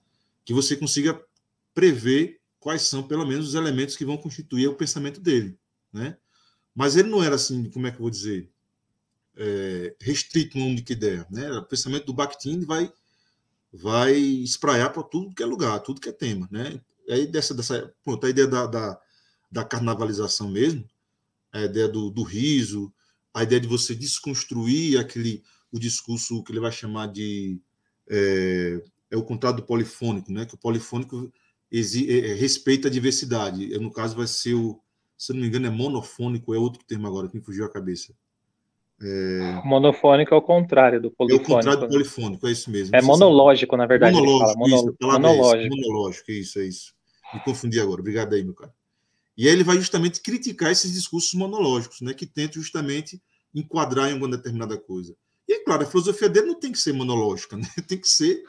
que 0.44 0.52
você 0.52 0.76
consiga 0.76 1.20
prever 1.72 2.40
quais 2.62 2.82
são, 2.82 3.02
pelo 3.02 3.26
menos, 3.26 3.48
os 3.48 3.54
elementos 3.54 3.96
que 3.96 4.04
vão 4.04 4.16
constituir 4.16 4.68
o 4.68 4.74
pensamento 4.74 5.20
dele 5.20 5.58
né? 5.92 6.16
Mas 6.74 6.96
ele 6.96 7.08
não 7.10 7.22
era 7.22 7.34
assim, 7.34 7.70
como 7.70 7.86
é 7.86 7.90
que 7.90 7.98
eu 7.98 8.02
vou 8.02 8.10
dizer, 8.10 8.50
é, 9.36 9.94
restrito 10.00 10.56
numa 10.56 10.70
única 10.70 10.92
ideia, 10.92 11.26
né? 11.30 11.50
O 11.52 11.64
pensamento 11.64 12.06
do 12.06 12.14
Bakhtin 12.14 12.60
vai 12.64 12.92
vai 13.74 14.12
espraiar 14.14 14.90
para 14.90 15.02
tudo 15.02 15.34
que 15.34 15.42
é 15.42 15.46
lugar, 15.46 15.80
tudo 15.80 16.00
que 16.00 16.08
é 16.08 16.12
tema, 16.12 16.48
né? 16.50 16.80
E 17.06 17.12
aí 17.12 17.26
dessa 17.26 17.54
dessa, 17.54 17.92
pronto, 18.04 18.26
a 18.26 18.30
ideia 18.30 18.46
da, 18.46 18.66
da, 18.66 19.00
da 19.50 19.64
carnavalização 19.64 20.50
mesmo, 20.50 20.86
a 21.52 21.62
ideia 21.62 21.88
do, 21.88 22.10
do 22.10 22.22
riso, 22.22 22.92
a 23.32 23.42
ideia 23.42 23.60
de 23.60 23.68
você 23.68 23.94
desconstruir 23.94 24.98
aquele 24.98 25.42
o 25.70 25.78
discurso 25.78 26.42
que 26.44 26.52
ele 26.52 26.60
vai 26.60 26.72
chamar 26.72 27.06
de 27.08 27.58
é, 28.08 28.82
é 29.10 29.16
o 29.16 29.24
contrário 29.24 29.58
do 29.58 29.66
polifônico, 29.66 30.32
né? 30.32 30.46
Que 30.46 30.54
o 30.54 30.58
polifônico 30.58 31.32
respeita 32.38 32.88
a 32.88 32.90
diversidade. 32.90 33.78
No 33.78 33.90
caso 33.90 34.16
vai 34.16 34.26
ser 34.26 34.54
o 34.54 34.80
se 35.22 35.32
não 35.32 35.40
me 35.40 35.46
engano, 35.46 35.68
é 35.68 35.70
monofônico, 35.70 36.52
é 36.52 36.58
outro 36.58 36.82
termo 36.84 37.06
agora 37.06 37.28
que 37.28 37.36
me 37.36 37.44
fugiu 37.44 37.64
a 37.64 37.70
cabeça. 37.70 38.12
É... 39.00 39.62
Monofônico 39.64 40.34
é 40.34 40.36
o 40.36 40.42
contrário 40.42 41.00
do 41.00 41.12
polifônico. 41.12 41.52
É 41.52 41.54
o 41.54 41.56
contrário 41.56 41.80
do 41.80 41.86
né? 41.86 41.92
polifônico, 41.92 42.48
é 42.48 42.50
isso 42.50 42.68
mesmo. 42.68 42.96
É 42.96 43.00
monológico, 43.00 43.76
na 43.76 43.86
verdade. 43.86 44.16
Monológico, 44.16 44.58
Mono... 44.58 44.74
isso, 44.74 44.96
monológico. 45.00 45.74
É 45.74 45.76
monológico, 45.76 46.30
é 46.32 46.34
isso, 46.34 46.58
é 46.58 46.64
isso. 46.64 46.92
Me 47.32 47.38
confundi 47.38 47.78
agora, 47.78 48.00
obrigado 48.00 48.34
aí, 48.34 48.42
meu 48.42 48.52
cara. 48.52 48.74
E 49.36 49.46
aí 49.46 49.54
ele 49.54 49.62
vai 49.62 49.76
justamente 49.76 50.20
criticar 50.20 50.72
esses 50.72 50.92
discursos 50.92 51.32
monológicos, 51.34 52.00
né, 52.00 52.12
que 52.12 52.26
tentam 52.26 52.60
justamente 52.60 53.22
enquadrar 53.54 54.08
em 54.08 54.14
alguma 54.14 54.36
determinada 54.36 54.76
coisa. 54.76 55.14
E 55.48 55.52
é 55.52 55.64
claro, 55.64 55.84
a 55.84 55.86
filosofia 55.86 56.28
dele 56.28 56.48
não 56.48 56.58
tem 56.58 56.72
que 56.72 56.80
ser 56.80 56.92
monológica, 56.92 57.54
né? 57.56 57.68
tem 57.86 57.98
que 57.98 58.08
ser 58.08 58.42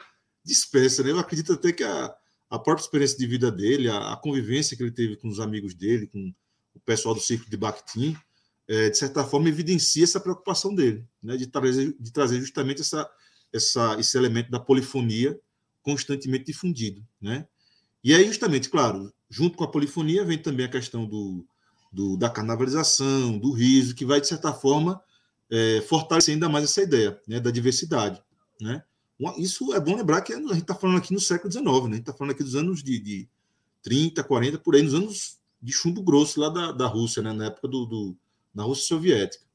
dispersa. 0.43 1.03
Né? 1.03 1.12
Eu 1.12 1.19
acredito 1.19 1.53
até 1.53 1.71
que 1.71 1.83
a, 1.83 2.12
a 2.54 2.60
própria 2.60 2.84
experiência 2.84 3.18
de 3.18 3.26
vida 3.26 3.52
dele, 3.52 3.89
a, 3.89 4.14
a 4.14 4.16
convivência 4.16 4.78
que 4.78 4.84
ele 4.84 4.91
teve 4.91 5.16
com 5.16 5.28
os 5.28 5.39
amigos 5.39 5.74
dele, 5.74 6.06
com 6.06 6.32
o 6.76 6.80
pessoal 6.82 7.16
do 7.16 7.20
Círculo 7.20 7.49
de 7.49 7.58
Bakhtin, 7.58 8.16
é, 8.68 8.91
de 8.91 8.97
certa 8.97 9.24
forma, 9.24 9.49
evidencia 9.49 10.04
essa 10.04 10.20
preocupação 10.20 10.74
dele, 10.76 11.04
né, 11.22 11.36
de, 11.36 11.47
trazer, 11.47 11.95
de 11.99 12.14
trazer 12.14 12.39
justamente 12.39 12.82
essa, 12.82 13.10
essa, 13.51 13.99
esse 13.99 14.16
elemento 14.16 14.51
da 14.51 14.60
polifonia 14.60 15.36
constantemente 15.82 16.45
difundido. 16.45 17.04
Né? 17.20 17.47
E 18.04 18.14
aí, 18.14 18.28
justamente, 18.28 18.70
claro, 18.70 19.12
junto 19.28 19.58
com 19.58 19.64
a 19.64 19.72
polifonia 19.72 20.24
vem 20.24 20.38
também 20.38 20.68
a 20.68 20.70
questão 20.70 21.08
do, 21.08 21.43
do 21.91 22.16
da 22.16 22.30
carnavalização, 22.30 23.36
do 23.36 23.51
riso, 23.51 23.95
que 23.95 24.06
vai, 24.06 24.22
de 24.22 24.28
certa 24.28 24.54
forma, 24.54 25.01
é, 25.49 25.82
fortalecer 25.82 26.36
ainda 26.36 26.47
mais 26.47 26.66
essa 26.66 26.84
ideia 26.84 27.20
né, 27.28 27.39
da 27.39 27.49
diversidade. 27.49 28.22
Né? 28.62 28.84
Isso 29.38 29.74
é 29.74 29.80
bom 29.80 29.95
lembrar 29.95 30.22
que 30.22 30.34
a 30.34 30.38
gente 30.38 30.61
está 30.61 30.76
falando 30.76 30.97
aqui 30.97 31.14
no 31.14 31.20
século 31.20 31.51
XIX, 31.51 31.66
né? 31.66 31.72
a 31.72 31.84
gente 31.84 31.99
está 31.99 32.14
falando 32.14 32.32
aqui 32.32 32.43
dos 32.43 32.55
anos 32.55 32.84
de, 32.84 32.99
de 32.99 33.30
30, 33.84 34.24
40, 34.24 34.57
por 34.57 34.76
aí, 34.76 34.82
nos 34.82 34.93
anos 34.93 35.39
de 35.61 35.72
chumbo 35.72 36.01
grosso 36.01 36.39
lá 36.39 36.49
da, 36.49 36.72
da 36.72 36.88
Rússia, 36.88 37.22
né, 37.22 37.32
na 37.32 37.45
época 37.45 37.68
do, 37.68 37.86
do, 37.86 38.18
da 38.53 38.64
Rússia 38.64 38.88
Soviética. 38.88 39.45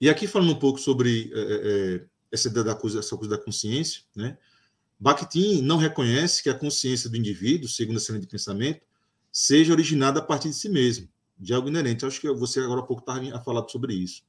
E 0.00 0.08
aqui 0.08 0.26
falando 0.26 0.52
um 0.52 0.58
pouco 0.58 0.78
sobre 0.78 1.30
é, 1.34 1.40
é, 1.40 2.06
essa, 2.30 2.48
da 2.48 2.74
coisa, 2.74 3.00
essa 3.00 3.16
coisa 3.16 3.36
da 3.36 3.42
consciência, 3.42 4.02
né? 4.14 4.38
Bakhtin 5.00 5.62
não 5.62 5.76
reconhece 5.76 6.42
que 6.42 6.50
a 6.50 6.54
consciência 6.54 7.08
do 7.08 7.16
indivíduo, 7.16 7.68
segundo 7.68 7.98
essa 7.98 8.10
linha 8.10 8.22
de 8.22 8.26
pensamento, 8.26 8.80
seja 9.30 9.72
originada 9.72 10.18
a 10.18 10.22
partir 10.22 10.48
de 10.48 10.56
si 10.56 10.68
mesmo, 10.68 11.08
de 11.38 11.54
algo 11.54 11.68
inerente. 11.68 12.04
Acho 12.04 12.20
que 12.20 12.32
você 12.32 12.60
agora 12.60 12.80
há 12.80 12.84
pouco 12.84 13.02
estava 13.02 13.44
falando 13.44 13.70
sobre 13.70 13.94
isso. 13.94 14.22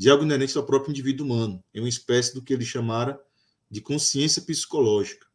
De 0.00 0.08
algo 0.08 0.24
inerente 0.24 0.56
ao 0.56 0.64
próprio 0.64 0.92
indivíduo 0.92 1.26
humano, 1.26 1.62
em 1.74 1.80
uma 1.80 1.88
espécie 1.88 2.32
do 2.32 2.40
que 2.40 2.54
ele 2.54 2.64
chamara 2.64 3.20
de 3.70 3.82
consciência 3.82 4.40
psicológica. 4.40 5.26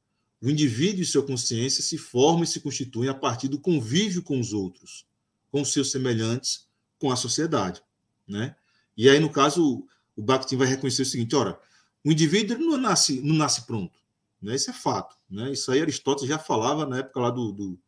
O 0.42 0.50
indivíduo 0.50 1.04
e 1.04 1.06
sua 1.06 1.24
consciência 1.24 1.84
se 1.84 2.00
formam 2.00 2.44
e 2.44 2.48
se 2.48 2.60
constituem 2.60 3.08
a 3.08 3.14
partir 3.14 3.48
do 3.48 3.60
convívio 3.60 4.24
com 4.24 4.40
os 4.40 4.54
outros, 4.54 5.06
com 5.52 5.64
seus 5.64 5.92
semelhantes, 5.92 6.68
com 6.98 7.12
a 7.12 7.16
sociedade, 7.16 7.84
né? 8.28 8.56
E 8.98 9.08
aí, 9.08 9.20
no 9.20 9.30
caso, 9.30 9.86
o 10.16 10.22
Bakhtin 10.24 10.58
vai 10.58 10.66
reconhecer 10.66 11.04
o 11.04 11.06
seguinte: 11.06 11.36
ora, 11.36 11.60
o 12.04 12.12
indivíduo 12.12 12.58
não 12.58 12.76
nasce, 12.76 13.22
não 13.22 13.36
nasce 13.36 13.68
pronto. 13.68 14.00
Né? 14.42 14.56
Isso 14.56 14.72
é 14.72 14.74
fato. 14.74 15.16
Né? 15.30 15.52
Isso 15.52 15.72
aí 15.72 15.80
Aristóteles 15.80 16.28
já 16.28 16.40
falava 16.40 16.88
na 16.88 16.98
época 16.98 17.20
lá 17.20 17.30
do, 17.30 17.52
do, 17.52 17.80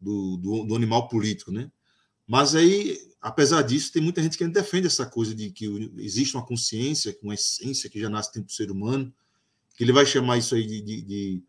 do, 0.00 0.64
do, 0.64 0.76
animal 0.76 1.08
político. 1.08 1.50
Né? 1.50 1.68
Mas 2.30 2.54
aí, 2.54 2.96
apesar 3.20 3.60
disso, 3.62 3.90
tem 3.90 4.00
muita 4.00 4.22
gente 4.22 4.38
que 4.38 4.46
defende 4.46 4.86
essa 4.86 5.04
coisa 5.04 5.34
de 5.34 5.50
que 5.50 5.66
existe 5.98 6.36
uma 6.36 6.46
consciência, 6.46 7.18
uma 7.24 7.34
essência 7.34 7.90
que 7.90 7.98
já 7.98 8.08
nasce 8.08 8.32
dentro 8.32 8.46
do 8.46 8.52
ser 8.52 8.70
humano, 8.70 9.12
que 9.74 9.82
ele 9.82 9.92
vai 9.92 10.06
chamar 10.06 10.38
isso 10.38 10.54
aí 10.54 10.64
de, 10.64 10.80
de, 10.80 11.02
de, 11.02 11.42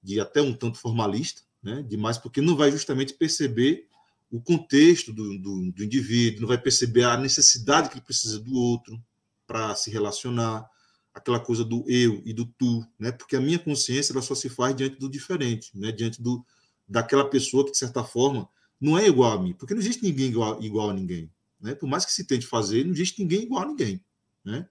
de 0.00 0.20
até 0.20 0.40
um 0.40 0.54
tanto 0.54 0.78
formalista, 0.78 1.42
né? 1.60 1.82
demais, 1.82 2.18
porque 2.18 2.40
não 2.40 2.54
vai 2.54 2.70
justamente 2.70 3.14
perceber 3.14 3.88
o 4.30 4.40
contexto 4.40 5.12
do, 5.12 5.36
do, 5.40 5.72
do, 5.72 5.82
indivíduo, 5.82 6.42
não 6.42 6.48
vai 6.48 6.58
perceber 6.58 7.02
a 7.02 7.16
necessidade 7.16 7.88
que 7.88 7.96
ele 7.96 8.04
precisa 8.04 8.38
do 8.38 8.54
outro 8.54 8.96
para 9.44 9.74
se 9.74 9.90
relacionar, 9.90 10.70
aquela 11.12 11.40
coisa 11.40 11.64
do 11.64 11.84
eu 11.88 12.22
e 12.24 12.32
do 12.32 12.46
tu, 12.46 12.86
né? 12.96 13.10
Porque 13.10 13.34
a 13.34 13.40
minha 13.40 13.58
consciência 13.58 14.12
ela 14.12 14.22
só 14.22 14.36
se 14.36 14.48
faz 14.48 14.76
diante 14.76 15.00
do 15.00 15.10
diferente, 15.10 15.76
né? 15.76 15.90
Diante 15.90 16.22
do 16.22 16.46
daquela 16.88 17.28
pessoa 17.28 17.64
que 17.64 17.72
de 17.72 17.78
certa 17.78 18.04
forma 18.04 18.48
não 18.80 18.98
é 18.98 19.06
igual 19.06 19.32
a 19.32 19.42
mim, 19.42 19.52
porque 19.54 19.74
não 19.74 19.80
existe 19.80 20.02
ninguém 20.02 20.28
igual, 20.28 20.62
igual 20.62 20.90
a 20.90 20.94
ninguém, 20.94 21.30
né? 21.60 21.74
Por 21.74 21.88
mais 21.88 22.04
que 22.04 22.12
se 22.12 22.24
tente 22.24 22.46
fazer, 22.46 22.84
não 22.84 22.92
existe 22.92 23.20
ninguém 23.20 23.42
igual 23.42 23.62
a 23.62 23.66
ninguém, 23.66 24.00
né? 24.44 24.68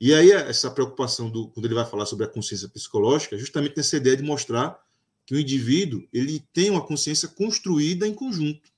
E 0.00 0.12
aí 0.12 0.32
essa 0.32 0.70
preocupação 0.70 1.30
do 1.30 1.48
quando 1.48 1.66
ele 1.66 1.74
vai 1.74 1.86
falar 1.86 2.06
sobre 2.06 2.24
a 2.24 2.28
consciência 2.28 2.68
psicológica, 2.68 3.34
é 3.34 3.38
justamente 3.38 3.76
nessa 3.76 3.96
ideia 3.96 4.16
de 4.16 4.22
mostrar 4.22 4.78
que 5.24 5.34
o 5.34 5.40
indivíduo 5.40 6.06
ele 6.12 6.40
tem 6.52 6.70
uma 6.70 6.84
consciência 6.84 7.28
construída 7.28 8.06
em 8.06 8.14
conjunto. 8.14 8.70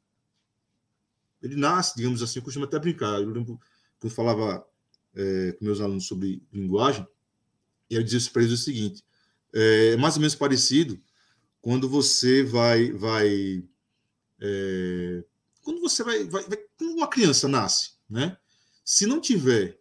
Ele 1.43 1.57
nasce, 1.57 1.97
digamos 1.97 2.23
assim, 2.23 2.39
eu 2.39 2.45
costumo 2.45 2.65
até 2.65 2.79
brincar. 2.79 3.21
Eu 3.21 3.31
lembro 3.31 3.59
quando 3.99 4.13
falava 4.13 4.67
é, 5.15 5.53
com 5.53 5.65
meus 5.65 5.81
alunos 5.81 6.07
sobre 6.07 6.43
linguagem, 6.53 7.07
e 7.91 7.95
eu 7.95 8.03
dizia 8.03 8.31
para 8.31 8.43
eles 8.43 8.55
o 8.55 8.63
seguinte: 8.63 9.05
é, 9.55 9.93
é 9.93 9.97
mais 9.97 10.15
ou 10.15 10.21
menos 10.21 10.35
parecido 10.35 11.01
quando 11.61 11.89
você 11.89 12.43
vai. 12.43 12.93
vai 12.93 13.65
é, 14.41 15.25
quando 15.63 15.81
você 15.81 16.03
vai, 16.05 16.25
vai, 16.25 16.45
vai. 16.45 16.59
Quando 16.79 16.93
uma 16.93 17.09
criança 17.09 17.49
nasce, 17.49 17.93
né? 18.09 18.37
Se 18.85 19.07
não 19.07 19.21
tiver 19.21 19.81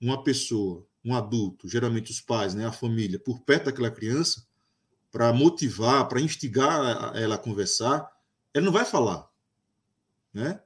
uma 0.00 0.22
pessoa, 0.22 0.86
um 1.04 1.14
adulto, 1.14 1.68
geralmente 1.68 2.10
os 2.10 2.20
pais, 2.20 2.54
né, 2.54 2.66
a 2.66 2.72
família, 2.72 3.18
por 3.18 3.40
perto 3.40 3.66
daquela 3.66 3.90
criança, 3.90 4.46
para 5.10 5.32
motivar, 5.32 6.06
para 6.08 6.20
instigar 6.20 7.16
ela 7.16 7.36
a 7.36 7.38
conversar, 7.38 8.10
ela 8.52 8.66
não 8.66 8.72
vai 8.72 8.84
falar, 8.84 9.26
né? 10.34 10.60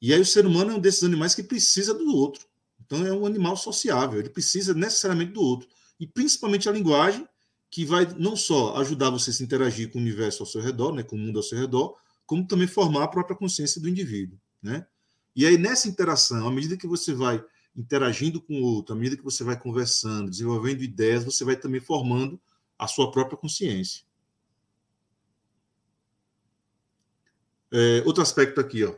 E 0.00 0.12
aí 0.12 0.20
o 0.20 0.26
ser 0.26 0.44
humano 0.44 0.72
é 0.72 0.74
um 0.74 0.80
desses 0.80 1.04
animais 1.04 1.34
que 1.34 1.44
precisa 1.44 1.94
do 1.94 2.16
outro. 2.16 2.44
Então 2.84 3.06
é 3.06 3.12
um 3.12 3.24
animal 3.24 3.56
sociável, 3.56 4.18
ele 4.18 4.30
precisa 4.30 4.74
necessariamente 4.74 5.32
do 5.32 5.40
outro. 5.40 5.68
E 6.00 6.06
principalmente 6.06 6.68
a 6.68 6.72
linguagem, 6.72 7.28
que 7.70 7.84
vai 7.84 8.06
não 8.18 8.34
só 8.34 8.76
ajudar 8.78 9.10
você 9.10 9.30
a 9.30 9.32
se 9.32 9.44
interagir 9.44 9.90
com 9.90 9.98
o 9.98 10.02
universo 10.02 10.42
ao 10.42 10.46
seu 10.46 10.60
redor, 10.60 10.92
né, 10.92 11.02
com 11.02 11.14
o 11.14 11.18
mundo 11.18 11.38
ao 11.38 11.42
seu 11.42 11.58
redor, 11.58 11.96
como 12.26 12.46
também 12.46 12.66
formar 12.66 13.04
a 13.04 13.08
própria 13.08 13.36
consciência 13.36 13.80
do 13.80 13.88
indivíduo. 13.88 14.38
Né? 14.62 14.86
E 15.34 15.46
aí, 15.46 15.56
nessa 15.56 15.88
interação, 15.88 16.46
à 16.46 16.50
medida 16.50 16.76
que 16.76 16.86
você 16.86 17.14
vai 17.14 17.42
interagindo 17.74 18.40
com 18.40 18.60
o 18.60 18.64
outro, 18.64 18.94
à 18.94 18.96
medida 18.96 19.16
que 19.16 19.24
você 19.24 19.42
vai 19.42 19.58
conversando, 19.58 20.30
desenvolvendo 20.30 20.82
ideias, 20.82 21.24
você 21.24 21.44
vai 21.44 21.56
também 21.56 21.80
formando 21.80 22.40
a 22.78 22.86
sua 22.86 23.10
própria 23.10 23.38
consciência. 23.38 24.02
É, 27.72 28.02
outro 28.04 28.22
aspecto 28.22 28.60
aqui, 28.60 28.84
ó. 28.84 28.94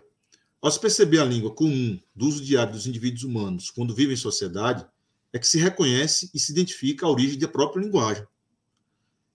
Ao 0.60 0.70
se 0.70 0.80
perceber 0.80 1.20
a 1.20 1.24
língua 1.24 1.54
comum 1.54 2.00
do 2.14 2.26
uso 2.26 2.42
diário 2.42 2.72
dos 2.72 2.86
indivíduos 2.86 3.22
humanos 3.22 3.70
quando 3.70 3.94
vivem 3.94 4.14
em 4.14 4.16
sociedade, 4.16 4.84
é 5.32 5.38
que 5.38 5.46
se 5.46 5.58
reconhece 5.58 6.30
e 6.32 6.40
se 6.40 6.52
identifica 6.52 7.06
a 7.06 7.10
origem 7.10 7.38
da 7.38 7.46
própria 7.46 7.82
linguagem. 7.82 8.26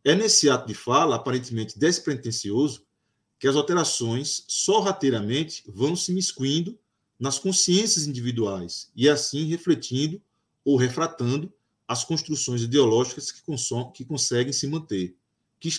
É 0.04 0.16
nesse 0.16 0.50
ato 0.50 0.68
de 0.68 0.74
fala, 0.74 1.16
aparentemente 1.16 1.78
despretensioso, 1.78 2.86
que 3.40 3.48
as 3.48 3.56
alterações 3.56 4.44
sorrateiramente 4.48 5.64
vão 5.66 5.96
se 5.96 6.12
miscuindo 6.12 6.78
nas 7.18 7.40
consciências 7.40 8.06
individuais 8.06 8.92
e 8.96 9.10
assim 9.10 9.46
refletindo 9.46 10.22
ou 10.64 10.76
refratando 10.76 11.52
as 11.88 12.04
construções 12.04 12.62
ideológicas 12.62 13.32
que, 13.32 13.42
que 13.94 14.06
conseguem 14.06 14.54
se 14.54 14.68
manter, 14.68 15.16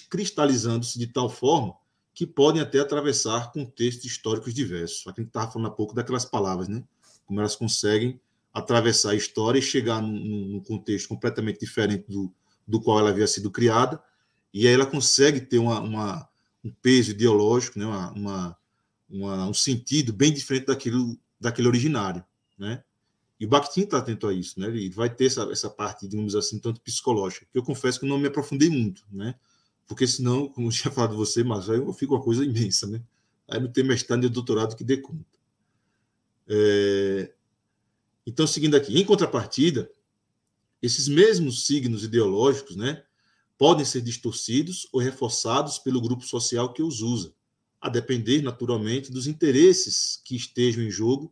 cristalizando-se 0.08 0.98
de 0.98 1.06
tal 1.06 1.28
forma 1.28 1.74
que 2.12 2.26
podem 2.26 2.60
até 2.60 2.80
atravessar 2.80 3.52
contextos 3.52 4.04
históricos 4.06 4.52
diversos. 4.52 5.06
Aqui 5.06 5.20
a 5.20 5.22
gente 5.22 5.28
estava 5.28 5.52
falando 5.52 5.68
há 5.68 5.70
pouco 5.70 5.94
daquelas 5.94 6.24
palavras, 6.24 6.66
né? 6.68 6.82
Como 7.24 7.38
elas 7.38 7.54
conseguem 7.54 8.20
atravessar 8.52 9.10
a 9.10 9.14
história 9.14 9.58
e 9.58 9.62
chegar 9.62 10.02
num, 10.02 10.48
num 10.48 10.60
contexto 10.60 11.08
completamente 11.08 11.60
diferente 11.60 12.04
do, 12.08 12.32
do 12.66 12.80
qual 12.80 12.98
ela 12.98 13.10
havia 13.10 13.26
sido 13.26 13.50
criada, 13.50 14.02
e 14.52 14.66
aí 14.66 14.74
ela 14.74 14.86
consegue 14.86 15.40
ter 15.40 15.58
uma, 15.58 15.78
uma 15.80 16.29
um 16.64 16.70
peso 16.70 17.10
ideológico, 17.10 17.78
né? 17.78 17.86
Uma, 17.86 18.12
uma, 18.12 18.56
uma, 19.08 19.48
um 19.48 19.54
sentido 19.54 20.12
bem 20.12 20.32
diferente 20.32 20.66
daquilo, 20.66 21.18
daquele 21.40 21.68
originário, 21.68 22.24
né? 22.58 22.82
E 23.38 23.46
o 23.46 23.48
Bakhtin 23.48 23.82
está 23.82 23.98
atento 23.98 24.26
a 24.26 24.34
isso, 24.34 24.60
né? 24.60 24.66
Ele 24.66 24.90
vai 24.90 25.08
ter 25.08 25.24
essa, 25.26 25.42
essa 25.50 25.70
parte, 25.70 26.06
digamos 26.06 26.34
assim, 26.34 26.58
tanto 26.58 26.80
psicológica, 26.80 27.46
que 27.50 27.58
eu 27.58 27.62
confesso 27.62 27.98
que 27.98 28.04
eu 28.04 28.08
não 28.08 28.18
me 28.18 28.28
aprofundei 28.28 28.68
muito, 28.68 29.02
né? 29.10 29.34
porque 29.90 30.06
senão, 30.06 30.48
como 30.48 30.68
eu 30.68 30.72
tinha 30.72 30.92
falado 30.92 31.16
você, 31.16 31.42
mas 31.42 31.68
aí 31.68 31.80
fica 31.94 32.12
uma 32.14 32.22
coisa 32.22 32.44
imensa, 32.44 32.86
né? 32.86 33.02
Aí 33.48 33.58
não 33.58 33.66
tem 33.66 33.82
mestrado 33.82 34.24
e 34.24 34.28
doutorado 34.28 34.76
que 34.76 34.84
dê 34.84 34.98
conta. 34.98 35.36
É... 36.46 37.32
Então, 38.24 38.46
seguindo 38.46 38.76
aqui, 38.76 38.96
em 38.96 39.04
contrapartida, 39.04 39.90
esses 40.80 41.08
mesmos 41.08 41.66
signos 41.66 42.04
ideológicos, 42.04 42.76
né, 42.76 43.02
podem 43.60 43.84
ser 43.84 44.00
distorcidos 44.00 44.88
ou 44.90 45.02
reforçados 45.02 45.78
pelo 45.78 46.00
grupo 46.00 46.24
social 46.24 46.72
que 46.72 46.82
os 46.82 47.02
usa, 47.02 47.34
a 47.78 47.90
depender, 47.90 48.40
naturalmente, 48.40 49.12
dos 49.12 49.26
interesses 49.26 50.18
que 50.24 50.34
estejam 50.34 50.82
em 50.82 50.90
jogo 50.90 51.30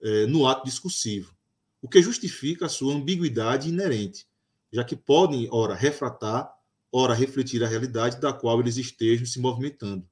é, 0.00 0.24
no 0.26 0.46
ato 0.46 0.64
discursivo, 0.64 1.36
o 1.82 1.88
que 1.88 2.00
justifica 2.00 2.66
a 2.66 2.68
sua 2.68 2.94
ambiguidade 2.94 3.68
inerente, 3.68 4.24
já 4.72 4.84
que 4.84 4.94
podem, 4.94 5.48
ora, 5.50 5.74
refratar 5.74 6.54
ora 6.92 7.12
refletir 7.12 7.64
a 7.64 7.66
realidade 7.66 8.20
da 8.20 8.32
qual 8.32 8.60
eles 8.60 8.76
estejam 8.76 9.26
se 9.26 9.40
movimentando, 9.40 10.08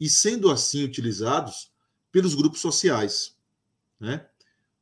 e 0.00 0.10
sendo 0.10 0.50
assim 0.50 0.82
utilizados 0.82 1.70
pelos 2.10 2.34
grupos 2.34 2.60
sociais. 2.60 3.36
Né? 4.00 4.26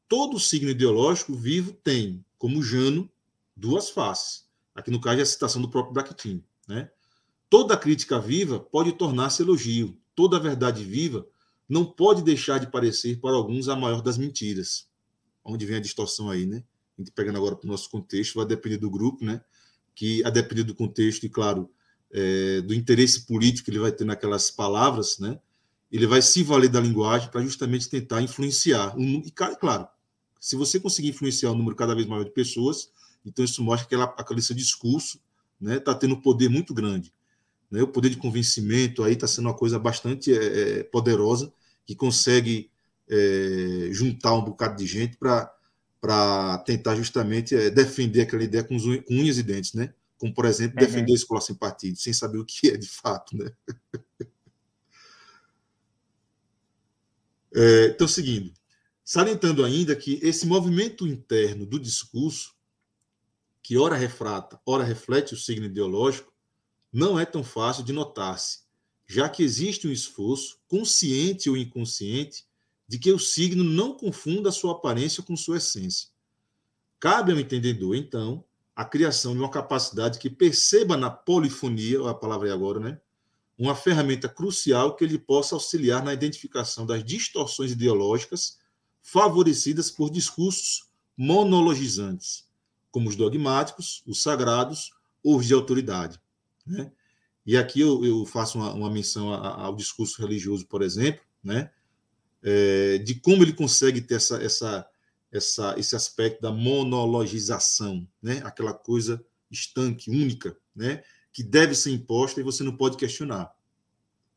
Todo 0.09 0.41
signo 0.41 0.71
ideológico 0.71 1.35
vivo 1.35 1.75
tem, 1.75 2.25
como 2.39 2.63
Jano, 2.63 3.07
duas 3.55 3.91
faces. 3.91 4.51
Aqui 4.75 4.91
no 4.91 5.01
caso 5.01 5.19
é 5.19 5.23
a 5.23 5.27
citação 5.27 5.61
do 5.61 5.69
próprio 5.69 5.95
Bakhtin. 5.95 6.43
Né? 6.69 6.91
Toda 7.49 7.77
crítica 7.77 8.19
viva 8.19 8.59
pode 8.59 8.93
tornar-se 8.93 9.43
elogio, 9.43 9.99
toda 10.15 10.39
verdade 10.39 10.85
viva 10.85 11.27
não 11.69 11.85
pode 11.85 12.23
deixar 12.23 12.59
de 12.59 12.71
parecer 12.71 13.19
para 13.21 13.35
alguns 13.35 13.69
a 13.69 13.77
maior 13.77 14.03
das 14.03 14.19
mentiras. 14.19 14.89
Onde 15.45 15.65
vem 15.65 15.77
a 15.77 15.81
distorção 15.81 16.31
aí, 16.31 16.47
né? 16.47 16.63
A 16.99 17.03
gente 17.03 17.13
pegando 17.13 17.39
agora 17.39 17.57
para 17.57 17.67
o 17.67 17.71
nosso 17.71 17.89
contexto, 17.89 18.35
vai 18.35 18.47
depender 18.47 18.77
do 18.77 18.91
grupo, 18.91 19.25
né? 19.25 19.41
que, 19.95 20.25
a 20.25 20.31
depender 20.31 20.65
do 20.65 20.75
contexto 20.75 21.25
e, 21.25 21.29
claro, 21.29 21.71
é, 22.11 22.61
do 22.63 22.75
interesse 22.75 23.27
político 23.27 23.67
que 23.67 23.71
ele 23.71 23.79
vai 23.79 23.93
ter 23.93 24.05
naquelas 24.05 24.51
palavras, 24.51 25.19
né, 25.19 25.39
ele 25.91 26.07
vai 26.07 26.23
se 26.23 26.43
valer 26.43 26.69
da 26.69 26.81
linguagem 26.81 27.31
para 27.31 27.43
justamente 27.43 27.89
tentar 27.89 28.23
influenciar. 28.23 28.95
E, 28.99 29.31
claro, 29.31 29.87
se 30.41 30.57
você 30.57 30.81
conseguir 30.81 31.11
influenciar 31.11 31.51
um 31.51 31.55
número 31.55 31.77
cada 31.77 31.95
vez 31.95 32.07
maior 32.07 32.25
de 32.25 32.31
pessoas, 32.31 32.91
então 33.25 33.45
isso 33.45 33.63
mostra 33.63 33.89
que 33.89 33.95
aquela, 33.95 34.15
aquele 34.19 34.43
seu 34.43 34.57
discurso 34.57 35.21
está 35.61 35.75
né, 35.75 35.79
tá 35.79 35.95
tendo 35.95 36.15
um 36.15 36.21
poder 36.21 36.49
muito 36.49 36.75
grande. 36.75 37.13
Né? 37.71 37.83
O 37.83 37.89
poder 37.89 38.11
de 38.11 38.17
convencimento 38.17 39.03
aí 39.03 39.15
está 39.15 39.27
sendo 39.27 39.47
uma 39.47 39.57
coisa 39.57 39.79
bastante 39.79 40.37
é, 40.37 40.81
é, 40.81 40.83
poderosa, 40.85 41.53
que 41.87 41.95
consegue 41.95 42.71
é, 43.09 43.89
juntar 43.93 44.35
um 44.35 44.45
bocado 44.45 44.77
de 44.77 44.87
gente 44.87 45.17
para 45.17 46.59
tentar 46.67 46.97
justamente 46.97 47.55
é, 47.55 47.71
defender 47.71 48.23
aquela 48.23 48.45
ideia 48.45 48.63
com, 48.63 48.77
com, 48.79 49.15
unhas 49.15 49.39
e 49.39 49.43
dentes, 49.43 49.73
né? 49.73 49.95
Como, 50.19 50.35
por 50.35 50.45
exemplo, 50.45 50.79
uhum. 50.79 50.87
defender 50.87 51.13
a 51.13 51.17
escola 51.17 51.41
sem 51.41 51.55
partido, 51.57 51.97
sem 51.99 52.13
saber 52.13 52.39
o 52.39 52.45
que 52.45 52.69
é 52.71 52.77
de 52.77 52.89
fato, 52.89 53.37
né? 53.37 53.51
é, 57.55 57.87
então, 57.87 58.07
seguindo. 58.07 58.53
Salientando 59.05 59.65
ainda 59.65 59.97
que 59.97 60.21
esse 60.23 60.47
movimento 60.47 61.07
interno 61.07 61.67
do 61.67 61.79
discurso, 61.79 62.55
que 63.63 63.79
ora 63.79 63.97
refrata, 63.97 64.61
ora 64.67 64.83
reflete 64.83 65.35
o 65.35 65.37
signo 65.37 65.67
ideológico, 65.67 66.33
não 66.93 67.19
é 67.19 67.25
tão 67.25 67.45
fácil 67.45 67.85
de 67.85 67.93
notar-se, 67.93 68.61
já 69.07 69.29
que 69.29 69.43
existe 69.43 69.87
um 69.87 69.93
esforço, 69.93 70.59
consciente 70.69 71.49
ou 71.49 71.57
inconsciente, 71.57 72.45
de 72.89 72.99
que 72.99 73.13
o 73.13 73.19
signo 73.19 73.65
não 73.65 73.95
confunda 73.95 74.53
sua 74.53 74.73
aparência 74.73 75.23
com 75.23 75.37
sua 75.37 75.57
essência. 75.57 76.09
Cabe 77.01 77.33
ao 77.33 77.39
entendedor, 77.39 77.97
então, 77.97 78.45
a 78.75 78.85
criação 78.85 79.33
de 79.33 79.39
uma 79.39 79.51
capacidade 79.51 80.19
que 80.19 80.29
perceba 80.29 80.97
na 80.97 81.11
polifonia, 81.11 82.09
a 82.09 82.15
palavra 82.15 82.49
é 82.49 82.53
agora, 82.53 82.81
né? 82.81 83.01
Uma 83.59 83.75
ferramenta 83.75 84.29
crucial 84.29 84.97
que 84.97 85.05
ele 85.05 85.19
possa 85.19 85.55
auxiliar 85.55 86.03
na 86.03 86.13
identificação 86.13 86.85
das 86.85 87.05
distorções 87.05 87.71
ideológicas 87.73 88.59
favorecidas 89.03 89.91
por 89.91 90.11
discursos 90.11 90.89
monologizantes, 91.17 92.49
como 92.93 93.09
os 93.09 93.17
dogmáticos, 93.17 94.05
os 94.07 94.23
sagrados 94.23 94.93
ou 95.25 95.39
os 95.39 95.47
de 95.47 95.55
autoridade. 95.55 96.21
Né? 96.65 96.93
E 97.45 97.57
aqui 97.57 97.81
eu, 97.81 98.05
eu 98.05 98.25
faço 98.25 98.59
uma, 98.59 98.73
uma 98.73 98.91
menção 98.91 99.33
ao 99.33 99.75
discurso 99.75 100.21
religioso, 100.21 100.67
por 100.67 100.83
exemplo, 100.83 101.23
né? 101.43 101.71
É, 102.45 102.99
de 102.99 103.15
como 103.17 103.43
ele 103.43 103.53
consegue 103.53 104.01
ter 104.01 104.17
essa, 104.17 104.43
essa, 104.43 104.87
essa, 105.31 105.75
esse 105.79 105.95
aspecto 105.95 106.43
da 106.43 106.51
monologização, 106.51 108.07
né? 108.21 108.43
aquela 108.45 108.75
coisa 108.75 109.25
estanque, 109.49 110.11
única, 110.11 110.57
né? 110.75 111.03
que 111.33 111.43
deve 111.43 111.75
ser 111.75 111.93
imposta 111.93 112.41
e 112.41 112.45
você 112.45 112.65
não 112.65 112.77
pode 112.77 112.97
questionar. 112.97 113.53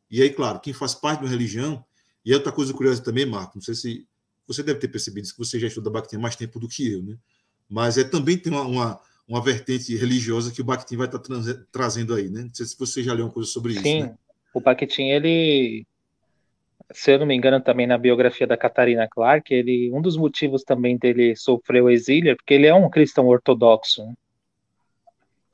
E 0.10 0.22
aí, 0.22 0.30
claro, 0.30 0.60
quem 0.60 0.72
faz 0.72 0.94
parte 0.94 1.20
de 1.20 1.26
uma 1.26 1.32
religião, 1.32 1.84
e 2.24 2.32
é 2.32 2.36
outra 2.36 2.52
coisa 2.52 2.74
curiosa 2.74 3.02
também, 3.02 3.26
Marco, 3.26 3.58
não 3.58 3.62
sei 3.62 3.74
se 3.74 4.08
você 4.48 4.62
deve 4.62 4.80
ter 4.80 4.88
percebido 4.88 5.28
que 5.28 5.38
você 5.38 5.60
já 5.60 5.68
estuda 5.68 5.90
Bakhtin 5.90 6.18
há 6.18 6.20
mais 6.20 6.36
tempo 6.36 6.60
do 6.60 6.68
que 6.68 6.88
eu, 6.88 7.02
né? 7.02 7.18
Mas 7.70 7.98
é 7.98 8.04
também 8.04 8.38
tem 8.38 8.52
uma, 8.52 8.62
uma 8.64 9.02
uma 9.28 9.42
vertente 9.42 9.96
religiosa 9.96 10.52
que 10.52 10.62
o 10.62 10.64
Bakhtin 10.64 10.98
vai 10.98 11.08
estar 11.08 11.20
tra 11.20 11.36
trazendo 11.72 12.14
aí, 12.14 12.30
né? 12.30 12.44
Não 12.44 12.54
sei 12.54 12.66
se 12.66 12.78
você 12.78 13.02
já 13.02 13.14
leu 13.14 13.26
uma 13.26 13.32
coisa 13.32 13.50
sobre 13.50 13.74
Sim, 13.74 13.80
isso. 13.80 13.88
Sim, 13.88 14.04
né? 14.04 14.18
o 14.54 14.62
Bakhtin, 14.62 15.10
ele, 15.10 15.86
se 16.92 17.12
eu 17.12 17.20
não 17.20 17.26
me 17.26 17.36
engano, 17.36 17.60
também 17.60 17.88
na 17.88 17.98
biografia 17.98 18.46
da 18.46 18.56
Catarina 18.56 19.08
Clark, 19.10 19.54
ele, 19.54 19.92
um 19.92 20.02
dos 20.02 20.16
motivos 20.16 20.64
também 20.64 20.98
dele 20.98 21.36
sofrer 21.36 21.82
o 21.82 21.90
exílio 21.90 22.32
é 22.32 22.36
porque 22.36 22.54
ele 22.54 22.68
é 22.68 22.74
um 22.74 22.90
cristão 22.90 23.28
ortodoxo, 23.28 24.06
né? 24.06 24.14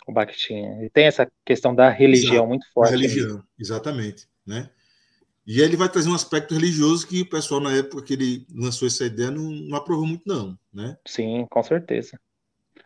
o 0.07 0.11
Bakhtin. 0.11 0.65
Ele 0.79 0.89
tem 0.89 1.05
essa 1.05 1.31
questão 1.45 1.73
da 1.73 1.89
religião 1.89 2.33
Exato, 2.33 2.47
muito 2.49 2.73
forte. 2.73 2.91
religião, 2.91 3.43
exatamente, 3.57 4.27
né? 4.45 4.69
E 5.45 5.59
aí 5.59 5.67
ele 5.67 5.77
vai 5.77 5.89
trazer 5.89 6.09
um 6.09 6.13
aspecto 6.13 6.53
religioso 6.53 7.07
que 7.07 7.21
o 7.21 7.29
pessoal, 7.29 7.59
na 7.59 7.75
época 7.75 8.03
que 8.03 8.13
ele 8.13 8.45
lançou 8.53 8.87
essa 8.87 9.05
ideia, 9.05 9.31
não, 9.31 9.49
não 9.49 9.77
aprovou 9.77 10.05
muito, 10.05 10.23
não. 10.25 10.57
Né? 10.73 10.95
Sim, 11.05 11.45
com 11.49 11.63
certeza. 11.63 12.19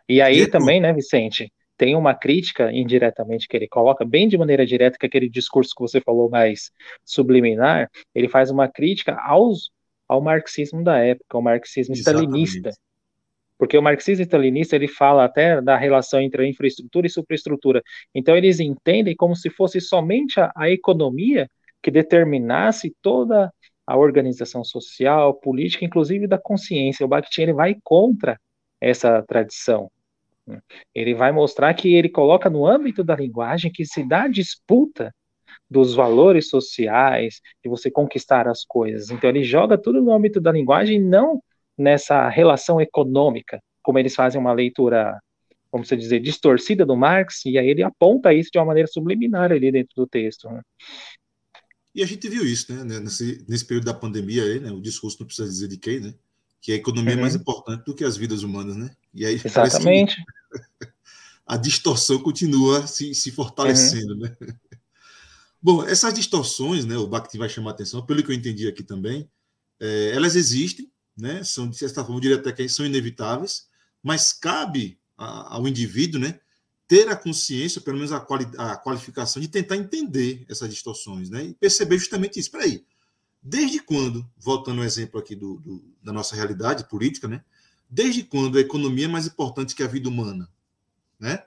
E 0.08 0.20
aí 0.20 0.40
e 0.40 0.50
também, 0.50 0.80
né, 0.80 0.92
Vicente, 0.92 1.52
tem 1.76 1.94
uma 1.94 2.14
crítica 2.14 2.72
indiretamente 2.72 3.46
que 3.46 3.56
ele 3.56 3.68
coloca, 3.68 4.04
bem 4.04 4.28
de 4.28 4.38
maneira 4.38 4.64
direta, 4.64 4.96
que 4.98 5.06
aquele 5.06 5.28
discurso 5.28 5.74
que 5.76 5.82
você 5.82 6.00
falou 6.00 6.30
mais 6.30 6.70
subliminar, 7.04 7.90
ele 8.14 8.28
faz 8.28 8.50
uma 8.50 8.68
crítica 8.68 9.16
aos, 9.22 9.70
ao 10.08 10.22
marxismo 10.22 10.82
da 10.82 10.98
época, 10.98 11.36
ao 11.36 11.42
marxismo 11.42 11.94
stalinista. 11.94 12.70
Porque 13.58 13.76
o 13.76 13.82
marxismo 13.82 14.22
stalinista 14.22 14.76
ele 14.76 14.88
fala 14.88 15.24
até 15.24 15.60
da 15.60 15.76
relação 15.76 16.20
entre 16.20 16.44
a 16.44 16.48
infraestrutura 16.48 17.06
e 17.06 17.10
superestrutura. 17.10 17.82
Então 18.14 18.36
eles 18.36 18.60
entendem 18.60 19.14
como 19.14 19.34
se 19.34 19.50
fosse 19.50 19.80
somente 19.80 20.38
a, 20.38 20.52
a 20.54 20.70
economia 20.70 21.50
que 21.86 21.90
determinasse 21.92 22.92
toda 23.00 23.48
a 23.86 23.96
organização 23.96 24.64
social, 24.64 25.32
política, 25.34 25.84
inclusive 25.84 26.26
da 26.26 26.36
consciência. 26.36 27.06
O 27.06 27.08
Bakhtin 27.08 27.42
ele 27.42 27.52
vai 27.52 27.76
contra 27.84 28.40
essa 28.80 29.22
tradição. 29.22 29.88
Ele 30.92 31.14
vai 31.14 31.30
mostrar 31.30 31.72
que 31.74 31.94
ele 31.94 32.08
coloca 32.08 32.50
no 32.50 32.66
âmbito 32.66 33.04
da 33.04 33.14
linguagem 33.14 33.70
que 33.70 33.84
se 33.84 34.02
dá 34.02 34.26
disputa 34.26 35.14
dos 35.70 35.94
valores 35.94 36.48
sociais, 36.48 37.40
de 37.62 37.70
você 37.70 37.88
conquistar 37.88 38.48
as 38.48 38.64
coisas. 38.64 39.12
Então 39.12 39.30
ele 39.30 39.44
joga 39.44 39.78
tudo 39.78 40.02
no 40.02 40.12
âmbito 40.12 40.40
da 40.40 40.50
linguagem, 40.50 41.00
não 41.00 41.40
nessa 41.78 42.28
relação 42.28 42.80
econômica, 42.80 43.62
como 43.80 44.00
eles 44.00 44.16
fazem 44.16 44.40
uma 44.40 44.52
leitura, 44.52 45.16
vamos 45.70 45.86
dizer, 45.88 46.18
distorcida 46.18 46.84
do 46.84 46.96
Marx, 46.96 47.46
e 47.46 47.56
aí 47.56 47.68
ele 47.68 47.84
aponta 47.84 48.34
isso 48.34 48.50
de 48.52 48.58
uma 48.58 48.64
maneira 48.64 48.88
subliminar 48.88 49.52
ali 49.52 49.70
dentro 49.70 49.94
do 49.94 50.06
texto. 50.08 50.48
Né? 50.48 50.60
E 51.96 52.02
a 52.02 52.06
gente 52.06 52.28
viu 52.28 52.46
isso, 52.46 52.70
né, 52.74 53.00
nesse, 53.00 53.42
nesse 53.48 53.64
período 53.64 53.86
da 53.86 53.94
pandemia 53.94 54.44
aí, 54.44 54.60
né, 54.60 54.70
o 54.70 54.82
discurso 54.82 55.16
não 55.18 55.26
precisa 55.26 55.48
dizer 55.48 55.66
de 55.66 55.78
quem, 55.78 55.98
né, 55.98 56.14
que 56.60 56.70
a 56.70 56.74
economia 56.74 57.14
uhum. 57.14 57.20
é 57.20 57.22
mais 57.22 57.34
uhum. 57.34 57.40
importante 57.40 57.86
do 57.86 57.94
que 57.94 58.04
as 58.04 58.18
vidas 58.18 58.42
humanas, 58.42 58.76
né? 58.76 58.90
E 59.14 59.24
aí 59.24 59.40
Exatamente. 59.42 60.14
a 61.46 61.56
distorção 61.56 62.18
continua 62.18 62.86
se, 62.86 63.14
se 63.14 63.30
fortalecendo, 63.30 64.12
uhum. 64.12 64.18
né? 64.18 64.36
Bom, 65.62 65.84
essas 65.84 66.12
distorções, 66.12 66.84
né, 66.84 66.98
o 66.98 67.06
Bakhtin 67.06 67.38
vai 67.38 67.48
chamar 67.48 67.70
a 67.70 67.72
atenção, 67.72 68.04
pelo 68.04 68.22
que 68.22 68.30
eu 68.30 68.36
entendi 68.36 68.68
aqui 68.68 68.82
também, 68.82 69.26
é, 69.80 70.10
elas 70.14 70.36
existem, 70.36 70.92
né, 71.16 71.42
são, 71.44 71.66
de 71.66 71.78
certa 71.78 72.02
forma, 72.02 72.16
eu 72.16 72.20
diria 72.20 72.36
até 72.36 72.52
que 72.52 72.68
são 72.68 72.84
inevitáveis, 72.84 73.68
mas 74.02 74.34
cabe 74.34 74.98
a, 75.16 75.54
ao 75.54 75.66
indivíduo, 75.66 76.20
né, 76.20 76.40
ter 76.88 77.08
a 77.08 77.16
consciência, 77.16 77.80
pelo 77.80 77.96
menos 77.96 78.12
a, 78.12 78.20
quali, 78.20 78.46
a 78.56 78.76
qualificação 78.76 79.42
de 79.42 79.48
tentar 79.48 79.76
entender 79.76 80.44
essas 80.48 80.68
distorções, 80.68 81.28
né, 81.28 81.44
e 81.44 81.54
perceber 81.54 81.98
justamente 81.98 82.38
isso. 82.38 82.48
Espera 82.48 82.64
aí, 82.64 82.84
Desde 83.48 83.78
quando, 83.78 84.28
voltando 84.36 84.80
ao 84.80 84.84
exemplo 84.84 85.20
aqui 85.20 85.36
do, 85.36 85.58
do, 85.60 85.84
da 86.02 86.12
nossa 86.12 86.34
realidade 86.34 86.88
política, 86.88 87.28
né? 87.28 87.44
Desde 87.88 88.24
quando 88.24 88.58
a 88.58 88.60
economia 88.60 89.04
é 89.04 89.08
mais 89.08 89.24
importante 89.24 89.72
que 89.72 89.84
a 89.84 89.86
vida 89.86 90.08
humana, 90.08 90.50
né? 91.16 91.44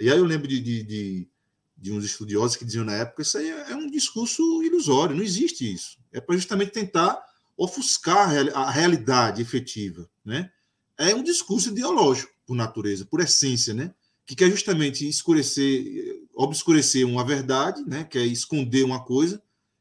E 0.00 0.10
aí 0.10 0.18
eu 0.18 0.24
lembro 0.24 0.48
de, 0.48 0.58
de, 0.58 0.82
de, 0.82 1.28
de 1.76 1.92
uns 1.92 2.04
estudiosos 2.04 2.56
que 2.56 2.64
diziam 2.64 2.84
na 2.84 2.94
época 2.94 3.22
isso 3.22 3.38
aí 3.38 3.48
é, 3.48 3.70
é 3.70 3.76
um 3.76 3.88
discurso 3.88 4.42
ilusório, 4.64 5.14
não 5.14 5.22
existe 5.22 5.72
isso. 5.72 5.98
É 6.12 6.20
para 6.20 6.34
justamente 6.34 6.72
tentar 6.72 7.24
ofuscar 7.56 8.28
a 8.52 8.68
realidade 8.68 9.40
efetiva, 9.40 10.10
né? 10.24 10.50
É 10.98 11.14
um 11.14 11.22
discurso 11.22 11.68
ideológico 11.68 12.32
por 12.44 12.56
natureza, 12.56 13.04
por 13.04 13.20
essência, 13.20 13.72
né? 13.72 13.94
Que 14.26 14.34
quer 14.34 14.50
justamente 14.50 15.08
escurecer, 15.08 16.20
obscurecer 16.34 17.06
uma 17.06 17.24
verdade, 17.24 17.82
né? 17.86 18.04
Quer 18.04 18.26
esconder 18.26 18.84
uma 18.84 19.02
coisa 19.04 19.40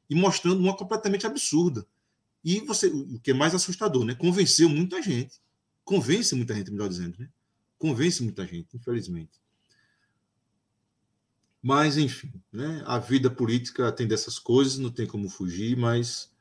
e 0.10 0.16
mostrando 0.16 0.60
uma 0.60 0.78
completamente 0.78 1.26
absurda. 1.26 1.86
E 2.43 2.60
você, 2.60 2.88
o 2.88 3.20
que 3.20 3.32
é 3.32 3.34
mais 3.34 3.56
assustador, 3.56 4.06
né? 4.06 4.14
Convenceu 4.14 4.70
muita 4.70 5.02
gente. 5.02 5.41
Convence 5.84 6.36
muita 6.36 6.54
gente, 6.54 6.72
melhor 6.72 6.88
dizendo, 6.88 7.18
né? 7.20 7.28
Convence 7.78 8.22
muita 8.22 8.46
gente, 8.46 8.78
infelizmente. 8.78 9.39
Mas, 11.68 11.98
enfim, 11.98 12.32
né? 12.54 12.84
a 12.86 13.00
vida 13.00 13.28
política 13.28 13.91
tem 13.91 14.08
dessas 14.08 14.38
coisas, 14.38 14.78
não 14.78 14.91
tem 14.91 15.08
como 15.08 15.28
fugir, 15.28 15.76
mas. 15.76 16.32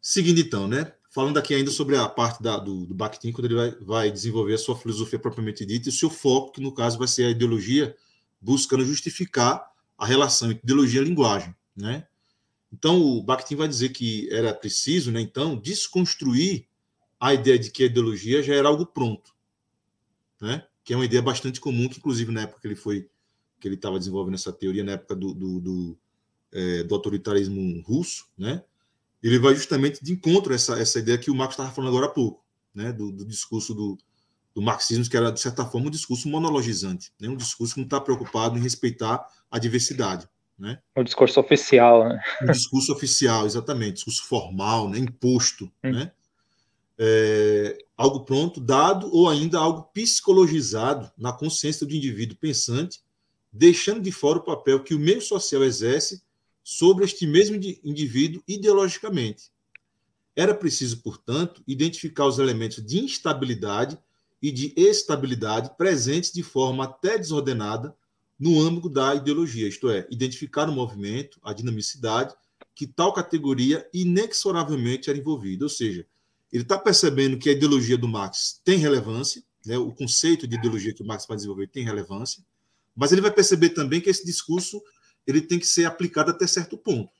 Seguindo 0.00 0.40
então, 0.40 0.66
né? 0.66 0.92
Falando 1.16 1.38
aqui 1.38 1.54
ainda 1.54 1.70
sobre 1.70 1.96
a 1.96 2.06
parte 2.06 2.42
da, 2.42 2.58
do, 2.58 2.84
do 2.84 2.94
Bakhtin, 2.94 3.32
quando 3.32 3.46
ele 3.46 3.54
vai, 3.54 3.70
vai 3.80 4.10
desenvolver 4.10 4.52
a 4.52 4.58
sua 4.58 4.76
filosofia 4.76 5.18
propriamente 5.18 5.64
dita, 5.64 5.88
e 5.88 5.90
o 5.90 5.92
seu 5.92 6.10
foco, 6.10 6.52
que 6.52 6.60
no 6.60 6.70
caso 6.70 6.98
vai 6.98 7.08
ser 7.08 7.24
a 7.24 7.30
ideologia, 7.30 7.96
buscando 8.38 8.84
justificar 8.84 9.66
a 9.96 10.04
relação 10.04 10.50
entre 10.50 10.62
ideologia 10.62 11.00
e 11.00 11.04
linguagem, 11.04 11.56
né? 11.74 12.06
Então, 12.70 13.00
o 13.00 13.22
Bakhtin 13.22 13.56
vai 13.56 13.66
dizer 13.66 13.94
que 13.94 14.28
era 14.30 14.52
preciso, 14.52 15.10
né, 15.10 15.18
então, 15.18 15.56
desconstruir 15.56 16.66
a 17.18 17.32
ideia 17.32 17.58
de 17.58 17.70
que 17.70 17.84
a 17.84 17.86
ideologia 17.86 18.42
já 18.42 18.54
era 18.54 18.68
algo 18.68 18.84
pronto, 18.84 19.34
né? 20.38 20.66
que 20.84 20.92
é 20.92 20.96
uma 20.96 21.06
ideia 21.06 21.22
bastante 21.22 21.58
comum, 21.58 21.88
que 21.88 21.96
inclusive 21.96 22.30
na 22.30 22.42
época 22.42 22.60
que 22.60 22.68
ele 22.68 22.76
foi, 22.76 23.08
que 23.58 23.66
ele 23.66 23.76
estava 23.76 23.98
desenvolvendo 23.98 24.34
essa 24.34 24.52
teoria, 24.52 24.84
na 24.84 24.92
época 24.92 25.16
do, 25.16 25.32
do, 25.32 25.60
do, 25.60 25.98
é, 26.52 26.82
do 26.82 26.94
autoritarismo 26.94 27.80
russo, 27.80 28.26
né? 28.36 28.62
Ele 29.26 29.38
vai 29.40 29.54
justamente 29.54 30.04
de 30.04 30.12
encontro 30.12 30.52
a 30.52 30.54
essa, 30.54 30.78
essa 30.78 31.00
ideia 31.00 31.18
que 31.18 31.30
o 31.30 31.34
Marx 31.34 31.54
estava 31.54 31.70
falando 31.70 31.90
agora 31.90 32.06
há 32.06 32.14
pouco, 32.14 32.44
né? 32.72 32.92
do, 32.92 33.10
do 33.10 33.24
discurso 33.24 33.74
do, 33.74 33.98
do 34.54 34.62
marxismo, 34.62 35.08
que 35.08 35.16
era, 35.16 35.32
de 35.32 35.40
certa 35.40 35.64
forma, 35.64 35.88
um 35.88 35.90
discurso 35.90 36.28
monologizante, 36.28 37.12
né? 37.20 37.28
um 37.28 37.36
discurso 37.36 37.74
que 37.74 37.80
não 37.80 37.86
está 37.86 38.00
preocupado 38.00 38.56
em 38.56 38.62
respeitar 38.62 39.26
a 39.50 39.58
diversidade. 39.58 40.28
Né? 40.56 40.78
O 40.94 41.02
discurso 41.02 41.40
oficial, 41.40 42.08
né? 42.08 42.20
O 42.42 42.52
discurso 42.52 42.92
oficial, 42.92 43.44
exatamente, 43.44 43.94
discurso 43.94 44.24
formal, 44.24 44.88
né? 44.88 44.98
imposto, 44.98 45.64
hum. 45.82 45.90
né? 45.90 46.12
É, 46.98 47.76
algo 47.94 48.20
pronto, 48.20 48.58
dado 48.58 49.12
ou 49.12 49.28
ainda 49.28 49.58
algo 49.58 49.82
psicologizado 49.92 51.10
na 51.18 51.32
consciência 51.32 51.86
do 51.86 51.92
indivíduo 51.92 52.38
pensante, 52.38 53.00
deixando 53.52 54.00
de 54.00 54.12
fora 54.12 54.38
o 54.38 54.44
papel 54.44 54.82
que 54.82 54.94
o 54.94 54.98
meio 54.98 55.20
social 55.20 55.62
exerce 55.62 56.22
sobre 56.68 57.04
este 57.04 57.28
mesmo 57.28 57.54
indivíduo 57.84 58.42
ideologicamente. 58.48 59.52
Era 60.34 60.52
preciso, 60.52 61.00
portanto, 61.00 61.62
identificar 61.64 62.26
os 62.26 62.40
elementos 62.40 62.84
de 62.84 62.98
instabilidade 62.98 63.96
e 64.42 64.50
de 64.50 64.74
estabilidade 64.76 65.70
presentes 65.78 66.32
de 66.32 66.42
forma 66.42 66.82
até 66.82 67.16
desordenada 67.16 67.94
no 68.36 68.60
âmbito 68.60 68.88
da 68.88 69.14
ideologia, 69.14 69.68
isto 69.68 69.88
é, 69.88 70.08
identificar 70.10 70.68
o 70.68 70.72
movimento, 70.72 71.38
a 71.40 71.52
dinamicidade 71.52 72.34
que 72.74 72.84
tal 72.84 73.12
categoria 73.12 73.88
inexoravelmente 73.94 75.08
era 75.08 75.16
envolvida. 75.16 75.64
Ou 75.64 75.70
seja, 75.70 76.04
ele 76.52 76.64
está 76.64 76.76
percebendo 76.76 77.38
que 77.38 77.48
a 77.48 77.52
ideologia 77.52 77.96
do 77.96 78.08
Marx 78.08 78.60
tem 78.64 78.76
relevância, 78.76 79.40
né? 79.64 79.78
o 79.78 79.92
conceito 79.92 80.48
de 80.48 80.56
ideologia 80.56 80.92
que 80.92 81.02
o 81.02 81.06
Marx 81.06 81.26
vai 81.28 81.36
desenvolver 81.36 81.68
tem 81.68 81.84
relevância, 81.84 82.44
mas 82.92 83.12
ele 83.12 83.20
vai 83.20 83.30
perceber 83.30 83.68
também 83.68 84.00
que 84.00 84.10
esse 84.10 84.26
discurso 84.26 84.82
ele 85.26 85.40
tem 85.40 85.58
que 85.58 85.66
ser 85.66 85.84
aplicado 85.84 86.30
até 86.30 86.46
certo 86.46 86.76
ponto. 86.78 87.12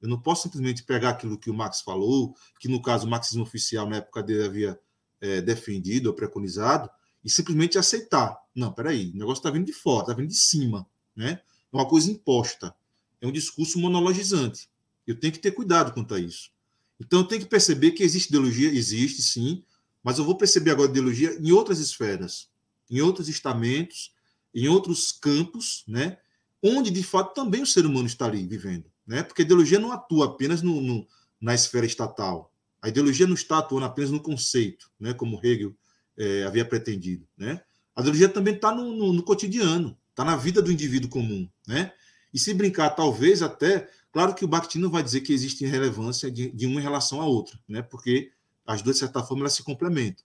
Eu 0.00 0.08
não 0.08 0.20
posso 0.20 0.42
simplesmente 0.42 0.82
pegar 0.82 1.10
aquilo 1.10 1.38
que 1.38 1.48
o 1.48 1.54
Marx 1.54 1.80
falou, 1.80 2.34
que 2.58 2.68
no 2.68 2.82
caso 2.82 3.06
o 3.06 3.10
marxismo 3.10 3.42
oficial 3.42 3.88
na 3.88 3.96
época 3.96 4.22
dele 4.22 4.44
havia 4.44 4.80
é, 5.20 5.40
defendido 5.40 6.08
ou 6.08 6.14
preconizado, 6.14 6.90
e 7.24 7.30
simplesmente 7.30 7.78
aceitar. 7.78 8.36
Não, 8.54 8.72
peraí, 8.72 9.12
o 9.14 9.16
negócio 9.16 9.40
está 9.40 9.50
vindo 9.50 9.66
de 9.66 9.72
fora, 9.72 10.02
está 10.02 10.12
vindo 10.12 10.28
de 10.28 10.36
cima. 10.36 10.86
Né? 11.14 11.40
É 11.72 11.76
uma 11.76 11.88
coisa 11.88 12.10
imposta. 12.10 12.74
É 13.20 13.26
um 13.26 13.32
discurso 13.32 13.78
monologizante. 13.78 14.68
Eu 15.06 15.18
tenho 15.18 15.32
que 15.32 15.38
ter 15.38 15.52
cuidado 15.52 15.92
quanto 15.92 16.14
a 16.14 16.18
isso. 16.18 16.50
Então, 16.98 17.20
eu 17.20 17.24
tenho 17.24 17.40
que 17.40 17.48
perceber 17.48 17.92
que 17.92 18.02
existe 18.02 18.28
ideologia, 18.28 18.68
existe 18.68 19.22
sim, 19.22 19.64
mas 20.02 20.18
eu 20.18 20.24
vou 20.24 20.36
perceber 20.36 20.72
agora 20.72 20.90
ideologia 20.90 21.36
em 21.40 21.52
outras 21.52 21.78
esferas, 21.78 22.48
em 22.90 23.00
outros 23.00 23.28
estamentos, 23.28 24.12
em 24.54 24.68
outros 24.68 25.12
campos, 25.12 25.84
né? 25.86 26.18
Onde 26.62 26.90
de 26.90 27.02
fato 27.02 27.34
também 27.34 27.62
o 27.62 27.66
ser 27.66 27.84
humano 27.84 28.06
está 28.06 28.26
ali 28.26 28.46
vivendo 28.46 28.92
né? 29.06 29.22
porque 29.22 29.42
a 29.42 29.44
ideologia 29.44 29.78
não 29.78 29.92
atua 29.92 30.26
apenas 30.26 30.62
no, 30.62 30.80
no, 30.80 31.06
na 31.40 31.54
esfera 31.54 31.86
estatal. 31.86 32.52
A 32.80 32.88
ideologia 32.88 33.26
não 33.26 33.34
está 33.34 33.58
atuando 33.58 33.86
apenas 33.86 34.10
no 34.10 34.20
conceito, 34.20 34.90
né? 34.98 35.14
como 35.14 35.40
Hegel 35.42 35.74
é, 36.16 36.44
havia 36.44 36.64
pretendido. 36.64 37.26
Né? 37.36 37.60
A 37.94 38.00
ideologia 38.00 38.28
também 38.28 38.54
está 38.54 38.74
no, 38.74 38.94
no, 38.94 39.12
no 39.12 39.22
cotidiano, 39.22 39.96
está 40.10 40.24
na 40.24 40.36
vida 40.36 40.60
do 40.60 40.72
indivíduo 40.72 41.10
comum. 41.10 41.48
Né? 41.66 41.92
E 42.32 42.38
se 42.38 42.52
brincar, 42.54 42.90
talvez 42.90 43.42
até. 43.42 43.88
Claro 44.12 44.34
que 44.34 44.44
o 44.44 44.48
Bakhtin 44.48 44.78
não 44.78 44.90
vai 44.90 45.02
dizer 45.02 45.20
que 45.20 45.32
existe 45.32 45.64
relevância 45.64 46.30
de, 46.30 46.50
de 46.50 46.66
uma 46.66 46.80
em 46.80 46.82
relação 46.82 47.20
à 47.20 47.26
outra, 47.26 47.58
né? 47.68 47.82
porque 47.82 48.30
as 48.66 48.82
duas, 48.82 48.96
de 48.96 49.00
certa 49.00 49.22
forma, 49.22 49.42
elas 49.42 49.54
se 49.54 49.62
complementam. 49.62 50.24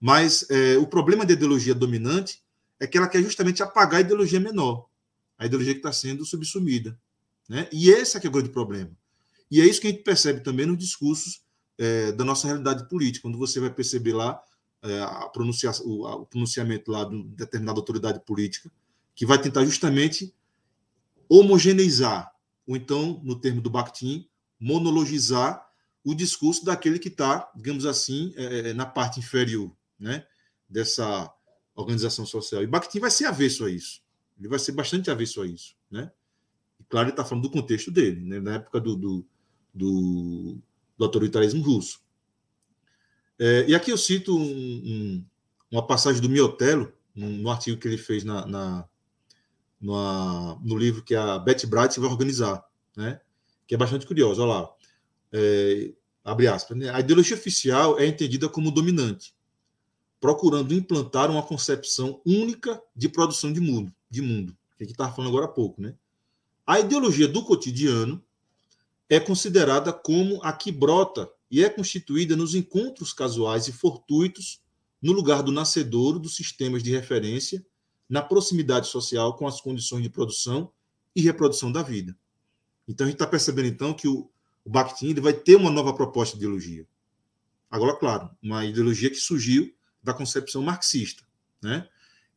Mas 0.00 0.46
é, 0.50 0.76
o 0.76 0.86
problema 0.86 1.24
da 1.24 1.32
ideologia 1.32 1.74
dominante 1.74 2.42
é 2.78 2.86
que 2.86 2.98
ela 2.98 3.08
quer 3.08 3.22
justamente 3.22 3.62
apagar 3.62 3.98
a 3.98 4.00
ideologia 4.00 4.38
menor, 4.38 4.86
a 5.38 5.46
ideologia 5.46 5.74
que 5.74 5.80
está 5.80 5.92
sendo 5.92 6.24
subsumida. 6.24 6.98
Né? 7.48 7.68
E 7.72 7.90
esse 7.90 8.16
é 8.16 8.20
que 8.20 8.26
é 8.26 8.30
o 8.30 8.32
grande 8.32 8.50
problema. 8.50 8.90
E 9.50 9.60
é 9.60 9.64
isso 9.64 9.80
que 9.80 9.86
a 9.86 9.90
gente 9.90 10.02
percebe 10.02 10.40
também 10.40 10.66
nos 10.66 10.78
discursos 10.78 11.42
é, 11.78 12.12
da 12.12 12.24
nossa 12.24 12.46
realidade 12.46 12.88
política, 12.88 13.22
quando 13.22 13.38
você 13.38 13.60
vai 13.60 13.70
perceber 13.70 14.12
lá 14.12 14.40
é, 14.82 15.00
a 15.00 15.28
pronuncia, 15.28 15.70
o, 15.84 16.06
a, 16.06 16.16
o, 16.16 16.26
pronunciamento 16.26 16.90
lá 16.90 17.04
de 17.04 17.22
determinada 17.24 17.78
autoridade 17.78 18.20
política, 18.20 18.70
que 19.14 19.26
vai 19.26 19.40
tentar 19.40 19.64
justamente 19.64 20.34
homogeneizar, 21.28 22.32
ou 22.66 22.76
então, 22.76 23.20
no 23.22 23.38
termo 23.38 23.60
do 23.60 23.70
Bakhtin, 23.70 24.28
monologizar 24.58 25.64
o 26.04 26.14
discurso 26.14 26.64
daquele 26.64 26.98
que 26.98 27.08
está, 27.08 27.50
digamos 27.54 27.84
assim, 27.84 28.32
é, 28.36 28.72
na 28.72 28.86
parte 28.86 29.20
inferior 29.20 29.72
né, 29.98 30.24
dessa 30.68 31.32
organização 31.74 32.24
social. 32.24 32.62
E 32.62 32.66
Bakhtin 32.66 33.00
vai 33.00 33.10
ser 33.10 33.26
avesso 33.26 33.64
a 33.64 33.70
isso. 33.70 34.00
Ele 34.38 34.48
vai 34.48 34.58
ser 34.58 34.72
bastante 34.72 35.10
avesso 35.10 35.40
a 35.42 35.46
isso. 35.46 35.74
Né? 35.90 36.10
claro, 36.88 37.06
ele 37.06 37.12
está 37.12 37.24
falando 37.24 37.44
do 37.44 37.50
contexto 37.50 37.90
dele, 37.90 38.20
né? 38.20 38.40
na 38.40 38.54
época 38.54 38.80
do, 38.80 38.96
do, 38.96 39.26
do, 39.72 40.58
do 40.96 41.04
autoritarismo 41.04 41.62
russo. 41.62 42.00
É, 43.38 43.66
e 43.68 43.74
aqui 43.74 43.90
eu 43.90 43.98
cito 43.98 44.36
um, 44.36 44.42
um, 44.42 45.24
uma 45.70 45.86
passagem 45.86 46.20
do 46.20 46.28
Miotelo, 46.28 46.92
no 47.14 47.50
artigo 47.50 47.80
que 47.80 47.88
ele 47.88 47.96
fez 47.96 48.24
na, 48.24 48.46
na, 48.46 48.88
na, 49.80 50.58
no 50.62 50.76
livro 50.76 51.02
que 51.02 51.14
a 51.14 51.38
Betty 51.38 51.66
Bright 51.66 51.98
vai 51.98 52.10
organizar, 52.10 52.62
né? 52.94 53.20
que 53.66 53.74
é 53.74 53.78
bastante 53.78 54.06
curioso. 54.06 54.42
Olha 54.42 54.52
lá. 54.52 54.70
É, 55.32 55.92
abre 56.24 56.48
aspas. 56.48 56.76
Né? 56.76 56.90
A 56.90 57.00
ideologia 57.00 57.36
oficial 57.36 57.98
é 57.98 58.06
entendida 58.06 58.48
como 58.48 58.70
dominante, 58.70 59.34
procurando 60.20 60.74
implantar 60.74 61.30
uma 61.30 61.42
concepção 61.42 62.20
única 62.24 62.82
de 62.94 63.08
produção 63.08 63.52
de 63.52 63.60
mundo, 63.60 63.94
de 64.10 64.22
mundo 64.22 64.56
que 64.76 64.84
a 64.84 64.86
gente 64.86 64.92
estava 64.92 65.12
falando 65.12 65.30
agora 65.30 65.46
há 65.46 65.48
pouco, 65.48 65.80
né? 65.80 65.94
A 66.66 66.80
ideologia 66.80 67.26
do 67.26 67.44
cotidiano 67.44 68.22
é 69.08 69.18
considerada 69.18 69.92
como 69.92 70.42
a 70.42 70.52
que 70.52 70.70
brota 70.70 71.30
e 71.50 71.64
é 71.64 71.70
constituída 71.70 72.36
nos 72.36 72.54
encontros 72.54 73.12
casuais 73.12 73.68
e 73.68 73.72
fortuitos 73.72 74.60
no 75.00 75.12
lugar 75.12 75.42
do 75.42 75.52
nascedouro 75.52 76.18
dos 76.18 76.34
sistemas 76.34 76.82
de 76.82 76.90
referência, 76.90 77.64
na 78.08 78.20
proximidade 78.20 78.88
social 78.88 79.36
com 79.36 79.46
as 79.46 79.60
condições 79.60 80.02
de 80.02 80.10
produção 80.10 80.70
e 81.14 81.20
reprodução 81.20 81.70
da 81.70 81.82
vida. 81.82 82.16
Então 82.86 83.04
a 83.04 83.08
gente 83.08 83.16
está 83.16 83.26
percebendo 83.26 83.68
então 83.68 83.94
que 83.94 84.08
o, 84.08 84.28
o 84.64 84.70
Bakhtin 84.70 85.10
ele 85.10 85.20
vai 85.20 85.32
ter 85.32 85.56
uma 85.56 85.70
nova 85.70 85.94
proposta 85.94 86.36
de 86.36 86.44
ideologia. 86.44 86.86
Agora, 87.70 87.96
claro, 87.96 88.30
uma 88.42 88.64
ideologia 88.64 89.10
que 89.10 89.16
surgiu 89.16 89.72
da 90.02 90.14
concepção 90.14 90.62
marxista, 90.62 91.24
né? 91.62 91.88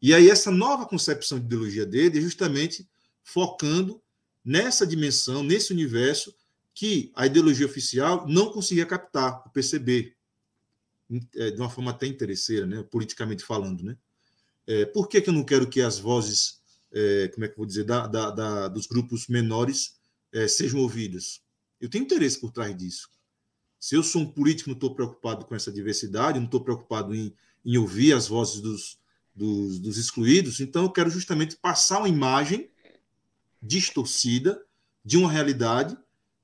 E 0.01 0.13
aí 0.13 0.29
essa 0.29 0.49
nova 0.49 0.85
concepção 0.85 1.39
de 1.39 1.45
ideologia 1.45 1.85
dele 1.85 2.19
é 2.19 2.21
justamente 2.21 2.87
focando 3.23 4.01
nessa 4.43 4.87
dimensão, 4.87 5.43
nesse 5.43 5.73
universo 5.73 6.33
que 6.73 7.11
a 7.13 7.25
ideologia 7.25 7.65
oficial 7.65 8.25
não 8.27 8.51
conseguia 8.51 8.85
captar, 8.85 9.43
perceber, 9.51 10.15
é, 11.35 11.51
de 11.51 11.59
uma 11.59 11.69
forma 11.69 11.91
até 11.91 12.07
interesseira, 12.07 12.65
né, 12.65 12.83
politicamente 12.83 13.43
falando. 13.43 13.83
Né? 13.83 13.97
É, 14.65 14.85
por 14.85 15.09
que, 15.09 15.19
que 15.19 15.29
eu 15.29 15.33
não 15.33 15.43
quero 15.43 15.67
que 15.67 15.81
as 15.81 15.99
vozes, 15.99 16.61
é, 16.91 17.27
como 17.33 17.45
é 17.45 17.49
que 17.49 17.57
vou 17.57 17.65
dizer, 17.65 17.83
da, 17.83 18.07
da, 18.07 18.31
da 18.31 18.67
dos 18.67 18.87
grupos 18.87 19.27
menores 19.27 19.99
é, 20.31 20.47
sejam 20.47 20.79
ouvidas? 20.79 21.41
Eu 21.81 21.89
tenho 21.89 22.03
interesse 22.03 22.39
por 22.39 22.51
trás 22.51 22.75
disso. 22.75 23.09
Se 23.79 23.95
eu 23.95 24.03
sou 24.03 24.21
um 24.21 24.31
político, 24.31 24.69
não 24.69 24.75
estou 24.75 24.93
preocupado 24.93 25.45
com 25.45 25.55
essa 25.55 25.71
diversidade, 25.71 26.39
não 26.39 26.45
estou 26.45 26.61
preocupado 26.61 27.13
em, 27.13 27.33
em 27.65 27.77
ouvir 27.77 28.13
as 28.13 28.27
vozes 28.27 28.61
dos, 28.61 28.99
dos, 29.35 29.79
dos 29.79 29.97
excluídos, 29.97 30.59
então 30.59 30.83
eu 30.83 30.91
quero 30.91 31.09
justamente 31.09 31.55
passar 31.55 31.99
uma 31.99 32.09
imagem 32.09 32.69
distorcida 33.61 34.61
de 35.03 35.17
uma 35.17 35.31
realidade 35.31 35.97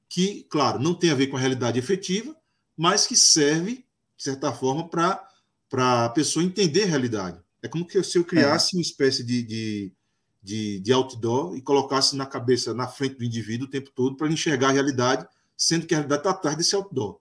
que, 0.08 0.44
claro, 0.50 0.80
não 0.80 0.94
tem 0.94 1.12
a 1.12 1.16
ver 1.16 1.28
com 1.28 1.38
a 1.38 1.40
realidade 1.40 1.80
efetiva, 1.80 2.36
mas 2.76 3.08
que 3.08 3.16
serve, 3.16 3.86
de 4.18 4.24
certa 4.24 4.52
forma, 4.54 4.88
para 4.88 6.06
a 6.06 6.10
pessoa 6.10 6.44
entender 6.44 6.84
a 6.84 6.88
realidade. 6.88 7.40
É 7.62 7.68
como 7.68 7.86
se 7.90 8.18
eu 8.18 8.24
criasse 8.24 8.76
é. 8.76 8.78
uma 8.78 8.82
espécie 8.82 9.24
de, 9.24 9.44
de, 9.44 9.94
de, 10.42 10.80
de, 10.80 10.94
outdoor 10.94 11.56
e 11.58 11.62
colocasse 11.62 12.16
na 12.16 12.26
cabeça, 12.26 12.74
na 12.74 12.88
frente 12.88 13.16
do 13.16 13.24
indivíduo 13.24 13.68
o 13.68 13.70
tempo 13.70 13.92
todo 13.94 14.16
para 14.16 14.28
ele 14.28 14.36
enxergar 14.36 14.70
a 14.70 14.74
realidade, 14.74 15.28
sendo 15.58 15.88
que 15.88 15.94
a 15.94 15.98
realidade 15.98 16.22
está 16.22 16.32
atrás 16.32 16.56
desse 16.56 16.76
outdoor. 16.76 17.20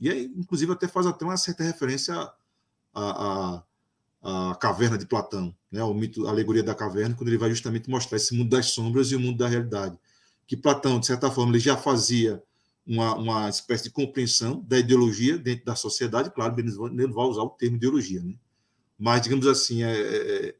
E 0.00 0.10
aí, 0.10 0.32
inclusive, 0.36 0.72
até 0.72 0.86
faz 0.86 1.06
até 1.06 1.24
uma 1.24 1.36
certa 1.36 1.64
referência 1.64 2.14
a, 2.14 2.34
a 2.94 3.62
caverna 4.60 4.98
de 4.98 5.06
Platão, 5.06 5.54
né, 5.70 5.82
o 5.82 5.94
mito, 5.94 6.26
a 6.26 6.30
alegoria 6.30 6.62
da 6.62 6.74
caverna, 6.74 7.14
quando 7.14 7.28
ele 7.28 7.38
vai 7.38 7.50
justamente 7.50 7.88
mostrar 7.88 8.16
esse 8.16 8.34
mundo 8.34 8.50
das 8.50 8.66
sombras 8.66 9.10
e 9.10 9.16
o 9.16 9.20
mundo 9.20 9.38
da 9.38 9.46
realidade. 9.46 9.98
Que 10.46 10.56
Platão, 10.56 10.98
de 10.98 11.06
certa 11.06 11.30
forma, 11.30 11.52
ele 11.52 11.60
já 11.60 11.76
fazia 11.76 12.42
uma, 12.86 13.14
uma 13.16 13.48
espécie 13.48 13.84
de 13.84 13.90
compreensão 13.90 14.60
da 14.66 14.78
ideologia 14.78 15.36
dentro 15.36 15.64
da 15.64 15.74
sociedade, 15.74 16.30
claro, 16.30 16.54
ele 16.58 16.70
não 16.70 17.12
vai 17.12 17.26
usar 17.26 17.42
o 17.42 17.50
termo 17.50 17.76
ideologia, 17.76 18.22
né? 18.22 18.34
mas, 18.98 19.22
digamos 19.22 19.46
assim, 19.46 19.82
é, 19.82 19.92
é, 19.92 20.46
é, 20.48 20.54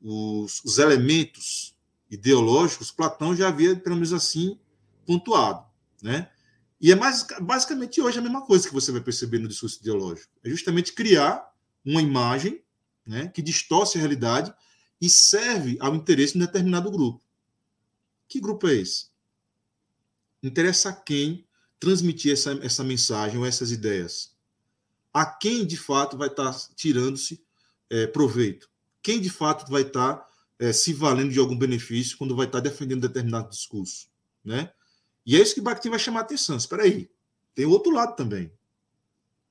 os, 0.00 0.62
os 0.64 0.78
elementos 0.78 1.74
ideológicos, 2.10 2.90
Platão 2.90 3.34
já 3.34 3.48
havia, 3.48 3.74
pelo 3.74 3.96
menos 3.96 4.12
assim, 4.12 4.58
pontuado. 5.06 5.64
Né? 6.02 6.28
E 6.80 6.92
é 6.92 6.94
mais, 6.94 7.26
basicamente 7.40 8.00
hoje 8.00 8.18
a 8.18 8.22
mesma 8.22 8.42
coisa 8.42 8.68
que 8.68 8.74
você 8.74 8.92
vai 8.92 9.00
perceber 9.00 9.38
no 9.38 9.48
discurso 9.48 9.80
ideológico. 9.80 10.30
É 10.44 10.50
justamente 10.50 10.92
criar 10.92 11.50
uma 11.84 12.02
imagem 12.02 12.60
né, 13.06 13.28
que 13.28 13.42
distorce 13.42 13.96
a 13.96 14.00
realidade 14.00 14.52
e 15.00 15.08
serve 15.08 15.76
ao 15.80 15.94
interesse 15.94 16.34
de 16.34 16.38
um 16.38 16.46
determinado 16.46 16.90
grupo. 16.90 17.22
Que 18.28 18.40
grupo 18.40 18.68
é 18.68 18.74
esse? 18.74 19.06
Interessa 20.42 20.90
a 20.90 20.92
quem 20.92 21.46
transmitir 21.78 22.32
essa, 22.32 22.52
essa 22.62 22.84
mensagem 22.84 23.38
ou 23.38 23.44
essas 23.44 23.70
ideias? 23.70 24.34
A 25.12 25.26
quem 25.26 25.66
de 25.66 25.76
fato 25.76 26.16
vai 26.16 26.28
estar 26.28 26.54
tirando-se 26.74 27.44
é, 27.90 28.06
proveito? 28.06 28.70
Quem 29.02 29.20
de 29.20 29.28
fato 29.28 29.70
vai 29.70 29.82
estar 29.82 30.26
é, 30.58 30.72
se 30.72 30.92
valendo 30.92 31.32
de 31.32 31.38
algum 31.38 31.58
benefício 31.58 32.16
quando 32.16 32.36
vai 32.36 32.46
estar 32.46 32.60
defendendo 32.60 33.02
determinado 33.02 33.50
discurso? 33.50 34.08
Né? 34.44 34.72
E 35.26 35.36
é 35.36 35.40
isso 35.40 35.54
que 35.54 35.60
Bakhtin 35.60 35.90
vai 35.90 35.98
chamar 35.98 36.20
a 36.20 36.22
atenção. 36.22 36.56
Espera 36.56 36.84
aí, 36.84 37.10
tem 37.54 37.66
outro 37.66 37.92
lado 37.92 38.16
também. 38.16 38.52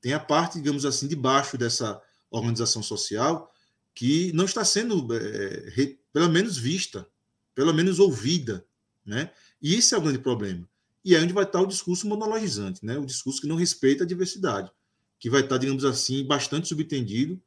Tem 0.02 0.14
a 0.14 0.20
parte, 0.20 0.58
digamos 0.58 0.86
assim, 0.86 1.08
de 1.08 1.16
baixo 1.16 1.58
dessa, 1.58 2.02
organização 2.32 2.82
social 2.82 3.52
que 3.94 4.32
não 4.34 4.46
está 4.46 4.64
sendo, 4.64 5.14
é, 5.14 5.70
re, 5.70 6.00
pelo 6.14 6.30
menos, 6.30 6.58
vista, 6.58 7.08
pelo 7.54 7.74
menos 7.74 8.00
ouvida. 8.00 8.66
Né? 9.06 9.32
E 9.62 9.76
esse 9.76 9.94
é 9.94 9.98
o 9.98 10.02
grande 10.02 10.20
problema. 10.20 10.68
E 11.04 11.16
é 11.16 11.20
onde 11.20 11.34
vai 11.34 11.44
estar 11.44 11.62
o 11.62 11.68
discurso 11.68 12.08
monologizante, 12.08 12.86
né? 12.86 12.98
o 12.98 13.06
discurso 13.06 13.42
que 13.42 13.48
não 13.48 13.56
respeita 13.56 14.04
a 14.04 14.08
diversidade, 14.08 14.72
que 15.20 15.30
vai 15.30 15.42
estar, 15.42 15.58
digamos 15.58 15.84
assim, 15.84 16.26
bastante 16.26 16.68
subtendido 16.68 17.42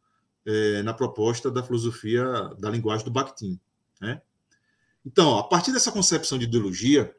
é, 0.45 0.82
na 0.82 0.93
proposta 0.93 1.51
da 1.51 1.62
filosofia 1.62 2.24
da 2.59 2.68
linguagem 2.68 3.05
do 3.05 3.11
Bakhtin. 3.11 3.59
Né? 4.01 4.20
Então, 5.07 5.39
a 5.39 5.45
partir 5.45 5.72
dessa 5.72 5.93
concepção 5.93 6.39
de 6.39 6.45
ideologia, 6.45 7.14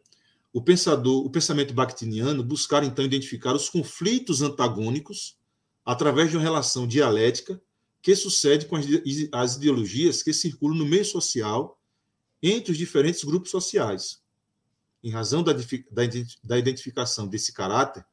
o 0.53 0.61
pensador, 0.61 1.25
o 1.25 1.29
pensamento 1.29 1.73
bakhtiniano 1.73 2.43
buscar 2.43 2.83
então 2.83 3.03
identificar 3.03 3.53
os 3.53 3.69
conflitos 3.69 4.41
antagônicos 4.41 5.37
através 5.85 6.31
de 6.31 6.37
uma 6.37 6.43
relação 6.43 6.87
dialética 6.87 7.61
que 8.01 8.15
sucede 8.15 8.65
com 8.65 8.75
as 9.31 9.55
ideologias 9.55 10.23
que 10.23 10.33
circulam 10.33 10.77
no 10.77 10.85
meio 10.85 11.05
social 11.05 11.79
entre 12.41 12.71
os 12.71 12.77
diferentes 12.77 13.23
grupos 13.23 13.51
sociais. 13.51 14.21
Em 15.03 15.09
razão 15.09 15.43
da, 15.43 15.53
da 16.43 16.57
identificação 16.57 17.27
desse 17.27 17.53
caráter, 17.53 18.05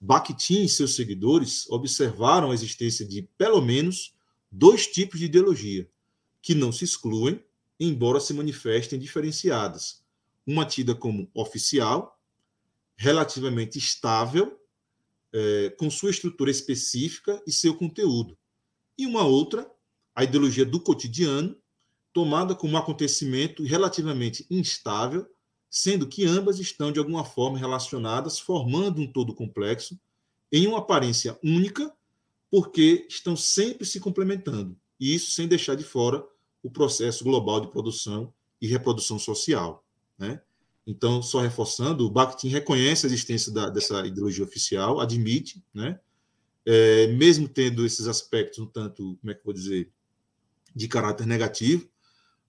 Bakhtin 0.00 0.62
e 0.62 0.68
seus 0.68 0.94
seguidores 0.94 1.68
observaram 1.68 2.50
a 2.50 2.54
existência 2.54 3.04
de, 3.04 3.22
pelo 3.36 3.60
menos, 3.60 4.14
dois 4.50 4.86
tipos 4.86 5.18
de 5.18 5.26
ideologia, 5.26 5.88
que 6.40 6.54
não 6.54 6.70
se 6.70 6.84
excluem, 6.84 7.44
embora 7.78 8.20
se 8.20 8.32
manifestem 8.32 8.98
diferenciadas. 8.98 10.02
Uma 10.46 10.64
tida 10.64 10.94
como 10.94 11.28
oficial, 11.34 12.20
relativamente 12.96 13.78
estável, 13.78 14.58
é, 15.32 15.70
com 15.78 15.90
sua 15.90 16.10
estrutura 16.10 16.50
específica 16.50 17.42
e 17.46 17.52
seu 17.52 17.74
conteúdo. 17.74 18.36
E 18.96 19.06
uma 19.06 19.24
outra, 19.24 19.70
a 20.14 20.24
ideologia 20.24 20.64
do 20.64 20.80
cotidiano, 20.80 21.56
tomada 22.12 22.54
como 22.54 22.74
um 22.74 22.76
acontecimento 22.76 23.62
relativamente 23.62 24.46
instável, 24.50 25.26
sendo 25.70 26.06
que 26.06 26.24
ambas 26.24 26.58
estão 26.58 26.90
de 26.90 26.98
alguma 26.98 27.24
forma 27.24 27.58
relacionadas, 27.58 28.38
formando 28.38 29.00
um 29.00 29.06
todo 29.06 29.34
complexo, 29.34 29.98
em 30.50 30.66
uma 30.66 30.78
aparência 30.78 31.38
única, 31.44 31.94
porque 32.50 33.06
estão 33.08 33.36
sempre 33.36 33.86
se 33.86 34.00
complementando, 34.00 34.76
e 34.98 35.14
isso 35.14 35.32
sem 35.32 35.46
deixar 35.46 35.74
de 35.74 35.84
fora 35.84 36.24
o 36.62 36.70
processo 36.70 37.22
global 37.22 37.60
de 37.60 37.70
produção 37.70 38.32
e 38.60 38.66
reprodução 38.66 39.18
social. 39.18 39.84
Né? 40.18 40.40
Então, 40.90 41.22
só 41.22 41.40
reforçando, 41.40 42.06
o 42.06 42.10
Bakhtin 42.10 42.48
reconhece 42.48 43.04
a 43.04 43.08
existência 43.08 43.52
da, 43.52 43.68
dessa 43.68 44.06
ideologia 44.06 44.42
oficial, 44.42 45.00
admite, 45.00 45.62
né? 45.74 46.00
É, 46.64 47.08
mesmo 47.08 47.46
tendo 47.46 47.84
esses 47.84 48.06
aspectos 48.06 48.58
um 48.58 48.64
tanto, 48.64 49.18
como 49.20 49.30
é 49.30 49.34
que 49.34 49.44
vou 49.44 49.52
dizer, 49.52 49.92
de 50.74 50.88
caráter 50.88 51.26
negativo, 51.26 51.86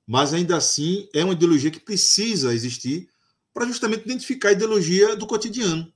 mas 0.08 0.34
ainda 0.34 0.56
assim 0.56 1.10
é 1.14 1.22
uma 1.22 1.34
ideologia 1.34 1.70
que 1.70 1.82
precisa 1.82 2.54
existir 2.54 3.10
para 3.54 3.66
justamente 3.66 4.06
identificar 4.06 4.50
a 4.50 4.54
ideologia 4.54 5.18
do 5.18 5.28
cotidiano. 5.28 5.92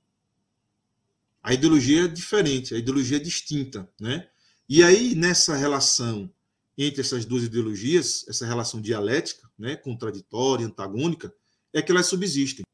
A 1.42 1.54
ideologia 1.54 2.04
é 2.04 2.08
diferente, 2.08 2.74
a 2.74 2.78
ideologia 2.78 3.16
é 3.16 3.20
distinta, 3.20 3.88
né? 3.98 4.28
E 4.68 4.82
aí 4.82 5.14
nessa 5.14 5.56
relação 5.56 6.30
entre 6.76 7.00
essas 7.00 7.24
duas 7.24 7.44
ideologias, 7.44 8.26
essa 8.28 8.44
relação 8.44 8.82
dialética, 8.82 9.48
né, 9.58 9.76
contraditória, 9.76 10.66
antagônica, 10.66 11.32
é 11.74 11.82
que 11.82 11.92
elas 11.92 12.06
subsistem. 12.06 12.64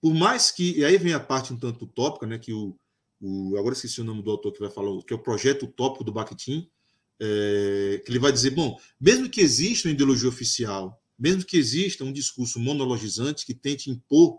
Por 0.00 0.14
mais 0.14 0.50
que, 0.52 0.78
e 0.78 0.84
aí 0.84 0.98
vem 0.98 1.14
a 1.14 1.18
parte 1.18 1.52
um 1.52 1.58
tanto 1.58 1.86
utópica, 1.86 2.26
né, 2.26 2.38
que 2.38 2.52
o, 2.52 2.76
o 3.20 3.56
agora 3.58 3.74
esqueci 3.74 4.00
o 4.00 4.04
nome 4.04 4.22
do 4.22 4.30
autor 4.30 4.52
que 4.52 4.60
vai 4.60 4.70
falar, 4.70 5.02
que 5.02 5.12
é 5.12 5.16
o 5.16 5.22
projeto 5.22 5.64
utópico 5.64 6.04
do 6.04 6.12
Bakhtin, 6.12 6.70
é, 7.18 8.02
que 8.04 8.12
ele 8.12 8.18
vai 8.18 8.30
dizer, 8.30 8.50
bom, 8.50 8.78
mesmo 9.00 9.28
que 9.28 9.40
exista 9.40 9.88
uma 9.88 9.94
ideologia 9.94 10.28
oficial, 10.28 11.02
mesmo 11.18 11.44
que 11.44 11.56
exista 11.56 12.04
um 12.04 12.12
discurso 12.12 12.60
monologizante 12.60 13.46
que 13.46 13.54
tente 13.54 13.90
impor, 13.90 14.38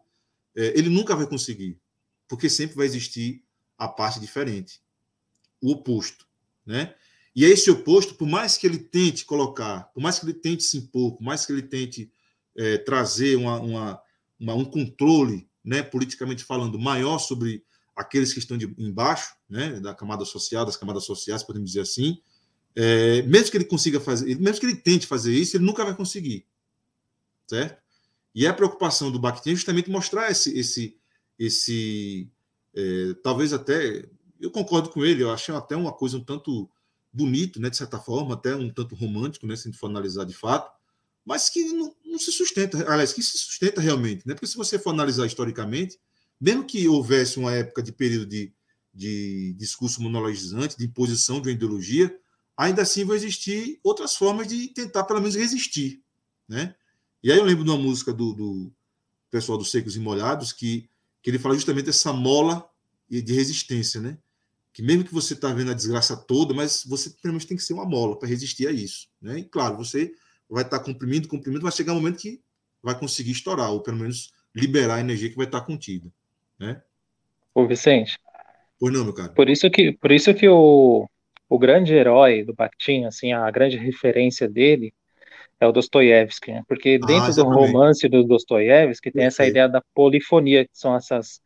é, 0.55 0.77
ele 0.77 0.89
nunca 0.89 1.15
vai 1.15 1.25
conseguir, 1.25 1.79
porque 2.27 2.49
sempre 2.49 2.75
vai 2.75 2.85
existir 2.85 3.43
a 3.77 3.87
parte 3.87 4.19
diferente, 4.19 4.79
o 5.59 5.71
oposto, 5.71 6.27
né? 6.65 6.93
E 7.35 7.45
é 7.45 7.49
esse 7.49 7.69
oposto, 7.69 8.15
por 8.15 8.27
mais 8.27 8.57
que 8.57 8.65
ele 8.65 8.79
tente 8.79 9.23
colocar, 9.23 9.91
por 9.93 10.01
mais 10.01 10.17
que 10.17 10.25
ele 10.25 10.33
tente 10.33 10.63
se 10.63 10.77
impor, 10.77 11.17
por 11.17 11.23
mais 11.23 11.45
que 11.45 11.51
ele 11.51 11.61
tente 11.61 12.11
é, 12.57 12.77
trazer 12.77 13.37
uma, 13.37 13.59
uma, 13.59 14.01
uma, 14.39 14.55
um 14.55 14.65
controle, 14.65 15.47
né, 15.63 15.83
politicamente 15.83 16.43
falando, 16.43 16.79
maior 16.79 17.19
sobre 17.19 17.63
aqueles 17.95 18.33
que 18.33 18.39
estão 18.39 18.57
de, 18.57 18.73
embaixo, 18.77 19.35
né, 19.49 19.79
da 19.79 19.93
camada 19.93 20.25
social, 20.25 20.65
das 20.65 20.77
camadas 20.77 21.05
sociais, 21.05 21.43
podemos 21.43 21.69
dizer 21.69 21.81
assim, 21.81 22.21
é, 22.75 23.21
mesmo 23.23 23.51
que 23.51 23.57
ele 23.57 23.65
consiga 23.65 23.99
fazer, 23.99 24.35
mesmo 24.39 24.59
que 24.59 24.65
ele 24.65 24.75
tente 24.75 25.07
fazer 25.07 25.33
isso, 25.33 25.57
ele 25.57 25.65
nunca 25.65 25.83
vai 25.83 25.95
conseguir, 25.95 26.45
certo? 27.47 27.81
E 28.35 28.45
a 28.45 28.53
preocupação 28.53 29.11
do 29.11 29.19
Bakhtin 29.19 29.51
é 29.51 29.55
justamente 29.55 29.89
mostrar 29.89 30.29
esse, 30.29 30.57
esse, 30.57 30.95
esse 31.39 32.29
é, 32.75 33.15
talvez 33.23 33.51
até, 33.51 34.07
eu 34.39 34.51
concordo 34.51 34.89
com 34.89 35.03
ele, 35.03 35.23
eu 35.23 35.31
achei 35.31 35.53
até 35.55 35.75
uma 35.75 35.91
coisa 35.91 36.17
um 36.17 36.23
tanto 36.23 36.69
bonito, 37.11 37.59
né, 37.59 37.69
de 37.69 37.77
certa 37.77 37.97
forma, 37.99 38.35
até 38.35 38.55
um 38.55 38.71
tanto 38.71 38.93
romântico, 38.93 39.47
né, 39.47 39.55
se 39.55 39.67
a 39.67 39.71
gente 39.71 39.79
for 39.79 39.89
analisar 39.89 40.23
de 40.23 40.35
fato, 40.35 40.71
mas 41.25 41.49
que 41.49 41.63
não, 41.73 41.95
não, 42.18 42.26
se 42.26 42.32
sustenta, 42.32 42.78
aliás, 42.91 43.13
que 43.13 43.22
se 43.22 43.38
sustenta 43.38 43.80
realmente, 43.80 44.28
né? 44.28 44.34
Porque 44.34 44.47
se 44.47 44.57
você 44.57 44.80
for 44.80 44.89
analisar 44.89 45.26
historicamente, 45.26 45.97
mesmo 46.39 46.65
que 46.65 46.88
houvesse 46.88 47.38
uma 47.38 47.53
época 47.53 47.82
de 47.82 47.91
período 47.91 48.26
de, 48.26 48.51
de 48.93 49.53
discurso 49.53 50.01
monologizante, 50.01 50.78
de 50.78 50.86
imposição 50.86 51.39
de 51.39 51.49
uma 51.49 51.53
ideologia, 51.55 52.15
ainda 52.55 52.82
assim 52.82 53.05
vão 53.05 53.15
existir 53.15 53.80
outras 53.84 54.15
formas 54.15 54.47
de 54.47 54.68
tentar, 54.70 55.03
pelo 55.03 55.20
menos, 55.20 55.36
resistir, 55.36 56.01
né? 56.47 56.76
E 57.24 57.32
aí 57.32 57.38
eu 57.38 57.43
lembro 57.43 57.63
de 57.63 57.70
uma 57.70 57.78
música 57.78 58.13
do, 58.13 58.34
do 58.34 58.72
pessoal 59.30 59.57
dos 59.57 59.72
Secos 59.72 59.95
e 59.95 59.99
Molhados 59.99 60.51
que, 60.51 60.89
que 61.22 61.30
ele 61.30 61.39
fala 61.39 61.55
justamente 61.55 61.86
dessa 61.86 62.13
mola 62.13 62.68
de 63.09 63.34
resistência, 63.34 63.99
né? 63.99 64.18
que 64.78 64.84
mesmo 64.84 65.03
que 65.03 65.13
você 65.13 65.34
está 65.34 65.51
vendo 65.51 65.72
a 65.72 65.74
desgraça 65.74 66.15
toda, 66.15 66.53
mas 66.53 66.84
você 66.86 67.09
pelo 67.09 67.34
menos 67.34 67.45
tem 67.45 67.57
que 67.57 67.63
ser 67.63 67.74
uma 67.74 67.84
mola 67.84 68.15
para 68.15 68.30
resistir 68.30 68.68
a 68.68 68.72
isso. 68.72 69.07
Né? 69.20 69.39
E 69.39 69.43
claro, 69.43 69.76
você 69.76 70.13
vai 70.49 70.63
estar 70.63 70.79
tá 70.79 70.83
comprimindo, 70.83 71.27
comprimindo, 71.27 71.63
vai 71.63 71.71
chegar 71.71 71.93
um 71.93 71.97
momento 71.97 72.19
que 72.19 72.41
vai 72.81 72.97
conseguir 72.97 73.31
estourar, 73.31 73.71
ou 73.71 73.81
pelo 73.81 73.97
menos 73.97 74.31
liberar 74.55 74.95
a 74.95 74.99
energia 74.99 75.29
que 75.29 75.35
vai 75.35 75.45
estar 75.45 75.61
tá 75.61 75.65
contida. 75.65 76.09
Né? 76.59 76.81
Ô 77.53 77.65
Vicente. 77.67 78.17
Pois 78.79 78.93
não, 78.93 79.03
meu 79.03 79.13
cara. 79.13 79.29
Por 79.29 79.49
isso 79.49 79.69
que, 79.69 79.91
por 79.93 80.11
isso 80.11 80.33
que 80.33 80.47
o, 80.47 81.09
o 81.49 81.59
grande 81.59 81.93
herói 81.93 82.43
do 82.43 82.53
Bakhtin, 82.53 83.05
assim, 83.05 83.33
a 83.33 83.49
grande 83.51 83.77
referência 83.77 84.47
dele 84.47 84.93
é 85.59 85.67
o 85.67 85.71
Dostoiévski, 85.71 86.51
né? 86.51 86.63
porque 86.67 86.99
ah, 87.01 87.05
dentro 87.05 87.31
ah, 87.31 87.35
do 87.35 87.43
romance 87.43 88.07
do 88.07 88.23
Dostoiévski 88.23 89.11
tem 89.11 89.25
essa 89.25 89.45
ideia 89.45 89.67
da 89.67 89.81
polifonia, 89.93 90.65
que 90.65 90.77
são 90.77 90.95
essas 90.95 91.41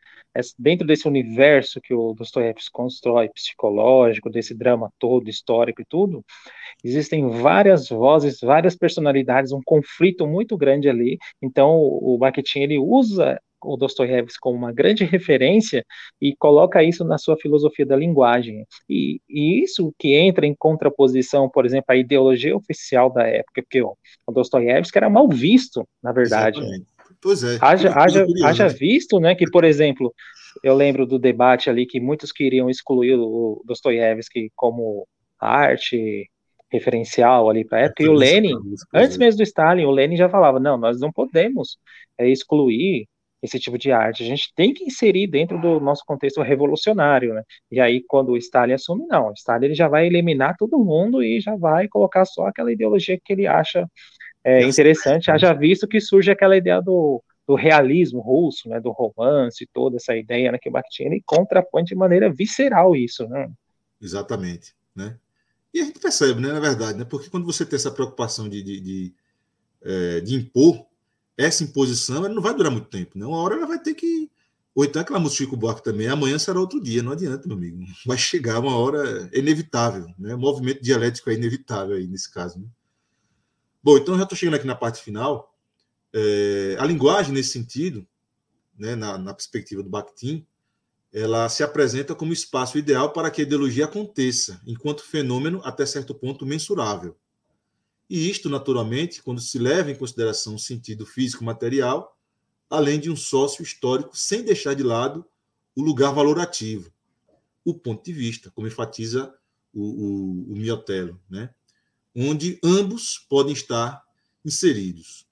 dentro 0.58 0.86
desse 0.86 1.08
universo 1.08 1.82
que 1.82 1.94
o 1.94 2.14
Dostoiévski 2.14 2.72
constrói, 2.72 3.30
psicológico, 3.30 4.30
desse 4.30 4.56
drama 4.56 4.92
todo, 4.98 5.30
histórico 5.30 5.82
e 5.82 5.86
tudo, 5.86 6.24
existem 6.84 7.30
várias 7.30 7.90
vozes, 7.90 8.40
várias 8.42 8.76
personalidades, 8.76 9.52
um 9.52 9.62
conflito 9.64 10.26
muito 10.28 10.58
grande 10.58 10.90
ali. 10.90 11.18
Então, 11.42 11.78
o 11.80 12.18
Bakhtin 12.18 12.60
ele 12.60 12.78
usa 12.78 13.40
o 13.64 13.78
Dostoiévski 13.78 14.40
como 14.40 14.58
uma 14.58 14.72
grande 14.72 15.04
referência 15.06 15.86
e 16.20 16.36
coloca 16.36 16.84
isso 16.84 17.04
na 17.04 17.18
sua 17.18 17.38
filosofia 17.38 17.86
da 17.86 17.96
linguagem. 17.96 18.66
E, 18.90 19.22
e, 19.30 19.64
isso 19.64 19.94
que 19.98 20.16
entra 20.16 20.46
em 20.46 20.56
contraposição, 20.56 21.50
por 21.50 21.66
exemplo, 21.66 21.86
à 21.90 21.96
ideologia 21.96 22.56
oficial 22.56 23.12
da 23.12 23.28
época, 23.28 23.62
porque 23.62 23.82
o 23.82 23.96
Dostoiévski 24.32 24.98
era 24.98 25.10
mal 25.10 25.28
visto, 25.28 25.88
na 26.02 26.12
verdade. 26.12 26.60
Exatamente. 26.60 26.86
Pois 27.22 27.44
é. 27.44 27.58
Haja, 27.62 27.92
haja, 27.94 28.26
haja 28.44 28.68
visto, 28.68 29.20
né, 29.20 29.36
que, 29.36 29.50
por 29.50 29.64
exemplo, 29.64 30.14
eu 30.64 30.74
lembro 30.76 31.06
do 31.06 31.20
debate 31.20 31.70
ali 31.70 31.86
que 31.86 32.00
muitos 32.00 32.32
queriam 32.32 32.70
excluir 32.70 33.16
o 33.16 33.62
Dostoiévski 33.66 34.52
como 34.56 35.08
arte 35.40 36.30
referencial 36.72 37.50
ali 37.50 37.66
para 37.66 37.80
a 37.80 37.82
época, 37.82 38.04
e 38.04 38.08
o 38.08 38.14
Lenin, 38.14 38.56
antes 38.94 39.18
mesmo 39.18 39.38
do 39.38 39.44
Stalin, 39.44 39.84
o 39.84 39.92
Lenin 39.92 40.16
já 40.16 40.30
falava, 40.30 40.60
não, 40.60 40.78
nós 40.78 41.00
não 41.00 41.12
podemos 41.12 41.78
é, 42.18 42.30
excluir 42.30 43.08
esse 43.44 43.60
tipo 43.60 43.78
de 43.78 43.92
arte, 43.92 44.24
a 44.24 44.26
gente 44.26 44.54
tem 44.56 44.74
que 44.74 44.86
inserir 44.86 45.28
dentro 45.28 45.60
do 45.60 45.80
nosso 45.80 46.04
contexto 46.06 46.42
revolucionário, 46.42 47.34
né? 47.34 47.42
E 47.72 47.80
aí, 47.80 48.04
quando 48.08 48.30
o 48.30 48.38
Stalin 48.38 48.74
assume, 48.74 49.06
não, 49.08 49.30
o 49.30 49.34
Stalin 49.34 49.66
ele 49.66 49.74
já 49.74 49.88
vai 49.88 50.06
eliminar 50.06 50.56
todo 50.58 50.78
mundo 50.78 51.24
e 51.24 51.42
já 51.42 51.56
vai 51.56 51.88
colocar 51.88 52.24
só 52.24 52.46
aquela 52.46 52.72
ideologia 52.72 53.20
que 53.24 53.34
ele 53.34 53.48
acha 53.48 53.88
é 54.44 54.64
interessante, 54.64 55.30
haja 55.30 55.54
visto 55.54 55.88
que 55.88 56.00
surge 56.00 56.32
aquela 56.32 56.58
ideia 56.58 56.82
do, 56.82 57.24
do 57.48 57.56
realismo 57.56 58.20
russo, 58.20 58.68
né, 58.70 58.80
do 58.80 58.92
romance, 58.92 59.70
toda 59.74 59.98
essa 59.98 60.16
ideia 60.16 60.52
né, 60.52 60.58
que 60.60 60.70
o 60.70 60.72
Bakhtin 60.72 61.22
contrapõe 61.26 61.84
de 61.84 61.96
maneira 61.96 62.32
visceral 62.32 62.96
isso, 62.96 63.28
né? 63.28 63.50
Exatamente, 64.02 64.74
né? 64.96 65.18
E 65.74 65.80
a 65.80 65.86
gente 65.86 66.00
percebe, 66.00 66.42
né, 66.42 66.52
na 66.52 66.60
verdade, 66.60 66.98
né, 66.98 67.06
porque 67.06 67.30
quando 67.30 67.46
você 67.46 67.66
tem 67.66 67.78
essa 67.78 67.92
preocupação 67.92 68.50
de, 68.50 68.62
de, 68.64 68.80
de, 68.80 69.14
é, 69.84 70.20
de 70.22 70.36
impor 70.36 70.86
essa 71.38 71.64
imposição, 71.64 72.18
ela 72.18 72.30
não 72.30 72.42
vai 72.42 72.54
durar 72.54 72.72
muito 72.72 72.90
tempo, 72.90 73.18
né? 73.18 73.26
Uma 73.26 73.38
hora 73.38 73.56
ela 73.56 73.66
vai 73.66 73.80
ter 73.80 73.94
que 73.94 74.30
ou 74.74 74.86
então 74.86 75.02
aquela 75.02 75.20
música 75.20 75.44
Chico 75.44 75.58
Buarque 75.58 75.84
também, 75.84 76.08
amanhã 76.08 76.40
será 76.40 76.60
outro 76.60 76.82
dia, 76.82 77.04
não 77.04 77.12
adianta, 77.12 77.46
meu 77.46 77.58
amigo. 77.58 77.84
Vai 78.06 78.18
chegar 78.18 78.60
uma 78.60 78.78
hora, 78.78 79.30
é 79.34 79.40
inevitável, 79.40 80.08
né? 80.18 80.34
O 80.34 80.40
movimento 80.40 80.82
dialético 80.82 81.30
é 81.30 81.34
inevitável 81.34 81.98
aí 81.98 82.08
nesse 82.08 82.32
caso, 82.32 82.60
né? 82.60 82.66
Bom, 83.84 83.98
então 83.98 84.16
já 84.16 84.24
estou 84.24 84.38
chegando 84.38 84.56
aqui 84.56 84.68
na 84.68 84.76
parte 84.76 85.02
final. 85.02 85.56
É, 86.14 86.76
a 86.80 86.86
linguagem, 86.86 87.34
nesse 87.34 87.50
sentido, 87.50 88.08
né, 88.78 88.96
na, 88.96 89.18
na, 89.18 89.34
perspectiva 89.34 89.82
do 89.82 89.90
Bakhtin, 89.90 90.46
ela 91.12 91.50
se 91.50 91.64
apresenta 91.64 92.14
como 92.14 92.32
espaço 92.32 92.78
ideal 92.78 93.12
para 93.12 93.32
que 93.32 93.42
a 93.42 93.44
ideologia 93.44 93.86
aconteça, 93.86 94.62
enquanto 94.66 95.04
fenômeno 95.04 95.62
até 95.64 95.86
certo 95.86 96.14
ponto 96.14 96.46
mensurável. 96.46 97.18
E 98.10 98.30
isto, 98.30 98.50
naturalmente, 98.50 99.24
quando 99.24 99.42
se 99.42 99.58
leva 99.58 99.90
em 99.90 99.96
consideração 99.96 100.56
o 100.56 100.60
sentido 100.60 101.06
físico-material, 101.06 102.18
além 102.70 103.00
de 103.00 103.10
um 103.10 103.16
sócio 103.16 103.64
histórico, 103.64 104.16
sem 104.16 104.44
deixar 104.44 104.74
de 104.74 104.84
lado 104.84 105.26
o 105.76 105.82
lugar 105.82 106.14
valorativo, 106.14 106.92
o 107.66 107.74
ponto 107.74 108.04
de 108.04 108.14
vista, 108.14 108.52
como 108.52 108.68
enfatiza 108.68 109.34
o, 109.74 109.82
o, 109.82 110.54
o 110.54 110.56
miotelo, 110.56 111.20
né? 111.30 111.54
Onde 112.16 112.60
ambos 112.64 113.26
podem 113.30 113.54
estar 113.54 114.04
inseridos. 114.44 115.26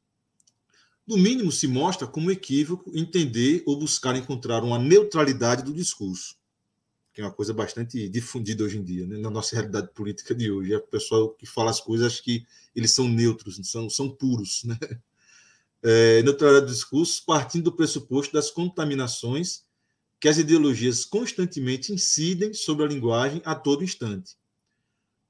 No 1.05 1.17
mínimo, 1.17 1.51
se 1.51 1.67
mostra 1.67 2.07
como 2.07 2.29
equívoco 2.29 2.91
entender 2.95 3.63
ou 3.65 3.77
buscar 3.79 4.15
encontrar 4.15 4.63
uma 4.63 4.77
neutralidade 4.77 5.63
do 5.63 5.73
discurso, 5.73 6.35
que 7.11 7.19
é 7.19 7.23
uma 7.23 7.33
coisa 7.33 7.51
bastante 7.53 8.07
difundida 8.07 8.63
hoje 8.63 8.77
em 8.77 8.83
dia, 8.83 9.07
né? 9.07 9.17
na 9.17 9.31
nossa 9.31 9.55
realidade 9.55 9.89
política 9.93 10.35
de 10.35 10.51
hoje. 10.51 10.73
É 10.73 10.77
o 10.77 10.81
pessoal 10.81 11.29
que 11.31 11.47
fala 11.47 11.71
as 11.71 11.81
coisas 11.81 12.21
que 12.21 12.45
eles 12.75 12.91
são 12.91 13.07
neutros, 13.07 13.59
são, 13.63 13.89
são 13.89 14.09
puros. 14.09 14.63
Né? 14.63 14.77
É, 15.81 16.21
neutralidade 16.23 16.65
do 16.65 16.73
discurso, 16.73 17.23
partindo 17.25 17.63
do 17.63 17.71
pressuposto 17.71 18.33
das 18.33 18.51
contaminações 18.51 19.63
que 20.19 20.27
as 20.27 20.37
ideologias 20.37 21.05
constantemente 21.05 21.93
incidem 21.93 22.53
sobre 22.53 22.83
a 22.83 22.87
linguagem 22.87 23.41
a 23.45 23.55
todo 23.55 23.83
instante. 23.83 24.35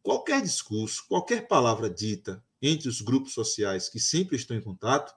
Qualquer 0.01 0.41
discurso, 0.41 1.05
qualquer 1.07 1.47
palavra 1.47 1.89
dita 1.89 2.43
entre 2.61 2.89
os 2.89 3.01
grupos 3.01 3.33
sociais 3.33 3.89
que 3.89 3.99
sempre 3.99 4.35
estão 4.35 4.55
em 4.55 4.61
contato, 4.61 5.13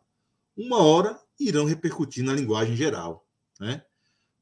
uma 0.56 0.78
hora 0.78 1.18
irão 1.38 1.64
repercutir 1.64 2.24
na 2.24 2.34
linguagem 2.34 2.76
geral. 2.76 3.26
Né? 3.58 3.84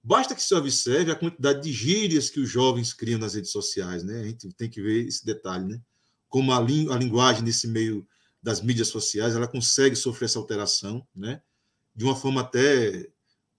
Basta 0.02 0.34
que 0.34 0.42
se 0.42 0.54
observe 0.54 1.10
a 1.10 1.16
quantidade 1.16 1.62
de 1.62 1.72
gírias 1.72 2.30
que 2.30 2.40
os 2.40 2.48
jovens 2.48 2.92
criam 2.92 3.18
nas 3.18 3.34
redes 3.34 3.50
sociais. 3.50 4.02
Né? 4.02 4.20
A 4.20 4.24
gente 4.24 4.52
tem 4.54 4.68
que 4.68 4.82
ver 4.82 5.06
esse 5.06 5.24
detalhe. 5.24 5.64
Né? 5.66 5.80
Como 6.28 6.52
a, 6.52 6.58
a 6.58 6.98
linguagem 6.98 7.42
nesse 7.42 7.68
meio 7.68 8.06
das 8.42 8.60
mídias 8.60 8.88
sociais 8.88 9.34
ela 9.34 9.46
consegue 9.46 9.94
sofrer 9.94 10.26
essa 10.26 10.38
alteração, 10.38 11.06
né? 11.14 11.42
de 11.94 12.04
uma 12.04 12.16
forma 12.16 12.40
até 12.40 13.10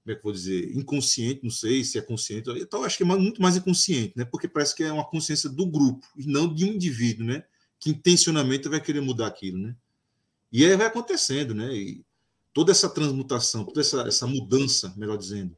como 0.03 0.13
é 0.13 0.15
que 0.15 0.23
vou 0.23 0.33
dizer, 0.33 0.75
inconsciente, 0.75 1.41
não 1.43 1.51
sei 1.51 1.83
se 1.83 1.97
é 1.97 2.01
consciente, 2.01 2.49
então 2.57 2.83
acho 2.83 2.97
que 2.97 3.03
é 3.03 3.05
muito 3.05 3.41
mais 3.41 3.55
inconsciente, 3.55 4.13
né? 4.15 4.25
Porque 4.25 4.47
parece 4.47 4.75
que 4.75 4.83
é 4.83 4.91
uma 4.91 5.07
consciência 5.07 5.49
do 5.49 5.65
grupo 5.65 6.05
e 6.17 6.25
não 6.25 6.51
de 6.51 6.65
um 6.65 6.69
indivíduo, 6.69 7.25
né? 7.25 7.43
Que 7.79 7.91
intencionalmente 7.91 8.67
vai 8.67 8.81
querer 8.81 9.01
mudar 9.01 9.27
aquilo, 9.27 9.59
né? 9.59 9.75
E 10.51 10.65
aí 10.65 10.75
vai 10.75 10.87
acontecendo, 10.87 11.53
né? 11.53 11.71
E 11.73 12.03
toda 12.51 12.71
essa 12.71 12.89
transmutação, 12.89 13.63
toda 13.63 13.81
essa, 13.81 14.01
essa 14.07 14.27
mudança, 14.27 14.93
melhor 14.97 15.17
dizendo. 15.17 15.55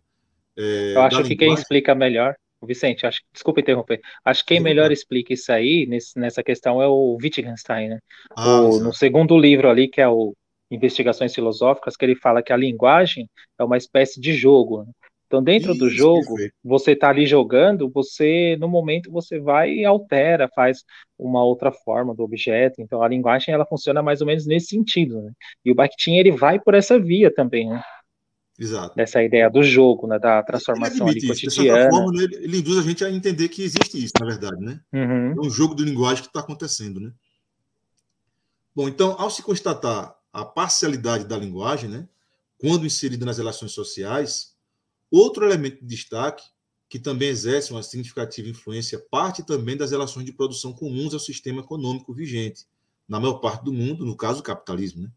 É, 0.58 0.94
Eu 0.94 1.02
acho 1.02 1.18
que 1.18 1.30
linguagem... 1.30 1.38
quem 1.38 1.54
explica 1.54 1.96
melhor, 1.96 2.36
Vicente, 2.66 3.06
acho, 3.06 3.22
desculpa 3.32 3.60
interromper, 3.60 4.00
acho 4.24 4.42
que 4.42 4.54
quem 4.54 4.60
melhor 4.60 4.92
explica 4.92 5.34
isso 5.34 5.52
aí 5.52 5.86
nesse, 5.86 6.18
nessa 6.18 6.42
questão 6.42 6.82
é 6.82 6.88
o 6.88 7.18
Wittgenstein, 7.22 7.90
né? 7.90 8.00
Ah, 8.36 8.62
o, 8.62 8.80
no 8.80 8.94
segundo 8.94 9.38
livro 9.38 9.70
ali, 9.70 9.88
que 9.88 10.00
é 10.00 10.08
o 10.08 10.34
investigações 10.70 11.34
filosóficas 11.34 11.96
que 11.96 12.06
ele 12.06 12.16
fala 12.16 12.42
que 12.42 12.54
a 12.54 12.58
linguagem 12.58 13.30
é 13.60 13.64
uma 13.64 13.78
espécie 13.78 14.20
de 14.20 14.34
jogo. 14.34 14.84
Né? 14.84 14.92
Então, 15.34 15.44
dentro 15.44 15.72
Isso, 15.72 15.80
do 15.80 15.90
jogo, 15.90 16.36
você 16.64 16.92
está 16.92 17.10
ali 17.10 17.26
jogando, 17.26 17.90
você, 17.90 18.56
no 18.60 18.68
momento, 18.68 19.12
você 19.12 19.40
vai 19.40 19.72
e 19.72 19.84
altera, 19.84 20.48
faz 20.54 20.84
uma 21.18 21.44
outra 21.44 21.72
forma 21.72 22.14
do 22.14 22.22
objeto. 22.22 22.80
Então, 22.80 23.02
a 23.02 23.08
linguagem, 23.08 23.52
ela 23.52 23.66
funciona 23.66 24.04
mais 24.04 24.22
ou 24.22 24.28
menos 24.28 24.46
nesse 24.46 24.68
sentido, 24.68 25.24
né? 25.24 25.32
E 25.66 25.72
o 25.72 25.76
Bakhtin, 25.76 26.18
ele 26.18 26.32
vai 26.32 26.60
por 26.60 26.76
essa 26.76 27.00
via 27.00 27.34
também, 27.34 27.68
né? 27.68 27.82
Exato. 28.60 28.96
Dessa 28.96 29.24
ideia 29.24 29.50
do 29.50 29.64
jogo, 29.64 30.06
né? 30.06 30.20
Da 30.20 30.44
transformação 30.44 31.08
ali 31.08 31.26
cotidiana. 31.26 31.90
Forma, 31.90 32.12
né, 32.12 32.28
ele 32.34 32.60
induz 32.60 32.78
a 32.78 32.84
gente 32.84 33.04
a 33.04 33.10
entender 33.10 33.50
que 33.50 33.64
existe 33.64 34.04
isso, 34.04 34.14
na 34.20 34.28
verdade, 34.28 34.64
né? 34.64 34.80
Uhum. 34.94 35.32
É 35.32 35.48
um 35.48 35.50
jogo 35.50 35.74
de 35.74 35.84
linguagem 35.84 36.22
que 36.22 36.30
está 36.30 36.42
acontecendo, 36.42 37.00
né? 37.00 37.12
Bom, 38.76 38.88
então, 38.88 39.16
ao 39.20 39.32
se 39.32 39.42
constatar 39.42 40.14
a 40.34 40.44
parcialidade 40.44 41.26
da 41.26 41.38
linguagem, 41.38 41.88
né, 41.88 42.10
quando 42.58 42.86
inserida 42.86 43.26
nas 43.26 43.38
relações 43.38 43.72
sociais, 43.72 44.56
outro 45.12 45.46
elemento 45.46 45.80
de 45.82 45.86
destaque, 45.86 46.44
que 46.90 46.98
também 47.00 47.30
exerce 47.30 47.72
uma 47.72 47.84
significativa 47.84 48.50
influência, 48.50 49.00
parte 49.00 49.44
também 49.44 49.78
das 49.78 49.92
relações 49.92 50.26
de 50.26 50.34
produção 50.34 50.74
comuns 50.74 51.14
ao 51.14 51.20
sistema 51.20 51.62
econômico 51.62 52.14
vigente, 52.14 52.66
na 53.08 53.20
maior 53.20 53.36
parte 53.36 53.64
do 53.64 53.74
mundo, 53.74 54.06
no 54.06 54.16
caso, 54.16 54.40
o 54.40 54.44
capitalismo. 54.44 55.04
Né? 55.04 55.12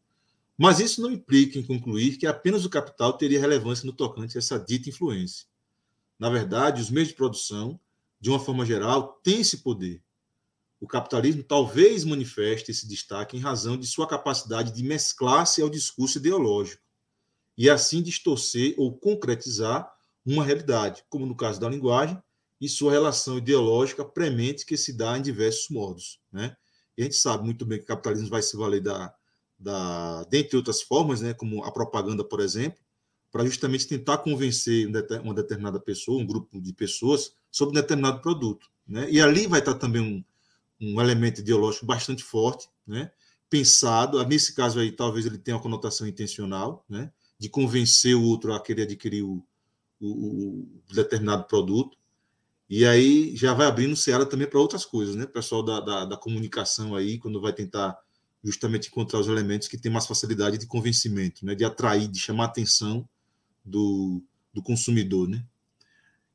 Mas 0.57 0.81
isso 0.81 1.01
não 1.01 1.11
implica 1.11 1.59
em 1.59 1.62
concluir 1.62 2.17
que 2.17 2.27
apenas 2.27 2.64
o 2.64 2.71
capital 2.71 3.12
teria 3.12 3.41
relevância 3.41 3.87
no 3.87 3.93
tocante 3.93 4.37
a 4.37 4.41
essa 4.41 4.59
dita 4.59 4.89
influência. 4.89 5.47
Na 6.19 6.31
verdade, 6.31 6.81
os 6.81 6.91
meios 6.91 7.09
de 7.09 7.14
produção, 7.14 7.79
de 8.19 8.31
uma 8.31 8.39
forma 8.39 8.64
geral, 8.64 9.21
têm 9.23 9.41
esse 9.41 9.59
poder, 9.59 10.03
o 10.81 10.87
capitalismo 10.87 11.43
talvez 11.43 12.05
manifeste 12.05 12.70
esse 12.70 12.87
destaque 12.87 13.37
em 13.37 13.41
razão 13.41 13.77
de 13.77 13.87
sua 13.87 14.07
capacidade 14.07 14.72
de 14.72 14.83
mesclar-se 14.83 15.62
ao 15.62 15.70
discurso 15.70 16.18
ideológico 16.18 16.83
e 17.57 17.70
assim 17.70 18.03
distorcer 18.03 18.74
ou 18.77 18.97
concretizar 18.97 19.91
uma 20.24 20.45
realidade, 20.45 21.05
como 21.09 21.24
no 21.24 21.37
caso 21.37 21.61
da 21.61 21.68
linguagem 21.68 22.20
e 22.61 22.68
sua 22.68 22.93
relação 22.93 23.39
ideológica 23.39 24.05
premente 24.05 24.66
que 24.66 24.77
se 24.77 24.93
dá 24.93 25.16
em 25.16 25.22
diversos 25.22 25.70
modos, 25.70 26.20
né? 26.31 26.57
E 26.97 27.03
a 27.03 27.05
gente 27.05 27.16
sabe 27.16 27.45
muito 27.45 27.64
bem 27.64 27.79
que 27.79 27.85
o 27.85 27.89
capitalismo 27.89 28.29
vai 28.29 28.43
se 28.43 28.57
valer 28.57 28.81
da, 28.81 29.14
da 29.59 30.24
dentre 30.24 30.57
outras 30.57 30.83
formas, 30.83 31.20
né, 31.20 31.35
como 31.35 31.62
a 31.62 31.70
propaganda, 31.70 32.24
por 32.24 32.41
exemplo, 32.41 32.81
para 33.31 33.45
justamente 33.45 33.87
tentar 33.87 34.18
convencer 34.18 34.89
uma 35.22 35.35
determinada 35.35 35.79
pessoa, 35.79 36.20
um 36.20 36.27
grupo 36.27 36.61
de 36.61 36.72
pessoas, 36.72 37.35
sobre 37.51 37.79
um 37.79 37.81
determinado 37.81 38.20
produto, 38.20 38.70
né? 38.87 39.07
E 39.11 39.20
ali 39.20 39.47
vai 39.47 39.61
estar 39.61 39.74
também 39.74 40.01
um 40.01 40.24
um 40.81 41.01
elemento 41.01 41.41
ideológico 41.41 41.87
bastante 41.87 42.22
forte, 42.22 42.68
né? 42.87 43.11
pensado, 43.49 44.22
nesse 44.24 44.55
caso 44.55 44.81
aí 44.81 44.91
talvez 44.91 45.24
ele 45.24 45.39
tenha 45.39 45.57
uma 45.57 45.62
conotação 45.62 46.07
intencional, 46.07 46.85
né? 46.89 47.11
de 47.39 47.49
convencer 47.49 48.14
o 48.14 48.22
outro 48.22 48.53
a 48.53 48.61
querer 48.61 48.83
adquirir 48.83 49.22
o, 49.22 49.43
o, 50.01 50.09
o 50.91 50.95
determinado 50.95 51.45
produto, 51.45 51.97
e 52.68 52.85
aí 52.85 53.37
já 53.37 53.55
vai 53.55 53.66
abrindo 53.66 53.95
seara 53.95 54.27
também 54.27 54.49
para 54.49 54.59
outras 54.59 54.85
coisas, 54.85 55.14
né? 55.14 55.24
O 55.24 55.29
pessoal 55.29 55.62
da, 55.62 55.81
da, 55.81 56.05
da, 56.05 56.16
comunicação 56.16 56.97
aí, 56.97 57.16
quando 57.16 57.41
vai 57.41 57.53
tentar 57.53 57.97
justamente 58.43 58.89
encontrar 58.89 59.20
os 59.20 59.29
elementos 59.29 59.68
que 59.68 59.79
têm 59.79 59.91
mais 59.91 60.07
facilidade 60.07 60.59
de 60.59 60.66
convencimento, 60.66 61.47
né? 61.47 61.55
De 61.55 61.64
atrair, 61.64 62.09
de 62.09 62.18
chamar 62.18 62.45
a 62.45 62.47
atenção 62.49 63.09
do, 63.64 64.20
do 64.53 64.61
consumidor, 64.61 65.29
né? 65.29 65.45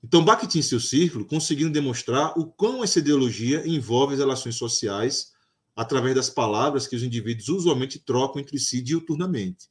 Então, 0.03 0.25
Bakhtin 0.25 0.59
e 0.59 0.63
seu 0.63 0.79
círculo 0.79 1.25
conseguiram 1.25 1.71
demonstrar 1.71 2.37
o 2.37 2.47
quão 2.47 2.83
essa 2.83 2.99
ideologia 2.99 3.65
envolve 3.67 4.13
as 4.13 4.19
relações 4.19 4.55
sociais 4.55 5.31
através 5.75 6.15
das 6.15 6.29
palavras 6.29 6.87
que 6.87 6.95
os 6.95 7.03
indivíduos 7.03 7.49
usualmente 7.49 7.99
trocam 7.99 8.41
entre 8.41 8.57
si 8.59 8.81
diuturnamente. 8.81 9.69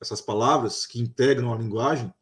Essas 0.00 0.20
palavras, 0.20 0.86
que 0.86 1.00
integram 1.00 1.52
a 1.52 1.58
linguagem, 1.58 2.12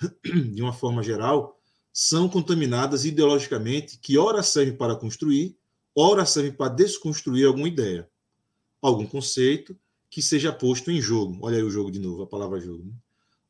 de 0.24 0.62
uma 0.62 0.72
forma 0.72 1.02
geral, 1.02 1.60
são 1.92 2.28
contaminadas 2.28 3.04
ideologicamente, 3.04 3.98
que 3.98 4.16
ora 4.16 4.42
servem 4.42 4.76
para 4.76 4.96
construir, 4.96 5.56
ora 5.94 6.24
servem 6.24 6.52
para 6.52 6.72
desconstruir 6.72 7.46
alguma 7.46 7.68
ideia, 7.68 8.08
algum 8.80 9.06
conceito 9.06 9.78
que 10.10 10.22
seja 10.22 10.52
posto 10.52 10.90
em 10.90 11.00
jogo. 11.00 11.38
Olha 11.42 11.58
aí 11.58 11.62
o 11.62 11.70
jogo 11.70 11.90
de 11.90 11.98
novo, 11.98 12.22
a 12.22 12.26
palavra 12.26 12.60
jogo. 12.60 12.84
Né? 12.84 12.92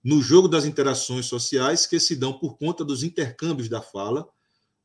No 0.04 0.20
jogo 0.22 0.46
das 0.46 0.66
interações 0.66 1.24
sociais 1.24 1.86
que 1.86 1.98
se 1.98 2.14
dão 2.14 2.38
por 2.38 2.58
conta 2.58 2.84
dos 2.84 3.02
intercâmbios 3.02 3.70
da 3.70 3.80
fala, 3.80 4.28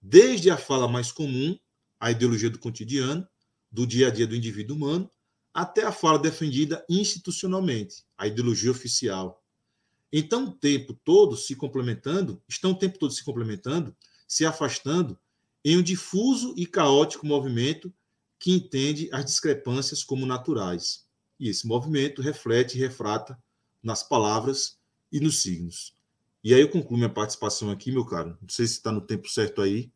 desde 0.02 0.50
a 0.50 0.56
fala 0.56 0.88
mais 0.88 1.12
comum, 1.12 1.60
a 2.00 2.10
ideologia 2.10 2.50
do 2.50 2.58
cotidiano, 2.58 3.28
do 3.70 3.86
dia 3.86 4.08
a 4.08 4.10
dia 4.10 4.26
do 4.26 4.36
indivíduo 4.36 4.78
humano, 4.78 5.12
até 5.54 5.84
a 5.84 5.92
fala 5.92 6.18
defendida 6.18 6.86
institucionalmente, 6.90 8.06
a 8.18 8.28
ideologia 8.28 8.72
oficial. 8.72 9.44
Então, 10.12 10.46
o 10.46 10.52
tempo 10.52 10.98
todo 11.04 11.36
se 11.36 11.54
complementando, 11.54 12.42
estão 12.48 12.72
o 12.72 12.76
tempo 12.76 12.98
todo 12.98 13.12
se 13.12 13.24
complementando, 13.24 13.94
se 14.26 14.46
afastando 14.46 15.20
em 15.66 15.78
um 15.78 15.84
difuso 15.84 16.54
e 16.56 16.66
caótico 16.66 17.28
movimento 17.28 17.94
que 18.40 18.54
entende 18.54 19.10
as 19.12 19.26
discrepâncias 19.26 20.02
como 20.02 20.26
naturais. 20.26 21.06
E 21.38 21.50
esse 21.50 21.68
movimento 21.68 22.22
reflete 22.22 22.78
e 22.78 22.80
refrata 22.80 23.38
nas 23.84 24.02
palavras 24.02 24.79
e 25.12 25.20
nos 25.20 25.41
signos. 25.41 25.95
E 26.43 26.53
aí 26.53 26.62
eu 26.62 26.70
concluo 26.70 26.97
minha 26.97 27.10
participação 27.10 27.70
aqui, 27.70 27.91
meu 27.91 28.05
caro. 28.05 28.38
Não 28.41 28.49
sei 28.49 28.66
se 28.66 28.74
está 28.74 28.91
no 28.91 29.01
tempo 29.01 29.28
certo 29.28 29.62
aí. 29.62 29.89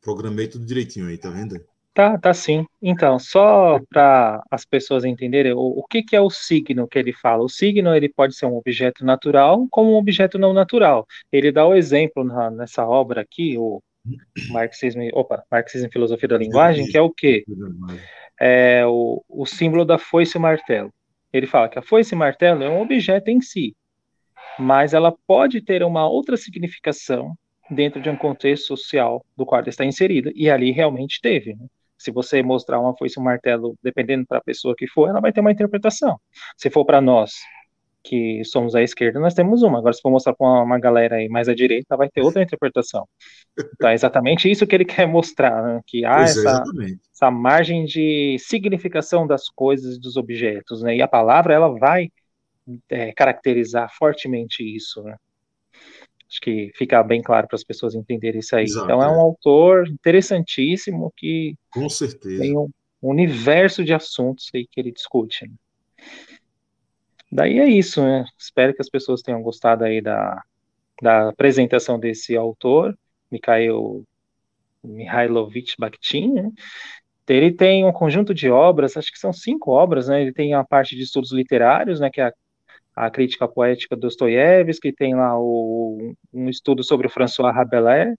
Programei 0.00 0.48
tudo 0.48 0.66
direitinho 0.66 1.06
aí, 1.06 1.16
tá 1.16 1.30
vendo? 1.30 1.64
Tá, 1.94 2.18
tá 2.18 2.34
sim. 2.34 2.66
Então, 2.82 3.20
só 3.20 3.78
para 3.88 4.42
as 4.50 4.64
pessoas 4.64 5.04
entenderem, 5.04 5.52
o, 5.52 5.60
o 5.60 5.84
que, 5.84 6.02
que 6.02 6.16
é 6.16 6.20
o 6.20 6.28
signo 6.28 6.88
que 6.88 6.98
ele 6.98 7.12
fala? 7.12 7.44
O 7.44 7.48
signo 7.48 7.94
ele 7.94 8.08
pode 8.08 8.34
ser 8.34 8.46
um 8.46 8.56
objeto 8.56 9.04
natural 9.04 9.68
como 9.70 9.92
um 9.92 9.96
objeto 9.96 10.36
não 10.36 10.52
natural. 10.52 11.06
Ele 11.30 11.52
dá 11.52 11.64
o 11.64 11.74
exemplo 11.74 12.24
na, 12.24 12.50
nessa 12.50 12.84
obra 12.84 13.20
aqui, 13.20 13.56
o 13.56 13.80
Marxismo, 14.50 15.08
opa, 15.12 15.44
Marxismo 15.50 15.86
e 15.86 15.92
Filosofia 15.92 16.28
da 16.28 16.36
Linguagem, 16.36 16.86
que 16.86 16.98
é 16.98 17.00
o 17.00 17.10
quê? 17.10 17.44
É 18.40 18.84
o, 18.84 19.24
o 19.28 19.46
símbolo 19.46 19.84
da 19.84 19.96
foice 19.96 20.36
e 20.36 20.40
martelo. 20.40 20.92
Ele 21.32 21.46
fala 21.46 21.68
que 21.68 21.78
a 21.78 21.82
foice 21.82 22.14
e 22.14 22.18
martelo 22.18 22.64
é 22.64 22.68
um 22.68 22.82
objeto 22.82 23.28
em 23.28 23.40
si, 23.40 23.74
mas 24.58 24.94
ela 24.94 25.12
pode 25.26 25.60
ter 25.60 25.82
uma 25.82 26.08
outra 26.08 26.36
significação 26.36 27.36
dentro 27.70 28.00
de 28.00 28.10
um 28.10 28.16
contexto 28.16 28.66
social 28.66 29.24
do 29.36 29.46
qual 29.46 29.60
ela 29.60 29.68
está 29.68 29.84
inserida, 29.84 30.30
e 30.34 30.50
ali 30.50 30.70
realmente 30.70 31.20
teve. 31.20 31.54
Né? 31.54 31.66
Se 31.96 32.10
você 32.10 32.42
mostrar 32.42 32.80
uma 32.80 32.96
foice 32.96 33.18
e 33.18 33.20
um 33.20 33.24
martelo, 33.24 33.76
dependendo 33.82 34.26
para 34.26 34.38
a 34.38 34.42
pessoa 34.42 34.74
que 34.76 34.86
for, 34.86 35.08
ela 35.08 35.20
vai 35.20 35.32
ter 35.32 35.40
uma 35.40 35.52
interpretação. 35.52 36.18
Se 36.56 36.68
for 36.68 36.84
para 36.84 37.00
nós, 37.00 37.32
que 38.04 38.44
somos 38.44 38.74
à 38.74 38.82
esquerda, 38.82 39.18
nós 39.18 39.32
temos 39.32 39.62
uma. 39.62 39.78
Agora, 39.78 39.94
se 39.94 40.02
for 40.02 40.10
mostrar 40.10 40.34
para 40.34 40.46
uma, 40.46 40.62
uma, 40.62 40.78
galera 40.78 41.16
aí 41.16 41.28
mais 41.28 41.48
à 41.48 41.54
direita, 41.54 41.96
vai 41.96 42.08
ter 42.10 42.20
outra 42.20 42.42
interpretação. 42.42 43.08
Então, 43.58 43.88
é 43.88 43.94
exatamente 43.94 44.50
isso 44.50 44.66
que 44.66 44.74
ele 44.74 44.84
quer 44.84 45.06
mostrar, 45.06 45.62
né? 45.62 45.80
que 45.86 46.04
há 46.04 46.20
é, 46.20 46.24
essa, 46.24 46.62
essa, 47.10 47.30
margem 47.30 47.86
de 47.86 48.36
significação 48.38 49.26
das 49.26 49.48
coisas, 49.48 49.98
dos 49.98 50.18
objetos, 50.18 50.82
né? 50.82 50.96
E 50.96 51.02
a 51.02 51.08
palavra, 51.08 51.54
ela 51.54 51.68
vai 51.78 52.10
é, 52.88 53.12
caracterizar 53.12 53.90
fortemente 53.96 54.62
isso, 54.62 55.02
né? 55.02 55.16
Acho 56.28 56.40
que 56.40 56.72
fica 56.74 57.02
bem 57.02 57.22
claro 57.22 57.46
para 57.46 57.54
as 57.54 57.62
pessoas 57.62 57.94
entenderem 57.94 58.40
isso 58.40 58.56
aí. 58.56 58.64
Exato, 58.64 58.86
então, 58.86 59.02
é 59.02 59.08
um 59.08 59.20
autor 59.20 59.86
interessantíssimo 59.86 61.12
que 61.16 61.54
Com 61.70 61.88
certeza. 61.88 62.42
tem 62.42 62.56
um 62.56 62.70
universo 63.00 63.84
de 63.84 63.94
assuntos 63.94 64.50
aí 64.54 64.66
que 64.66 64.80
ele 64.80 64.90
discute. 64.90 65.46
Né? 65.46 65.54
Daí 67.30 67.58
é 67.58 67.68
isso, 67.68 68.02
né? 68.02 68.24
Espero 68.38 68.74
que 68.74 68.80
as 68.80 68.88
pessoas 68.88 69.22
tenham 69.22 69.42
gostado 69.42 69.84
aí 69.84 70.00
da, 70.00 70.42
da 71.00 71.28
apresentação 71.28 71.98
desse 71.98 72.36
autor, 72.36 72.96
Mikhail 73.30 74.04
Mihailovich 74.82 75.74
Bakhtin, 75.78 76.32
né? 76.32 76.50
Ele 77.26 77.50
tem 77.52 77.84
um 77.84 77.92
conjunto 77.92 78.34
de 78.34 78.50
obras, 78.50 78.96
acho 78.96 79.10
que 79.10 79.18
são 79.18 79.32
cinco 79.32 79.70
obras, 79.70 80.08
né? 80.08 80.20
Ele 80.20 80.32
tem 80.32 80.52
a 80.52 80.62
parte 80.62 80.94
de 80.94 81.02
estudos 81.02 81.32
literários, 81.32 81.98
né? 82.00 82.10
Que 82.10 82.20
é 82.20 82.24
a, 82.24 82.32
a 82.94 83.10
crítica 83.10 83.48
poética 83.48 83.96
Dostoiévski, 83.96 84.92
tem 84.92 85.14
lá 85.14 85.38
o, 85.38 86.14
um 86.32 86.48
estudo 86.48 86.84
sobre 86.84 87.06
o 87.06 87.10
François 87.10 87.54
Rabelais, 87.54 88.14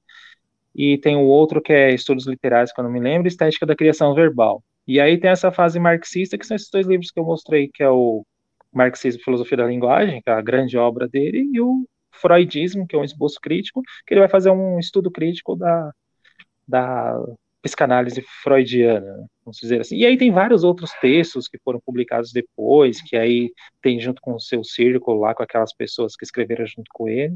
e 0.75 0.97
tem 0.97 1.15
o 1.15 1.25
outro 1.25 1.61
que 1.61 1.71
é 1.71 1.93
estudos 1.93 2.27
literários, 2.27 2.71
que 2.73 2.79
eu 2.79 2.83
não 2.83 2.91
me 2.91 2.99
lembro, 2.99 3.27
estética 3.27 3.65
da 3.65 3.75
criação 3.75 4.13
verbal. 4.13 4.61
E 4.87 4.99
aí 4.99 5.17
tem 5.17 5.29
essa 5.29 5.51
fase 5.51 5.79
marxista, 5.79 6.37
que 6.37 6.45
são 6.45 6.55
esses 6.55 6.69
dois 6.69 6.85
livros 6.85 7.11
que 7.11 7.19
eu 7.19 7.23
mostrei, 7.23 7.69
que 7.73 7.81
é 7.81 7.89
o 7.89 8.25
Marxismo 8.73 9.21
e 9.21 9.23
Filosofia 9.23 9.57
da 9.57 9.67
Linguagem, 9.67 10.21
que 10.21 10.29
é 10.29 10.33
a 10.33 10.41
grande 10.41 10.77
obra 10.77 11.07
dele, 11.07 11.49
e 11.53 11.61
o 11.61 11.87
Freudismo, 12.11 12.85
que 12.85 12.95
é 12.95 12.99
um 12.99 13.03
esboço 13.03 13.39
crítico, 13.41 13.81
que 14.05 14.13
ele 14.13 14.21
vai 14.21 14.29
fazer 14.29 14.49
um 14.51 14.77
estudo 14.79 15.09
crítico 15.09 15.55
da, 15.55 15.91
da 16.67 17.17
psicanálise 17.65 18.23
freudiana, 18.43 19.27
vamos 19.43 19.57
dizer 19.59 19.81
assim. 19.81 19.97
E 19.97 20.05
aí 20.05 20.15
tem 20.15 20.31
vários 20.31 20.63
outros 20.63 20.91
textos 21.01 21.47
que 21.47 21.57
foram 21.57 21.79
publicados 21.83 22.31
depois, 22.31 23.01
que 23.01 23.17
aí 23.17 23.51
tem 23.81 23.99
junto 23.99 24.21
com 24.21 24.35
o 24.35 24.39
seu 24.39 24.63
círculo 24.63 25.21
lá, 25.21 25.33
com 25.33 25.41
aquelas 25.41 25.73
pessoas 25.73 26.15
que 26.15 26.23
escreveram 26.23 26.67
junto 26.67 26.89
com 26.93 27.09
ele. 27.09 27.35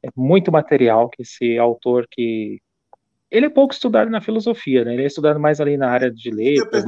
É 0.00 0.08
muito 0.16 0.52
material 0.52 1.10
que 1.10 1.22
esse 1.22 1.58
autor 1.58 2.06
que 2.08 2.60
ele 3.28 3.46
é 3.46 3.50
pouco 3.50 3.74
estudado 3.74 4.08
na 4.08 4.20
filosofia, 4.20 4.84
né? 4.84 4.94
Ele 4.94 5.02
é 5.02 5.06
estudado 5.06 5.40
mais 5.40 5.60
ali 5.60 5.76
na 5.76 5.90
área 5.90 6.08
de 6.08 6.30
letras. 6.30 6.84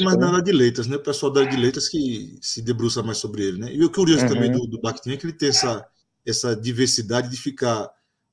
É 0.00 0.04
mais 0.04 0.16
na 0.16 0.28
área 0.28 0.42
de 0.44 0.52
letras, 0.52 0.86
né? 0.86 0.96
O 0.96 1.02
pessoal 1.02 1.32
da 1.32 1.40
área 1.40 1.50
de 1.50 1.58
letras 1.58 1.88
que 1.88 2.38
se 2.40 2.62
debruça 2.62 3.02
mais 3.02 3.18
sobre 3.18 3.42
ele, 3.42 3.58
né? 3.58 3.74
E 3.74 3.84
o 3.84 3.90
curioso 3.90 4.22
uhum. 4.22 4.32
também 4.32 4.50
do, 4.52 4.64
do 4.66 4.80
Bakhtin 4.80 5.10
é 5.10 5.16
que 5.16 5.26
ele 5.26 5.34
tem 5.34 5.48
essa, 5.48 5.84
essa 6.24 6.54
diversidade 6.54 7.28
de 7.28 7.36
ficar, 7.36 7.90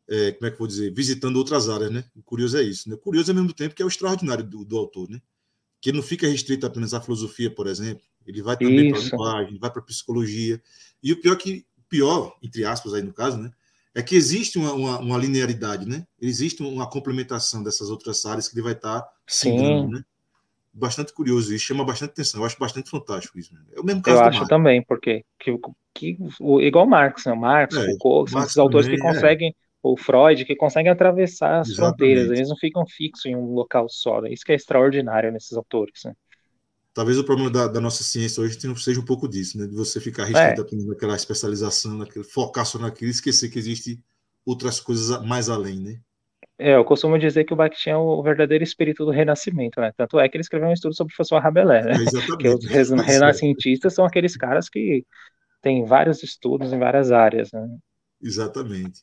é, 0.10 0.32
como 0.32 0.48
é 0.48 0.50
que 0.50 0.56
eu 0.56 0.60
vou 0.60 0.68
dizer, 0.68 0.94
visitando 0.94 1.38
outras 1.38 1.70
áreas, 1.70 1.92
né? 1.92 2.04
O 2.16 2.24
curioso 2.24 2.58
é 2.58 2.64
isso, 2.64 2.90
né? 2.90 2.96
O 2.96 2.98
curioso 2.98 3.32
ao 3.32 3.36
mesmo 3.36 3.54
tempo 3.54 3.76
que 3.76 3.82
é 3.82 3.86
o 3.86 3.88
extraordinário 3.88 4.44
do, 4.44 4.66
do 4.66 4.78
autor, 4.78 5.10
né? 5.10 5.22
Que 5.80 5.90
ele 5.90 5.98
não 5.98 6.04
fica 6.04 6.28
restrito 6.28 6.66
apenas 6.66 6.94
à 6.94 7.00
filosofia, 7.00 7.50
por 7.50 7.68
exemplo. 7.68 8.04
Ele 8.26 8.42
vai 8.42 8.58
também 8.58 8.92
para 8.92 9.00
a 9.00 9.04
linguagem, 9.04 9.58
vai 9.60 9.72
para 9.72 9.82
a 9.82 9.86
psicologia. 9.86 10.62
E 11.02 11.14
o 11.14 11.22
pior 11.22 11.36
que, 11.36 11.66
pior, 11.88 12.36
entre 12.44 12.66
aspas 12.66 12.94
aí 12.94 13.02
no 13.02 13.14
caso, 13.14 13.38
né? 13.38 13.52
é 13.96 14.02
que 14.02 14.16
existe 14.16 14.58
uma, 14.58 14.74
uma, 14.74 15.00
uma, 15.00 15.18
linearidade, 15.18 15.88
né? 15.88 16.06
Existe 16.22 16.62
uma 16.62 16.90
complementação 16.90 17.64
dessas 17.64 17.90
outras 17.90 18.26
áreas 18.26 18.48
que 18.48 18.56
ele 18.56 18.64
vai 18.64 18.74
estar 18.74 19.02
tá 19.02 19.12
seguindo, 19.28 19.90
né? 19.90 20.04
Bastante 20.72 21.14
curioso 21.14 21.54
isso, 21.54 21.66
chama 21.66 21.84
bastante 21.84 22.12
atenção. 22.12 22.40
Eu 22.40 22.46
acho 22.46 22.58
bastante 22.60 22.90
fantástico 22.90 23.38
isso. 23.40 23.54
Né? 23.54 23.60
É 23.76 23.80
o 23.80 23.84
mesmo 23.84 24.02
caso 24.02 24.18
Eu 24.18 24.24
acho 24.24 24.38
Marx. 24.38 24.50
também, 24.50 24.84
porque 24.84 25.26
que, 25.40 25.60
que, 25.94 26.18
igual 26.62 26.86
Marx, 26.86 27.26
né? 27.26 27.34
Marx, 27.34 27.76
é, 27.76 27.86
Foucault, 27.86 28.32
são 28.32 28.44
esses 28.44 28.58
autores 28.58 28.88
que 28.88 28.96
é. 28.96 29.00
conseguem, 29.00 29.50
é. 29.50 29.69
O 29.82 29.98
Freud, 29.98 30.46
que 30.46 30.56
conseguem 30.56 30.92
atravessar 30.92 31.62
as 31.62 31.70
Exatamente. 31.70 31.98
fronteiras, 31.98 32.32
eles 32.32 32.50
não 32.50 32.58
ficam 32.58 32.86
fixos 32.86 33.26
em 33.26 33.36
um 33.36 33.54
local 33.54 33.88
só. 33.90 34.22
Né? 34.22 34.32
Isso 34.34 34.44
que 34.44 34.52
é 34.52 34.56
extraordinário 34.56 35.32
nesses 35.32 35.54
autores, 35.54 36.02
né? 36.06 36.14
Talvez 36.94 37.18
o 37.18 37.24
problema 37.24 37.50
da, 37.50 37.68
da, 37.68 37.80
nossa 37.80 38.04
ciência 38.04 38.42
hoje 38.42 38.60
seja 38.78 39.00
um 39.00 39.06
pouco 39.06 39.28
disso, 39.28 39.58
né? 39.58 39.68
De 39.68 39.76
você 39.76 40.02
ficar 40.02 40.26
restrito 40.26 40.76
é. 40.76 40.86
naquela 40.86 41.16
especialização, 41.16 41.96
naquele, 41.96 42.26
focar 42.26 42.66
só 42.66 42.78
naquilo 42.78 43.10
e 43.10 43.12
esquecer 43.12 43.50
que 43.50 43.60
existe 43.60 44.00
outras 44.46 44.80
coisas 44.80 45.24
mais 45.26 45.50
além, 45.50 45.80
né? 45.80 46.00
É, 46.58 46.76
eu 46.76 46.84
costumo 46.84 47.18
dizer 47.18 47.46
que 47.46 47.54
o 47.54 47.56
Bakhtin 47.56 47.92
é 47.92 47.98
o 47.98 48.22
verdadeiro 48.22 48.64
espírito 48.64 49.06
do 49.06 49.12
renascimento, 49.12 49.80
né? 49.80 49.94
Tanto 49.96 50.20
é 50.20 50.28
que 50.28 50.36
ele 50.36 50.42
escreveu 50.42 50.68
um 50.68 50.74
estudo 50.74 50.94
sobre 50.94 51.14
o 51.14 51.16
François 51.16 51.42
Rabelais, 51.42 51.86
né? 51.86 51.94
É 51.94 51.96
que 52.38 52.50
os 52.50 52.66
renascentistas 53.06 53.94
são 53.94 54.04
aqueles 54.04 54.36
caras 54.36 54.68
que 54.68 55.06
têm 55.62 55.86
vários 55.86 56.22
estudos 56.22 56.74
em 56.74 56.80
várias 56.80 57.14
áreas, 57.14 57.50
né? 57.54 57.66
Exatamente. 58.22 59.02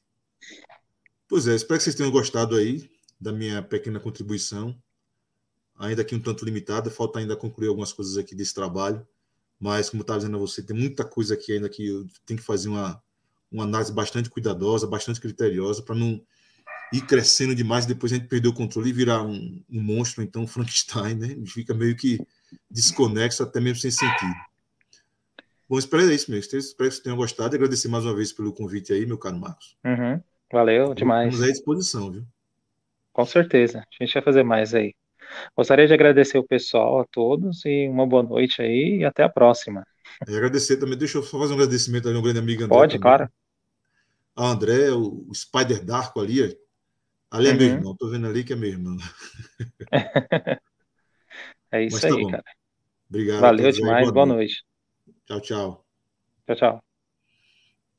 Pois 1.28 1.46
é, 1.46 1.54
espero 1.54 1.78
que 1.78 1.84
vocês 1.84 1.96
tenham 1.96 2.10
gostado 2.10 2.56
aí 2.56 2.88
da 3.20 3.32
minha 3.32 3.62
pequena 3.62 3.98
contribuição 3.98 4.76
ainda 5.78 6.02
aqui 6.02 6.14
um 6.14 6.20
tanto 6.20 6.44
limitada, 6.44 6.90
falta 6.90 7.18
ainda 7.18 7.36
concluir 7.36 7.68
algumas 7.68 7.92
coisas 7.92 8.16
aqui 8.16 8.34
desse 8.34 8.54
trabalho, 8.54 9.06
mas 9.58 9.90
como 9.90 10.02
estava 10.02 10.18
dizendo 10.18 10.36
a 10.36 10.40
você, 10.40 10.62
tem 10.62 10.76
muita 10.76 11.04
coisa 11.04 11.34
aqui 11.34 11.52
ainda 11.52 11.68
que 11.68 11.86
eu 11.86 12.06
tenho 12.24 12.38
que 12.38 12.46
fazer 12.46 12.68
uma, 12.68 13.02
uma 13.50 13.64
análise 13.64 13.92
bastante 13.92 14.28
cuidadosa, 14.30 14.86
bastante 14.86 15.20
criteriosa, 15.20 15.82
para 15.82 15.94
não 15.94 16.20
ir 16.92 17.00
crescendo 17.02 17.54
demais 17.54 17.84
e 17.84 17.88
depois 17.88 18.12
a 18.12 18.16
gente 18.16 18.28
perder 18.28 18.48
o 18.48 18.54
controle 18.54 18.90
e 18.90 18.92
virar 18.92 19.22
um, 19.22 19.62
um 19.68 19.82
monstro, 19.82 20.22
então 20.22 20.42
um 20.42 20.46
Frankenstein, 20.46 21.14
né? 21.14 21.36
Fica 21.46 21.74
meio 21.74 21.96
que 21.96 22.18
desconexo, 22.70 23.42
até 23.42 23.60
mesmo 23.60 23.80
sem 23.80 23.90
sentido. 23.90 24.34
Bom, 25.68 25.78
espero 25.78 26.08
é 26.08 26.14
isso 26.14 26.30
mesmo. 26.30 26.56
Espero 26.56 26.88
que 26.88 26.96
você 26.96 27.02
tenha 27.02 27.16
gostado 27.16 27.54
e 27.54 27.56
agradecer 27.56 27.88
mais 27.88 28.04
uma 28.04 28.14
vez 28.14 28.32
pelo 28.32 28.52
convite 28.52 28.92
aí, 28.92 29.04
meu 29.04 29.18
caro 29.18 29.36
Marcos. 29.36 29.76
Uhum. 29.84 30.22
Valeu 30.52 30.94
demais. 30.94 31.34
Estamos 31.34 31.48
à 31.48 31.52
disposição, 31.52 32.10
viu? 32.12 32.24
Com 33.12 33.24
certeza. 33.24 33.80
A 33.80 34.04
gente 34.04 34.14
vai 34.14 34.22
fazer 34.22 34.42
mais 34.42 34.74
aí. 34.74 34.94
Gostaria 35.56 35.86
de 35.86 35.94
agradecer 35.94 36.38
o 36.38 36.46
pessoal, 36.46 37.00
a 37.00 37.04
todos, 37.04 37.64
e 37.64 37.88
uma 37.88 38.06
boa 38.06 38.22
noite 38.22 38.62
aí, 38.62 38.98
e 39.00 39.04
até 39.04 39.22
a 39.24 39.28
próxima. 39.28 39.86
E 40.26 40.34
agradecer 40.34 40.76
também, 40.76 40.96
deixa 40.96 41.18
eu 41.18 41.22
só 41.22 41.38
fazer 41.38 41.52
um 41.52 41.56
agradecimento 41.56 42.08
ali, 42.08 42.16
um 42.16 42.22
grande 42.22 42.38
amigo 42.38 42.62
André. 42.64 42.76
Pode, 42.76 42.92
também. 42.92 43.02
claro. 43.02 43.30
A 44.36 44.50
André, 44.50 44.90
o 44.92 45.30
Spider 45.34 45.84
Darko 45.84 46.20
ali, 46.20 46.56
ali 47.30 47.48
é 47.48 47.52
uhum. 47.52 47.56
meu 47.56 47.66
irmão, 47.66 47.96
tô 47.96 48.08
vendo 48.08 48.26
ali 48.26 48.44
que 48.44 48.52
é 48.52 48.56
meu 48.56 48.68
irmão. 48.68 48.96
é 51.72 51.84
isso 51.84 52.00
tá 52.00 52.08
aí, 52.08 52.22
bom. 52.22 52.30
cara. 52.30 52.44
Obrigado. 53.08 53.40
Valeu 53.40 53.72
demais, 53.72 54.02
boa, 54.02 54.12
boa 54.12 54.26
noite. 54.26 54.64
Tchau, 55.26 55.40
tchau. 55.40 55.86
Tchau, 56.46 56.56
tchau. 56.56 56.85